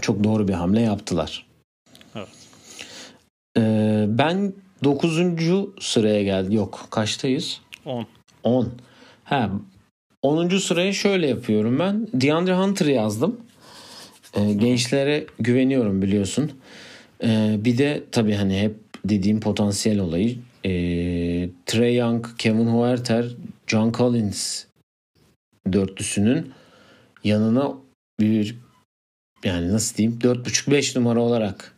Çok 0.01 0.25
doğru 0.25 0.49
bir 0.49 0.53
hamle 0.53 0.81
yaptılar. 0.81 1.47
Evet. 2.15 2.29
Ee, 3.57 4.05
ben 4.09 4.53
9. 4.85 5.19
sıraya 5.81 6.23
geldim. 6.23 6.53
Yok 6.53 6.87
kaçtayız? 6.91 7.61
10. 7.87 8.07
10. 8.43 8.73
Ha, 9.25 9.51
10. 10.23 10.49
sıraya 10.49 10.93
şöyle 10.93 11.27
yapıyorum 11.27 11.79
ben. 11.79 12.09
DeAndre 12.15 12.55
Hunter'ı 12.55 12.91
yazdım. 12.91 13.41
Ee, 14.35 14.53
gençlere 14.53 15.27
güveniyorum 15.39 16.03
biliyorsun. 16.03 16.53
Ee, 17.25 17.57
bir 17.59 17.79
de 17.79 18.05
tabii 18.13 18.35
hani 18.35 18.61
hep 18.61 18.77
dediğim 19.05 19.41
potansiyel 19.41 19.99
olayı. 20.01 20.39
Ee, 20.65 20.71
Trey 21.67 21.97
Young, 21.97 22.27
Kevin 22.39 22.67
Huerter, 22.67 23.27
John 23.67 23.93
Collins 23.93 24.65
dörtlüsünün 25.73 26.53
yanına 27.25 27.75
bir 28.21 28.57
yani 29.45 29.73
nasıl 29.73 29.97
diyeyim 29.97 30.19
4.5-5 30.19 30.99
numara 30.99 31.21
olarak 31.21 31.76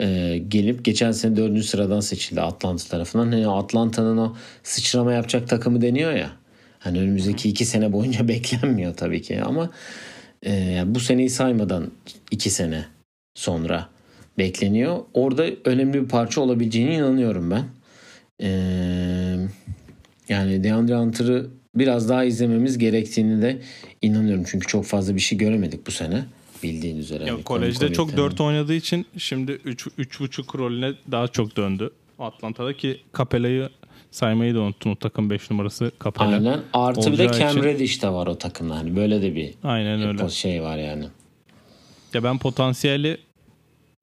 e, 0.00 0.38
gelip 0.48 0.84
geçen 0.84 1.12
sene 1.12 1.36
4. 1.36 1.64
sıradan 1.64 2.00
seçildi 2.00 2.40
Atlanta 2.40 2.88
tarafından. 2.88 3.24
Hani 3.24 3.48
Atlanta'nın 3.48 4.16
o 4.16 4.36
sıçrama 4.62 5.12
yapacak 5.12 5.48
takımı 5.48 5.82
deniyor 5.82 6.12
ya. 6.12 6.30
Hani 6.78 7.00
önümüzdeki 7.00 7.48
iki 7.48 7.64
sene 7.64 7.92
boyunca 7.92 8.28
beklenmiyor 8.28 8.94
tabii 8.94 9.22
ki 9.22 9.42
ama 9.42 9.70
e, 10.46 10.82
bu 10.86 11.00
seneyi 11.00 11.30
saymadan 11.30 11.90
iki 12.30 12.50
sene 12.50 12.84
sonra 13.34 13.88
bekleniyor. 14.38 14.98
Orada 15.14 15.46
önemli 15.64 16.02
bir 16.02 16.08
parça 16.08 16.40
olabileceğine 16.40 16.94
inanıyorum 16.94 17.50
ben. 17.50 17.64
E, 18.42 18.48
yani 20.28 20.64
DeAndre 20.64 20.96
Hunter'ı 20.96 21.46
biraz 21.74 22.08
daha 22.08 22.24
izlememiz 22.24 22.78
gerektiğini 22.78 23.42
de 23.42 23.58
inanıyorum. 24.02 24.44
Çünkü 24.46 24.66
çok 24.66 24.84
fazla 24.84 25.14
bir 25.14 25.20
şey 25.20 25.38
göremedik 25.38 25.86
bu 25.86 25.90
sene. 25.90 26.24
Bildiğin 26.62 26.96
üzere. 26.96 27.24
Ya, 27.24 27.32
Hani 27.34 27.42
kolejde 27.42 27.88
çok 27.92 27.96
komikten. 27.96 28.24
4 28.24 28.40
oynadığı 28.40 28.74
için 28.74 29.06
şimdi 29.18 29.52
3 29.52 29.86
3.5 29.86 30.58
rolüne 30.58 30.92
daha 31.10 31.28
çok 31.28 31.56
döndü. 31.56 31.90
Atlanta'da 32.18 32.76
ki 32.76 33.00
Capella'yı 33.18 33.68
saymayı 34.10 34.54
da 34.54 34.60
unuttun 34.60 34.90
o 34.90 34.96
takım 34.96 35.30
5 35.30 35.50
numarası 35.50 35.92
Capella. 36.04 36.28
Aynen. 36.36 36.60
Artı 36.72 37.12
bir 37.12 37.18
de 37.18 37.32
Cam 37.38 37.50
için- 37.50 37.62
Reddish 37.62 38.02
de 38.02 38.08
var 38.08 38.26
o 38.26 38.38
takımda. 38.38 38.76
Hani 38.76 38.96
böyle 38.96 39.22
de 39.22 39.34
bir 39.34 39.54
Aynen 39.64 40.02
öyle. 40.02 40.28
şey 40.28 40.62
var 40.62 40.78
yani. 40.78 41.04
Ya 42.14 42.24
ben 42.24 42.38
potansiyeli 42.38 43.18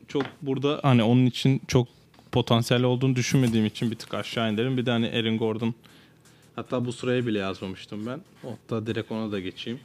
çok 0.07 0.23
burada 0.41 0.79
hani 0.83 1.03
onun 1.03 1.25
için 1.25 1.61
çok 1.67 1.87
potansiyel 2.31 2.83
olduğunu 2.83 3.15
düşünmediğim 3.15 3.65
için 3.65 3.91
bir 3.91 3.95
tık 3.95 4.13
aşağı 4.13 4.51
indirim. 4.51 4.77
Bir 4.77 4.85
de 4.85 4.91
hani 4.91 5.07
Aaron 5.09 5.37
Gordon 5.37 5.73
hatta 6.55 6.85
bu 6.85 6.93
sıraya 6.93 7.25
bile 7.27 7.39
yazmamıştım 7.39 8.05
ben. 8.05 8.19
Hatta 8.41 8.87
direkt 8.87 9.11
ona 9.11 9.31
da 9.31 9.39
geçeyim. 9.39 9.79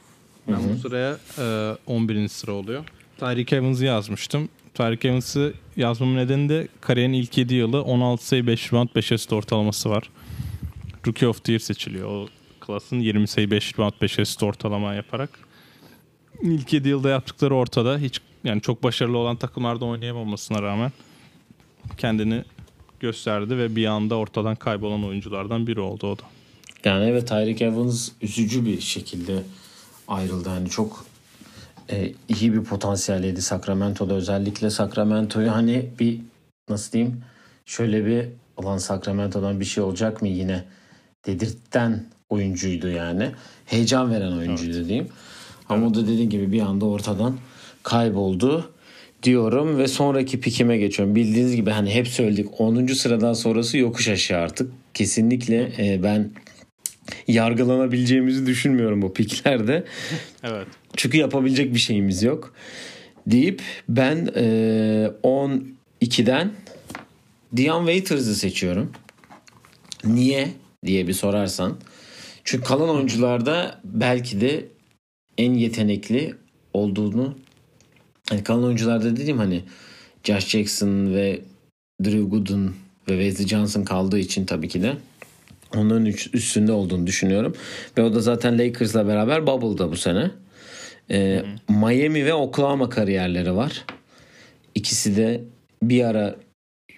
Ben 0.49 0.75
bu 0.75 0.79
sıraya 0.79 1.17
e, 1.39 1.77
11. 1.87 2.29
sıra 2.29 2.53
oluyor. 2.53 2.85
Tyreek 3.19 3.53
Evans'ı 3.53 3.85
yazmıştım. 3.85 4.49
Tyreek 4.75 5.05
Evans'ı 5.05 5.55
yazmamın 5.77 6.17
nedeni 6.17 6.49
de 6.49 6.69
kariyerin 6.81 7.13
ilk 7.13 7.39
7 7.39 7.55
yılı 7.55 7.83
16 7.83 8.27
sayı 8.27 8.47
5 8.47 8.73
rebound 8.73 8.89
5 8.95 9.13
asist 9.13 9.33
ortalaması 9.33 9.91
var. 9.91 10.11
Rookie 11.07 11.29
of 11.29 11.45
the 11.45 11.53
Year 11.53 11.61
seçiliyor. 11.61 12.09
O 12.09 12.29
klasın 12.61 13.01
20 13.01 13.29
sayı 13.29 13.51
5 13.51 13.75
rebound 13.75 13.93
5 14.03 14.19
asist 14.19 14.43
ortalama 14.43 14.95
yaparak. 14.95 15.31
İlk 16.43 16.73
7 16.73 16.89
yılda 16.89 17.09
yaptıkları 17.09 17.55
ortada. 17.55 17.99
Hiç 17.99 18.21
yani 18.45 18.61
çok 18.61 18.83
başarılı 18.83 19.19
olan 19.19 19.37
takımlarda 19.37 19.85
oynayamamasına 19.85 20.63
rağmen 20.63 20.93
kendini 21.99 22.45
gösterdi 23.01 23.59
ve 23.59 23.77
bir 23.77 23.87
anda 23.87 24.15
ortadan 24.15 24.57
kaybolan 24.57 25.05
oyunculardan 25.05 25.67
biri 25.67 25.81
oldu 25.81 26.07
o 26.07 26.19
da. 26.19 26.23
Yani 26.85 27.05
evet 27.05 27.29
Tyreek 27.29 27.63
Evans 27.63 28.09
üzücü 28.23 28.67
bir 28.67 28.81
şekilde 28.81 29.43
ayrıldı. 30.09 30.49
Hani 30.49 30.69
çok 30.69 31.05
e, 31.91 32.13
iyi 32.29 32.53
bir 32.53 32.65
potansiyeliydi 32.65 33.43
Sacramento'da 33.43 34.15
özellikle 34.15 34.71
Sacramento'yu 34.71 35.53
hani 35.53 35.89
bir 36.01 36.21
nasıl 36.69 36.93
diyeyim 36.93 37.21
şöyle 37.67 38.07
bir 38.07 38.29
olan 38.57 38.79
Sacramento'dan 38.79 39.61
bir 39.61 39.65
şey 39.65 39.85
olacak 39.85 40.23
mı 40.23 40.29
yine 40.29 40.65
dedirten 41.27 42.05
oyuncuydu 42.29 42.89
yani. 42.89 43.31
Heyecan 43.67 44.11
veren 44.11 44.33
oyuncuydu 44.33 44.89
diyeyim. 44.89 45.09
Ama 45.69 45.87
o 45.87 45.95
da 45.95 46.03
dediğim 46.03 46.31
gibi 46.31 46.53
bir 46.53 46.61
anda 46.61 46.87
ortadan 46.87 47.37
kayboldu 47.83 48.73
diyorum 49.23 49.79
ve 49.79 49.89
sonraki 49.89 50.41
pikime 50.41 50.79
geçiyorum. 50.79 51.15
Bildiğiniz 51.15 51.57
gibi 51.57 51.71
hani 51.71 51.91
hep 51.95 52.09
söyledik 52.09 52.61
10. 52.61 52.87
sıradan 52.87 53.33
sonrası 53.33 53.79
yokuş 53.79 54.09
aşağı 54.09 54.43
artık. 54.43 54.73
Kesinlikle 54.95 55.73
e, 55.79 56.03
ben 56.03 56.31
yargılanabileceğimizi 57.29 58.47
düşünmüyorum 58.47 59.03
bu 59.03 59.15
piklerde. 59.15 59.85
Evet. 60.45 60.67
Çünkü 60.97 61.19
yapabilecek 61.19 61.75
bir 61.75 61.79
şeyimiz 61.79 62.23
yok. 62.23 62.55
Deyip 63.27 63.63
ben 63.89 64.29
e, 64.37 65.11
12'den 65.23 66.53
Dion 67.57 67.87
Waiters'ı 67.87 68.35
seçiyorum. 68.35 68.93
Niye 70.05 70.49
diye 70.87 71.09
bir 71.09 71.13
sorarsan. 71.13 71.77
Çünkü 72.45 72.65
kalan 72.65 72.89
oyuncularda 72.89 73.81
belki 73.85 74.41
de 74.41 74.65
en 75.39 75.55
yetenekli 75.55 76.35
olduğunu 76.73 77.39
hani 78.29 78.45
kalan 78.45 78.65
oyuncularda 78.65 79.17
dediğim 79.17 79.39
hani 79.39 79.63
Josh 80.25 80.49
Jackson 80.49 81.15
ve 81.15 81.41
Drew 82.05 82.23
Gooden 82.23 82.71
ve 83.09 83.13
Wesley 83.13 83.47
Johnson 83.49 83.83
kaldığı 83.83 84.19
için 84.19 84.47
tabii 84.47 84.69
ki 84.69 84.83
de 84.83 84.97
onların 85.77 86.07
üstünde 86.33 86.73
olduğunu 86.73 87.07
düşünüyorum. 87.07 87.55
Ve 87.99 88.03
o 88.03 88.15
da 88.15 88.21
zaten 88.21 88.59
Lakers'la 88.59 89.09
beraber 89.09 89.47
Bubble'da 89.47 89.91
bu 89.91 89.97
sene. 89.97 90.31
Ee, 91.11 91.43
Miami 91.69 92.25
ve 92.27 92.35
Oklahoma 92.35 92.89
kariyerleri 92.89 93.55
var. 93.57 93.85
İkisi 94.75 95.17
de 95.17 95.45
bir 95.83 96.05
ara 96.05 96.37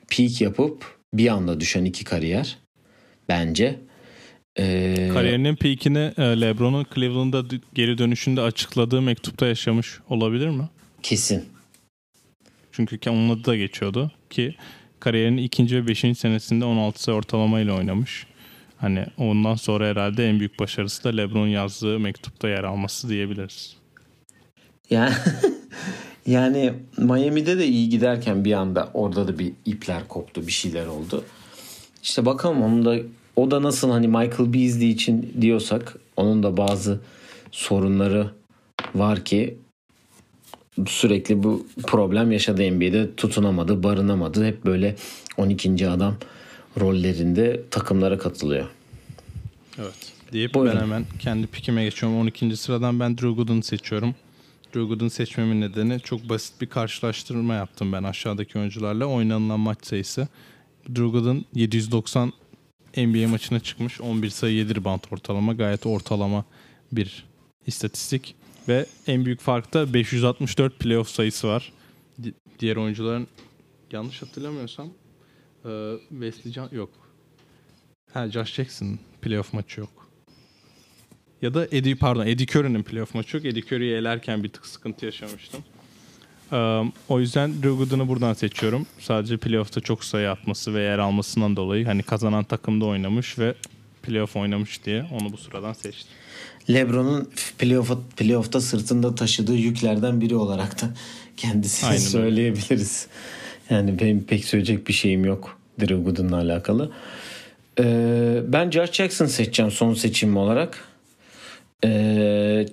peak 0.09 0.41
yapıp 0.41 0.99
bir 1.15 1.29
anda 1.29 1.61
düşen 1.61 1.85
iki 1.85 2.05
kariyer 2.05 2.59
bence. 3.29 3.79
Ee, 4.59 5.09
Kariyerinin 5.13 5.57
peakini 5.57 6.13
e, 6.19 6.23
LeBron'un 6.41 6.87
Cleveland'a 6.95 7.51
d- 7.51 7.61
geri 7.75 7.99
dönüşünde 7.99 8.41
açıkladığı 8.41 9.03
mektupta 9.03 9.47
yaşamış 9.47 9.99
olabilir 10.09 10.49
mi? 10.49 10.69
kesin. 11.03 11.45
Çünkü 12.73 13.11
onun 13.11 13.31
adı 13.31 13.45
da 13.45 13.57
geçiyordu 13.57 14.11
ki 14.31 14.55
kariyerinin 15.01 15.43
ikinci 15.43 15.77
ve 15.77 15.87
beşinci 15.89 16.19
senesinde 16.21 16.65
16 16.65 17.03
sayı 17.03 17.17
ortalamayla 17.19 17.75
oynamış. 17.75 18.27
Hani 18.81 19.07
ondan 19.19 19.55
sonra 19.55 19.87
herhalde 19.87 20.29
en 20.29 20.39
büyük 20.39 20.59
başarısı 20.59 21.05
da 21.05 21.09
LeBron 21.09 21.47
yazdığı 21.47 21.99
mektupta 21.99 22.49
yer 22.49 22.65
alması 22.65 23.09
diyebiliriz. 23.09 23.77
Yani 24.91 25.15
yani 26.27 26.73
Miami'de 26.97 27.59
de 27.59 27.67
iyi 27.67 27.89
giderken 27.89 28.45
bir 28.45 28.53
anda 28.53 28.91
orada 28.95 29.29
da 29.29 29.39
bir 29.39 29.53
ipler 29.65 30.09
koptu, 30.09 30.47
bir 30.47 30.53
şeyler 30.53 30.87
oldu. 30.87 31.25
İşte 32.03 32.27
bakalım 32.27 32.63
onun 32.63 32.85
da 32.85 32.97
o 33.37 33.51
da 33.51 33.63
nasıl 33.63 33.91
hani 33.91 34.09
Michael 34.09 34.53
Beasley 34.53 34.91
için 34.91 35.35
diyorsak 35.41 35.97
onun 36.17 36.43
da 36.43 36.57
bazı 36.57 37.01
sorunları 37.51 38.31
var 38.95 39.25
ki 39.25 39.59
sürekli 40.87 41.43
bu 41.43 41.67
problem 41.87 42.33
yaşadı 42.33 42.71
NBA'de 42.73 43.15
tutunamadı, 43.15 43.83
barınamadı. 43.83 44.47
Hep 44.47 44.65
böyle 44.65 44.97
12. 45.37 45.89
adam 45.89 46.15
rollerinde 46.81 47.61
takımlara 47.71 48.19
katılıyor. 48.19 48.67
Evet. 49.79 50.13
Deyip 50.33 50.55
Buyurun. 50.55 50.77
ben 50.77 50.81
hemen 50.83 51.05
kendi 51.19 51.47
pikime 51.47 51.85
geçiyorum. 51.85 52.19
12. 52.19 52.57
sıradan 52.57 53.01
ben 53.01 53.19
Drew 53.19 53.29
Gooden'ı 53.29 53.63
seçiyorum. 53.63 54.15
Drew 54.67 54.81
Gooden'ı 54.83 55.11
seçmemin 55.11 55.61
nedeni 55.61 56.01
çok 56.01 56.29
basit 56.29 56.61
bir 56.61 56.67
karşılaştırma 56.67 57.55
yaptım 57.55 57.93
ben 57.93 58.03
aşağıdaki 58.03 58.59
oyuncularla. 58.59 59.05
Oynanılan 59.07 59.61
maç 59.61 59.79
sayısı. 59.87 60.29
Drew 60.89 61.07
Gooden 61.07 61.45
790 61.55 62.33
NBA 62.97 63.29
maçına 63.29 63.61
çıkmış. 63.61 64.01
11 64.01 64.31
sayı 64.31 64.55
7 64.55 64.75
rebound 64.75 65.01
ortalama. 65.11 65.53
Gayet 65.53 65.87
ortalama 65.87 66.45
bir 66.93 67.25
istatistik. 67.67 68.35
Ve 68.69 68.87
en 69.07 69.25
büyük 69.25 69.41
fark 69.41 69.75
da 69.75 69.95
564 69.95 70.79
playoff 70.79 71.09
sayısı 71.09 71.49
var. 71.49 71.73
Di- 72.23 72.35
diğer 72.61 72.77
oyuncuların 72.77 73.27
yanlış 73.93 74.23
hatırlamıyorsam 74.23 74.89
e, 75.65 75.95
Wesley 76.09 76.53
Can 76.53 76.69
yok. 76.73 76.91
Ha 78.13 78.29
Josh 78.29 78.55
Jackson 78.55 78.99
playoff 79.23 79.53
maçı 79.53 79.81
yok. 79.81 80.11
Ya 81.43 81.55
da 81.55 81.67
Eddie 81.73 81.95
pardon 81.95 82.27
Eddie 82.27 82.47
Curry'nin 82.47 82.83
playoff 82.83 83.15
maçı 83.15 83.37
yok. 83.37 83.47
Eddie 83.47 83.63
Curry'i 83.63 83.95
elerken 83.95 84.45
bir 84.45 84.49
tık 84.49 84.67
sıkıntı 84.67 85.07
yaşamıştım. 85.07 85.65
Ee, 86.53 86.83
o 87.09 87.21
yüzden 87.21 87.53
Drew 87.53 87.71
Gooden'ı 87.71 88.09
buradan 88.09 88.35
seçiyorum. 88.35 88.87
Sadece 88.99 89.37
playoff'ta 89.37 89.81
çok 89.81 90.05
sayı 90.05 90.31
atması 90.31 90.75
ve 90.75 90.83
yer 90.83 90.99
almasından 90.99 91.57
dolayı 91.57 91.87
hani 91.87 92.03
kazanan 92.03 92.45
takımda 92.45 92.85
oynamış 92.85 93.39
ve 93.39 93.55
playoff 94.03 94.37
oynamış 94.37 94.85
diye 94.85 95.07
onu 95.21 95.33
bu 95.33 95.37
sıradan 95.37 95.73
seçtim. 95.73 96.13
LeBron'un 96.71 97.31
playoff, 97.59 97.91
playoff'ta 98.17 98.61
sırtında 98.61 99.15
taşıdığı 99.15 99.57
yüklerden 99.57 100.21
biri 100.21 100.37
olarak 100.37 100.83
da 100.83 100.95
kendisini 101.37 101.91
Aynen 101.91 102.17
öyle. 102.17 102.55
Yani 103.71 103.99
benim 104.01 104.25
pek 104.25 104.45
söyleyecek 104.45 104.89
bir 104.89 104.93
şeyim 104.93 105.25
yok 105.25 105.59
Drew 105.81 105.97
Gooden'la 105.97 106.37
alakalı. 106.37 106.91
Ee, 107.81 108.41
ben 108.47 108.71
Josh 108.71 108.93
Jackson 108.93 109.27
seçeceğim 109.27 109.71
son 109.71 109.95
seçim 109.95 110.37
olarak. 110.37 110.85
Ee, 111.85 112.67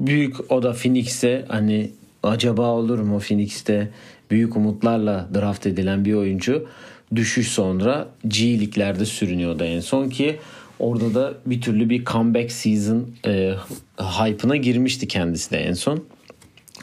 büyük 0.00 0.52
o 0.52 0.62
da 0.62 0.72
Phoenix'te 0.72 1.44
hani 1.48 1.90
acaba 2.22 2.62
olur 2.62 2.98
mu 2.98 3.18
Phoenix'te 3.18 3.88
büyük 4.30 4.56
umutlarla 4.56 5.28
draft 5.34 5.66
edilen 5.66 6.04
bir 6.04 6.14
oyuncu 6.14 6.68
düşüş 7.14 7.48
sonra 7.48 8.08
G 8.28 8.60
liglerde 8.60 9.04
sürünüyordu 9.04 9.64
en 9.64 9.80
son 9.80 10.08
ki 10.08 10.36
orada 10.78 11.14
da 11.14 11.34
bir 11.46 11.60
türlü 11.60 11.90
bir 11.90 12.04
comeback 12.04 12.52
season 12.52 13.06
e, 13.26 13.54
hype'ına 13.98 14.56
girmişti 14.56 15.08
kendisi 15.08 15.50
de 15.50 15.58
en 15.58 15.72
son. 15.72 16.04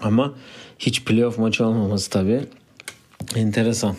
Ama 0.01 0.33
hiç 0.79 1.03
playoff 1.05 1.37
maçı 1.37 1.65
olmaması 1.65 2.09
tabii 2.09 2.41
enteresan. 3.35 3.95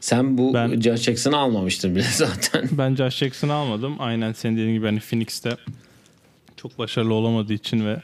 Sen 0.00 0.38
bu 0.38 0.54
Ben- 0.54 0.80
Josh 0.80 1.00
Jackson'ı 1.02 1.36
almamıştın 1.36 1.96
bile 1.96 2.02
zaten. 2.12 2.68
Ben 2.72 2.94
Josh 2.94 3.16
Jackson'ı 3.16 3.52
almadım. 3.52 3.96
Aynen 3.98 4.32
senin 4.32 4.56
dediğin 4.56 4.74
gibi 4.74 4.86
hani 4.86 5.00
Phoenix'te 5.00 5.56
çok 6.56 6.78
başarılı 6.78 7.14
olamadığı 7.14 7.52
için 7.52 7.86
ve 7.86 7.96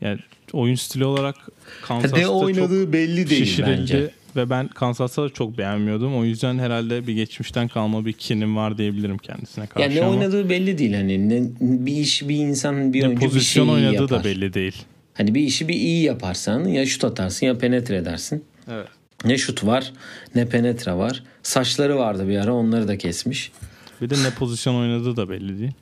yani 0.00 0.18
oyun 0.52 0.74
stili 0.74 1.04
olarak 1.04 1.36
Kansas'ta 1.82 2.20
çok 2.20 2.42
oynadığı 2.42 2.92
belli 2.92 3.30
değil 3.30 3.44
şişirildi 3.44 3.80
bence. 3.80 4.10
ve 4.36 4.50
ben 4.50 4.68
Kansas'ta 4.68 5.22
da 5.22 5.28
çok 5.28 5.58
beğenmiyordum. 5.58 6.16
O 6.16 6.24
yüzden 6.24 6.58
herhalde 6.58 7.06
bir 7.06 7.14
geçmişten 7.14 7.68
kalma 7.68 8.06
bir 8.06 8.12
kinim 8.12 8.56
var 8.56 8.78
diyebilirim 8.78 9.18
kendisine 9.18 9.66
karşı. 9.66 9.82
Yani 9.82 10.00
ne 10.00 10.04
ama 10.04 10.10
oynadığı 10.10 10.48
belli 10.48 10.78
değil 10.78 10.94
hani 10.94 11.28
ne, 11.28 11.42
bir 11.60 11.96
iş 11.96 12.28
bir 12.28 12.36
insan 12.36 12.92
bir 12.92 13.02
ne 13.02 13.06
oyuncu 13.06 13.20
bir 13.22 13.26
pozisyon 13.28 13.66
şeyi 13.66 13.74
iyi 13.74 13.86
oynadığı 13.86 14.02
yapar. 14.02 14.20
da 14.20 14.24
belli 14.24 14.54
değil. 14.54 14.76
Hani 15.14 15.34
bir 15.34 15.40
işi 15.40 15.68
bir 15.68 15.74
iyi 15.74 16.02
yaparsan 16.02 16.64
ya 16.64 16.86
şut 16.86 17.04
atarsın 17.04 17.46
ya 17.46 17.58
penetre 17.58 17.96
edersin. 17.96 18.44
Evet. 18.72 18.86
Ne 19.24 19.38
şut 19.38 19.66
var 19.66 19.92
ne 20.34 20.46
penetre 20.48 20.92
var. 20.92 21.22
Saçları 21.42 21.96
vardı 21.98 22.28
bir 22.28 22.36
ara 22.38 22.54
onları 22.54 22.88
da 22.88 22.98
kesmiş. 22.98 23.52
Bir 24.00 24.10
de 24.10 24.14
ne 24.14 24.30
pozisyon 24.30 24.74
oynadığı 24.74 25.16
da 25.16 25.28
belli 25.30 25.58
değil. 25.58 25.72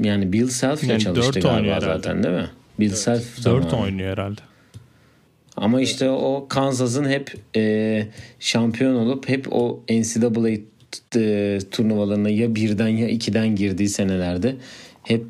Yani 0.00 0.32
Bill 0.32 0.48
Self 0.48 0.82
ile 0.84 0.92
Yani 0.92 1.02
çalıştı 1.02 1.40
galiba 1.40 1.72
herhalde. 1.72 1.84
zaten 1.86 2.22
değil 2.22 2.34
mi? 2.34 2.48
Bill 2.80 2.90
Self 2.90 3.44
4 3.44 3.70
zamanı. 3.70 3.84
oynuyor 3.84 4.12
herhalde. 4.12 4.40
Ama 5.56 5.80
işte 5.80 6.10
o 6.10 6.46
Kansas'ın 6.48 7.04
hep 7.08 7.34
e, 7.56 8.06
şampiyon 8.40 8.94
olup 8.94 9.28
hep 9.28 9.52
o 9.52 9.80
NCAA 9.90 10.48
e, 11.16 11.58
turnuvalarına 11.70 12.28
ya 12.30 12.54
birden 12.54 12.88
ya 12.88 13.08
ikiden 13.08 13.56
girdiği 13.56 13.88
senelerde 13.88 14.56
hep 15.02 15.26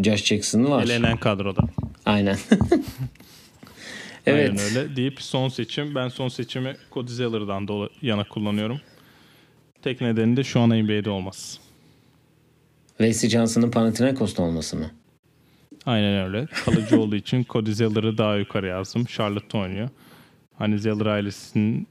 Josh 0.00 0.24
Jackson 0.24 0.64
var. 0.70 0.84
Elenen 0.84 1.16
kadroda. 1.16 1.62
Aynen. 2.06 2.38
evet. 4.26 4.50
Aynen 4.50 4.58
öyle 4.58 4.96
deyip 4.96 5.22
son 5.22 5.48
seçim. 5.48 5.94
Ben 5.94 6.08
son 6.08 6.28
seçimi 6.28 6.76
Cody 6.92 7.12
Zeller'dan 7.12 7.64
dola- 7.64 7.90
yana 8.02 8.24
kullanıyorum. 8.24 8.80
Tek 9.82 10.00
nedeni 10.00 10.36
de 10.36 10.44
şu 10.44 10.60
an 10.60 10.70
NBA'de 10.70 11.10
olması. 11.10 11.58
Wesley 12.98 13.30
Johnson'ın 13.30 13.70
Panathinaikos'ta 13.70 14.42
olması 14.42 14.76
mı? 14.76 14.90
Aynen 15.86 16.24
öyle. 16.26 16.46
Kalıcı 16.64 17.00
olduğu 17.00 17.16
için 17.16 17.46
Cody 17.50 17.72
Zeller'ı 17.72 18.18
daha 18.18 18.36
yukarı 18.36 18.66
yazdım. 18.66 19.04
Charlotte'da 19.04 19.58
oynuyor. 19.58 19.88
Hani 20.58 20.78
Zeller 20.78 21.06
ailesinin 21.06 21.86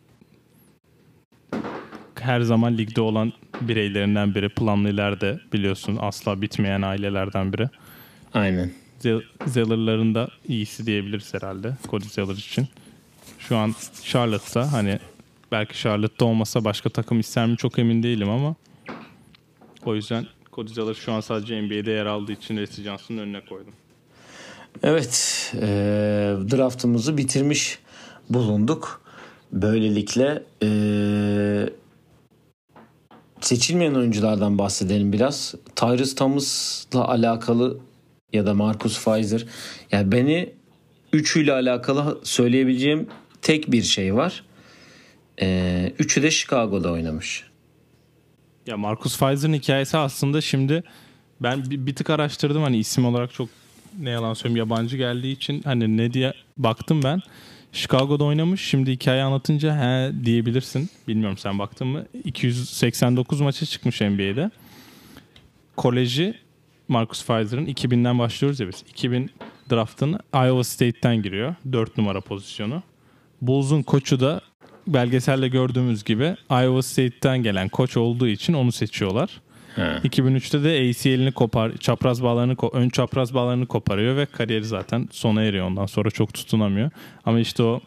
her 2.19 2.41
zaman 2.41 2.77
ligde 2.77 3.01
olan 3.01 3.33
bireylerinden 3.61 4.35
biri. 4.35 4.49
Planlı 4.49 4.89
ileride 4.89 5.39
biliyorsun 5.53 5.97
asla 6.01 6.41
bitmeyen 6.41 6.81
ailelerden 6.81 7.53
biri. 7.53 7.69
Aynen. 8.33 8.71
Zel- 8.99 9.21
Zeller'ların 9.47 10.15
da 10.15 10.29
iyisi 10.47 10.85
diyebiliriz 10.85 11.33
herhalde 11.33 11.77
Cody 11.89 12.05
Zeller 12.07 12.33
için. 12.35 12.67
Şu 13.39 13.57
an 13.57 13.75
Charlotte'da 14.03 14.73
hani 14.73 14.99
belki 15.51 15.77
Charlotte'da 15.81 16.25
olmasa 16.25 16.63
başka 16.63 16.89
takım 16.89 17.19
ister 17.19 17.47
mi 17.47 17.57
çok 17.57 17.79
emin 17.79 18.03
değilim 18.03 18.29
ama 18.29 18.55
o 19.85 19.95
yüzden 19.95 20.25
Cody 20.53 20.73
Zeller 20.73 20.93
şu 20.93 21.11
an 21.11 21.21
sadece 21.21 21.61
NBA'de 21.61 21.91
yer 21.91 22.05
aldığı 22.05 22.31
için 22.31 22.57
Wesley 22.57 22.85
Johnson'ın 22.85 23.17
önüne 23.19 23.41
koydum. 23.45 23.73
Evet. 24.83 25.51
e, 25.55 25.67
draftımızı 26.51 27.17
bitirmiş 27.17 27.79
bulunduk. 28.29 29.01
Böylelikle 29.51 30.43
e, 30.63 30.69
seçilmeyen 33.41 33.93
oyunculardan 33.93 34.57
bahsedelim 34.57 35.13
biraz. 35.13 35.55
Tyrese 35.75 36.15
Thomas'la 36.15 37.07
alakalı 37.07 37.77
ya 38.33 38.45
da 38.45 38.53
Marcus 38.53 39.05
Pfizer. 39.05 39.45
Yani 39.91 40.11
beni 40.11 40.53
üçüyle 41.13 41.53
alakalı 41.53 42.19
söyleyebileceğim 42.23 43.07
tek 43.41 43.71
bir 43.71 43.83
şey 43.83 44.15
var. 44.15 44.43
E, 45.41 45.93
üçü 45.99 46.23
de 46.23 46.31
Chicago'da 46.31 46.91
oynamış. 46.91 47.43
Ya 48.67 48.77
Marcus 48.77 49.19
Pfizer'ın 49.19 49.53
hikayesi 49.53 49.97
aslında 49.97 50.41
şimdi 50.41 50.83
ben 51.41 51.69
bir, 51.69 51.85
bir 51.85 51.95
tık 51.95 52.09
araştırdım 52.09 52.63
hani 52.63 52.77
isim 52.77 53.05
olarak 53.05 53.33
çok 53.33 53.49
ne 53.99 54.09
yalan 54.09 54.33
söyleyeyim 54.33 54.57
yabancı 54.57 54.97
geldiği 54.97 55.31
için 55.31 55.61
hani 55.63 55.97
ne 55.97 56.13
diye 56.13 56.33
baktım 56.57 57.03
ben. 57.03 57.21
Chicago'da 57.71 58.23
oynamış. 58.23 58.61
Şimdi 58.61 58.91
hikaye 58.91 59.23
anlatınca 59.23 59.75
he 59.75 60.25
diyebilirsin. 60.25 60.89
Bilmiyorum 61.07 61.37
sen 61.37 61.59
baktın 61.59 61.87
mı? 61.87 62.05
289 62.23 63.41
maça 63.41 63.65
çıkmış 63.65 64.01
NBA'de. 64.01 64.51
Koleji 65.77 66.33
Marcus 66.91 67.25
Pfizer'ın 67.25 67.65
2000'den 67.65 68.19
başlıyoruz 68.19 68.59
ya 68.59 68.67
biz. 68.67 68.83
2000 68.89 69.29
draftını 69.71 70.19
Iowa 70.33 70.63
State'ten 70.63 71.21
giriyor. 71.21 71.55
4 71.71 71.97
numara 71.97 72.21
pozisyonu. 72.21 72.83
Bulls'un 73.41 73.81
koçu 73.81 74.19
da 74.19 74.41
belgeselde 74.87 75.47
gördüğümüz 75.47 76.03
gibi 76.03 76.35
Iowa 76.49 76.81
State'ten 76.81 77.43
gelen 77.43 77.69
koç 77.69 77.97
olduğu 77.97 78.27
için 78.27 78.53
onu 78.53 78.71
seçiyorlar. 78.71 79.41
Ha. 79.75 79.99
2003'te 80.03 80.63
de 80.63 80.89
ACL'ini 80.89 81.31
kopar, 81.31 81.77
çapraz 81.77 82.23
bağlarını, 82.23 82.55
ön 82.73 82.89
çapraz 82.89 83.33
bağlarını 83.33 83.65
koparıyor 83.65 84.17
ve 84.17 84.25
kariyeri 84.25 84.65
zaten 84.65 85.09
sona 85.11 85.43
eriyor. 85.43 85.67
Ondan 85.67 85.85
sonra 85.85 86.11
çok 86.11 86.33
tutunamıyor. 86.33 86.89
Ama 87.25 87.39
işte 87.39 87.63
o 87.63 87.81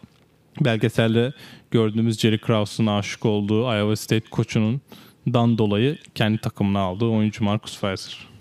belgeselde 0.60 1.32
gördüğümüz 1.70 2.18
Jerry 2.18 2.38
Krause'un 2.38 2.86
aşık 2.86 3.26
olduğu 3.26 3.62
Iowa 3.62 3.96
State 3.96 4.30
koçunun 4.30 4.80
dan 5.26 5.58
dolayı 5.58 5.98
kendi 6.14 6.38
takımına 6.38 6.80
aldığı 6.80 7.06
oyuncu 7.06 7.44
Marcus 7.44 7.80
Pfizer. 7.80 8.33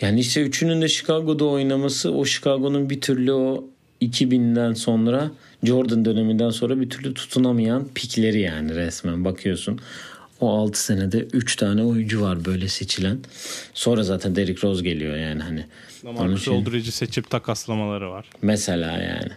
Yani 0.00 0.20
işte 0.20 0.42
üçünün 0.42 0.82
de 0.82 0.88
Chicago'da 0.88 1.44
oynaması 1.44 2.12
o 2.12 2.24
Chicago'nun 2.24 2.90
bir 2.90 3.00
türlü 3.00 3.32
o 3.32 3.64
2000'den 4.02 4.72
sonra 4.72 5.30
Jordan 5.64 6.04
döneminden 6.04 6.50
sonra 6.50 6.80
bir 6.80 6.90
türlü 6.90 7.14
tutunamayan 7.14 7.88
pikleri 7.94 8.40
yani 8.40 8.74
resmen 8.74 9.24
bakıyorsun. 9.24 9.80
O 10.40 10.50
6 10.58 10.84
senede 10.84 11.18
3 11.18 11.56
tane 11.56 11.84
oyuncu 11.84 12.20
var 12.22 12.44
böyle 12.44 12.68
seçilen. 12.68 13.18
Sonra 13.74 14.02
zaten 14.02 14.36
Derrick 14.36 14.68
Rose 14.68 14.82
geliyor 14.84 15.16
yani 15.16 15.42
hani. 15.42 15.64
Onun 16.04 16.14
Marcus 16.14 16.40
için- 16.42 16.52
Aldridge'i 16.54 16.92
seçip 16.92 17.30
takaslamaları 17.30 18.10
var. 18.10 18.26
Mesela 18.42 18.92
yani. 19.02 19.30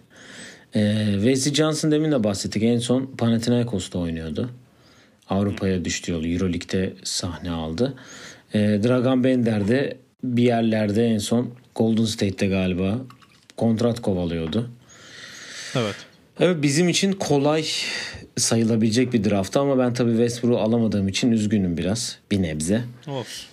Ee, 0.76 1.12
Wesley 1.14 1.54
Johnson 1.54 1.92
demin 1.92 2.12
de 2.12 2.24
bahsettik. 2.24 2.64
En 2.64 2.80
son 2.80 3.06
Panathinaikos'ta 3.18 4.00
oynuyordu. 4.00 4.50
Avrupa'ya 5.30 5.86
düştü 5.86 6.12
yolu. 6.12 6.28
Euroleague'de 6.28 6.94
sahne 7.04 7.52
aldı. 7.52 7.94
Ee, 8.54 8.60
Dragan 8.60 9.24
Bender 9.24 9.68
de 9.68 9.98
bir 10.24 10.44
yerlerde 10.44 11.06
en 11.06 11.18
son 11.18 11.50
Golden 11.76 12.06
State'te 12.06 12.48
galiba 12.48 12.98
kontrat 13.58 14.02
kovalıyordu. 14.02 14.70
Evet. 15.76 15.96
Evet 16.40 16.58
bizim 16.62 16.90
için 16.90 17.12
kolay 17.12 17.66
sayılabilecek 18.38 19.14
bir 19.14 19.24
draft 19.30 19.58
ama 19.58 19.78
ben 19.78 19.94
tabii 19.94 20.12
Westbrook'u 20.12 20.60
alamadığım 20.60 21.08
için 21.08 21.32
üzgünüm 21.32 21.78
biraz. 21.78 22.18
Bir 22.32 22.42
nebze. 22.42 22.82
Olsun. 23.08 23.48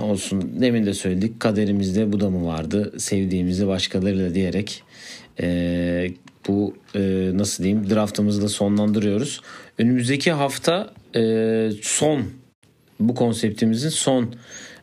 Olsun 0.00 0.60
demin 0.60 0.86
de 0.86 0.94
söyledik 0.94 1.40
kaderimizde 1.40 2.12
bu 2.12 2.20
da 2.20 2.30
mı 2.30 2.46
vardı 2.46 2.92
sevdiğimizi 2.98 3.66
başkalarıyla 3.66 4.34
diyerek 4.34 4.82
eee, 5.42 6.14
bu 6.48 6.76
eee, 6.94 7.30
nasıl 7.34 7.64
diyeyim 7.64 7.90
draftımızı 7.90 8.42
da 8.42 8.48
sonlandırıyoruz. 8.48 9.40
Önümüzdeki 9.78 10.32
hafta 10.32 10.94
eee, 11.14 11.70
son 11.82 12.22
bu 13.00 13.14
konseptimizin 13.14 13.88
son 13.88 14.34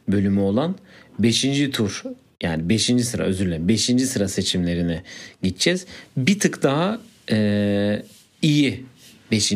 bölümü 0.07 0.39
olan 0.39 0.75
5. 1.19 1.71
tur 1.73 2.03
yani 2.43 2.69
5. 2.69 2.83
sıra 3.05 3.23
özür 3.23 3.45
dilerim 3.45 3.67
5. 3.67 3.83
sıra 3.85 4.27
seçimlerine 4.27 5.03
gideceğiz. 5.43 5.85
Bir 6.17 6.39
tık 6.39 6.63
daha 6.63 6.99
eee, 7.31 8.03
iyi 8.41 8.85
5 9.31 9.53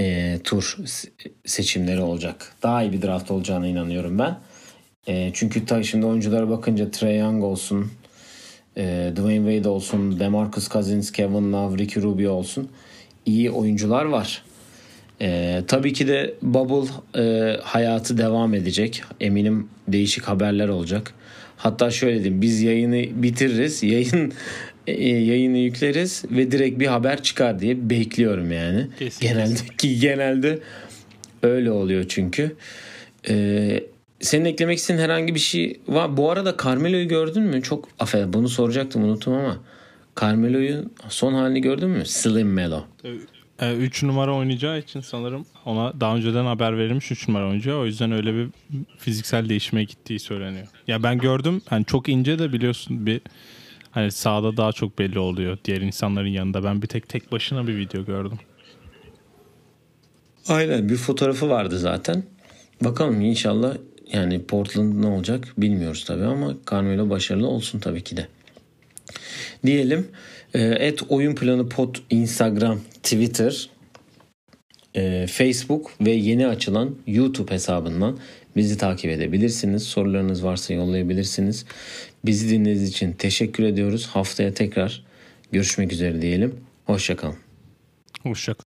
e, 0.00 0.38
tur 0.44 0.76
se- 0.84 1.08
seçimleri 1.46 2.00
olacak. 2.00 2.52
Daha 2.62 2.82
iyi 2.82 2.92
bir 2.92 3.02
draft 3.02 3.30
olacağına 3.30 3.66
inanıyorum 3.66 4.18
ben. 4.18 4.38
E, 5.06 5.30
çünkü 5.34 5.66
ta 5.66 5.82
şimdi 5.82 6.06
oyunculara 6.06 6.50
bakınca 6.50 6.90
Trae 6.90 7.14
Young 7.14 7.44
olsun, 7.44 7.92
e, 8.76 9.12
Dwayne 9.16 9.52
Wade 9.52 9.68
olsun, 9.68 10.20
DeMarcus 10.20 10.68
Cousins, 10.68 11.12
Kevin 11.12 11.52
Love, 11.52 11.78
Ricky 11.78 12.04
Rubio 12.06 12.32
olsun. 12.32 12.68
iyi 13.26 13.50
oyuncular 13.50 14.04
var. 14.04 14.44
E, 15.20 15.62
tabii 15.68 15.92
ki 15.92 16.08
de 16.08 16.34
Bubble 16.42 16.90
e, 17.22 17.56
hayatı 17.62 18.18
devam 18.18 18.54
edecek. 18.54 19.02
Eminim 19.20 19.68
değişik 19.88 20.24
haberler 20.24 20.68
olacak. 20.68 21.14
Hatta 21.56 21.90
şöyle 21.90 22.14
diyeyim 22.14 22.42
biz 22.42 22.62
yayını 22.62 23.22
bitiririz. 23.22 23.82
Yayın 23.82 24.32
e, 24.86 25.06
yayını 25.06 25.58
yükleriz 25.58 26.24
ve 26.30 26.52
direkt 26.52 26.78
bir 26.78 26.86
haber 26.86 27.22
çıkar 27.22 27.60
diye 27.60 27.90
bekliyorum 27.90 28.52
yani. 28.52 28.86
Kesin, 28.98 29.20
genelde 29.26 29.60
ki 29.78 30.00
genelde 30.00 30.58
öyle 31.42 31.70
oluyor 31.70 32.04
çünkü. 32.08 32.56
Ee, 33.28 33.84
senin 34.20 34.44
eklemek 34.44 34.78
istediğin 34.78 35.04
herhangi 35.04 35.34
bir 35.34 35.40
şey 35.40 35.80
var. 35.88 36.16
Bu 36.16 36.30
arada 36.30 36.56
Carmelo'yu 36.64 37.08
gördün 37.08 37.42
mü? 37.42 37.62
Çok 37.62 37.88
affedersin 37.98 38.32
bunu 38.32 38.48
soracaktım 38.48 39.04
unuttum 39.04 39.34
ama 39.34 39.58
Carmelo'yu 40.20 40.84
son 41.08 41.34
halini 41.34 41.60
gördün 41.60 41.88
mü? 41.88 42.06
Slim 42.06 42.52
Melo. 42.52 42.84
3 43.60 44.02
numara 44.02 44.34
oynayacağı 44.34 44.78
için 44.78 45.00
sanırım 45.00 45.46
ona 45.64 46.00
daha 46.00 46.16
önceden 46.16 46.44
haber 46.44 46.78
verilmiş 46.78 47.10
3 47.10 47.28
numara 47.28 47.48
oyuncuya. 47.48 47.76
O 47.76 47.86
yüzden 47.86 48.12
öyle 48.12 48.34
bir 48.34 48.48
fiziksel 48.98 49.48
değişime 49.48 49.84
gittiği 49.84 50.18
söyleniyor. 50.18 50.66
Ya 50.86 51.02
ben 51.02 51.18
gördüm. 51.18 51.62
Hani 51.66 51.84
çok 51.84 52.08
ince 52.08 52.38
de 52.38 52.52
biliyorsun 52.52 53.06
bir 53.06 53.20
hani 53.90 54.12
sahada 54.12 54.56
daha 54.56 54.72
çok 54.72 54.98
belli 54.98 55.18
oluyor 55.18 55.58
diğer 55.64 55.80
insanların 55.80 56.28
yanında. 56.28 56.64
Ben 56.64 56.82
bir 56.82 56.86
tek 56.86 57.08
tek 57.08 57.32
başına 57.32 57.66
bir 57.66 57.76
video 57.76 58.04
gördüm. 58.04 58.38
Aynen 60.48 60.88
bir 60.88 60.96
fotoğrafı 60.96 61.48
vardı 61.48 61.78
zaten. 61.78 62.22
Bakalım 62.84 63.20
inşallah 63.20 63.76
yani 64.12 64.42
Portland 64.46 65.02
ne 65.02 65.06
olacak 65.06 65.54
bilmiyoruz 65.58 66.04
tabii 66.04 66.24
ama 66.24 66.54
Carmelo 66.70 67.10
başarılı 67.10 67.48
olsun 67.48 67.78
tabii 67.78 68.04
ki 68.04 68.16
de. 68.16 68.28
Diyelim 69.66 70.08
et 70.60 71.02
oyun 71.08 71.34
planı 71.34 71.68
pod 71.68 71.96
Instagram, 72.10 72.80
Twitter, 73.02 73.70
e, 74.94 75.26
Facebook 75.26 75.92
ve 76.00 76.10
yeni 76.10 76.46
açılan 76.46 76.94
YouTube 77.06 77.54
hesabından 77.54 78.18
bizi 78.56 78.78
takip 78.78 79.10
edebilirsiniz. 79.10 79.82
Sorularınız 79.82 80.44
varsa 80.44 80.74
yollayabilirsiniz. 80.74 81.64
Bizi 82.24 82.50
dinlediğiniz 82.50 82.88
için 82.88 83.12
teşekkür 83.12 83.64
ediyoruz. 83.64 84.06
Haftaya 84.06 84.54
tekrar 84.54 85.04
görüşmek 85.52 85.92
üzere 85.92 86.22
diyelim. 86.22 86.54
Hoşçakalın. 86.86 87.36
Hoşçakalın. 88.22 88.65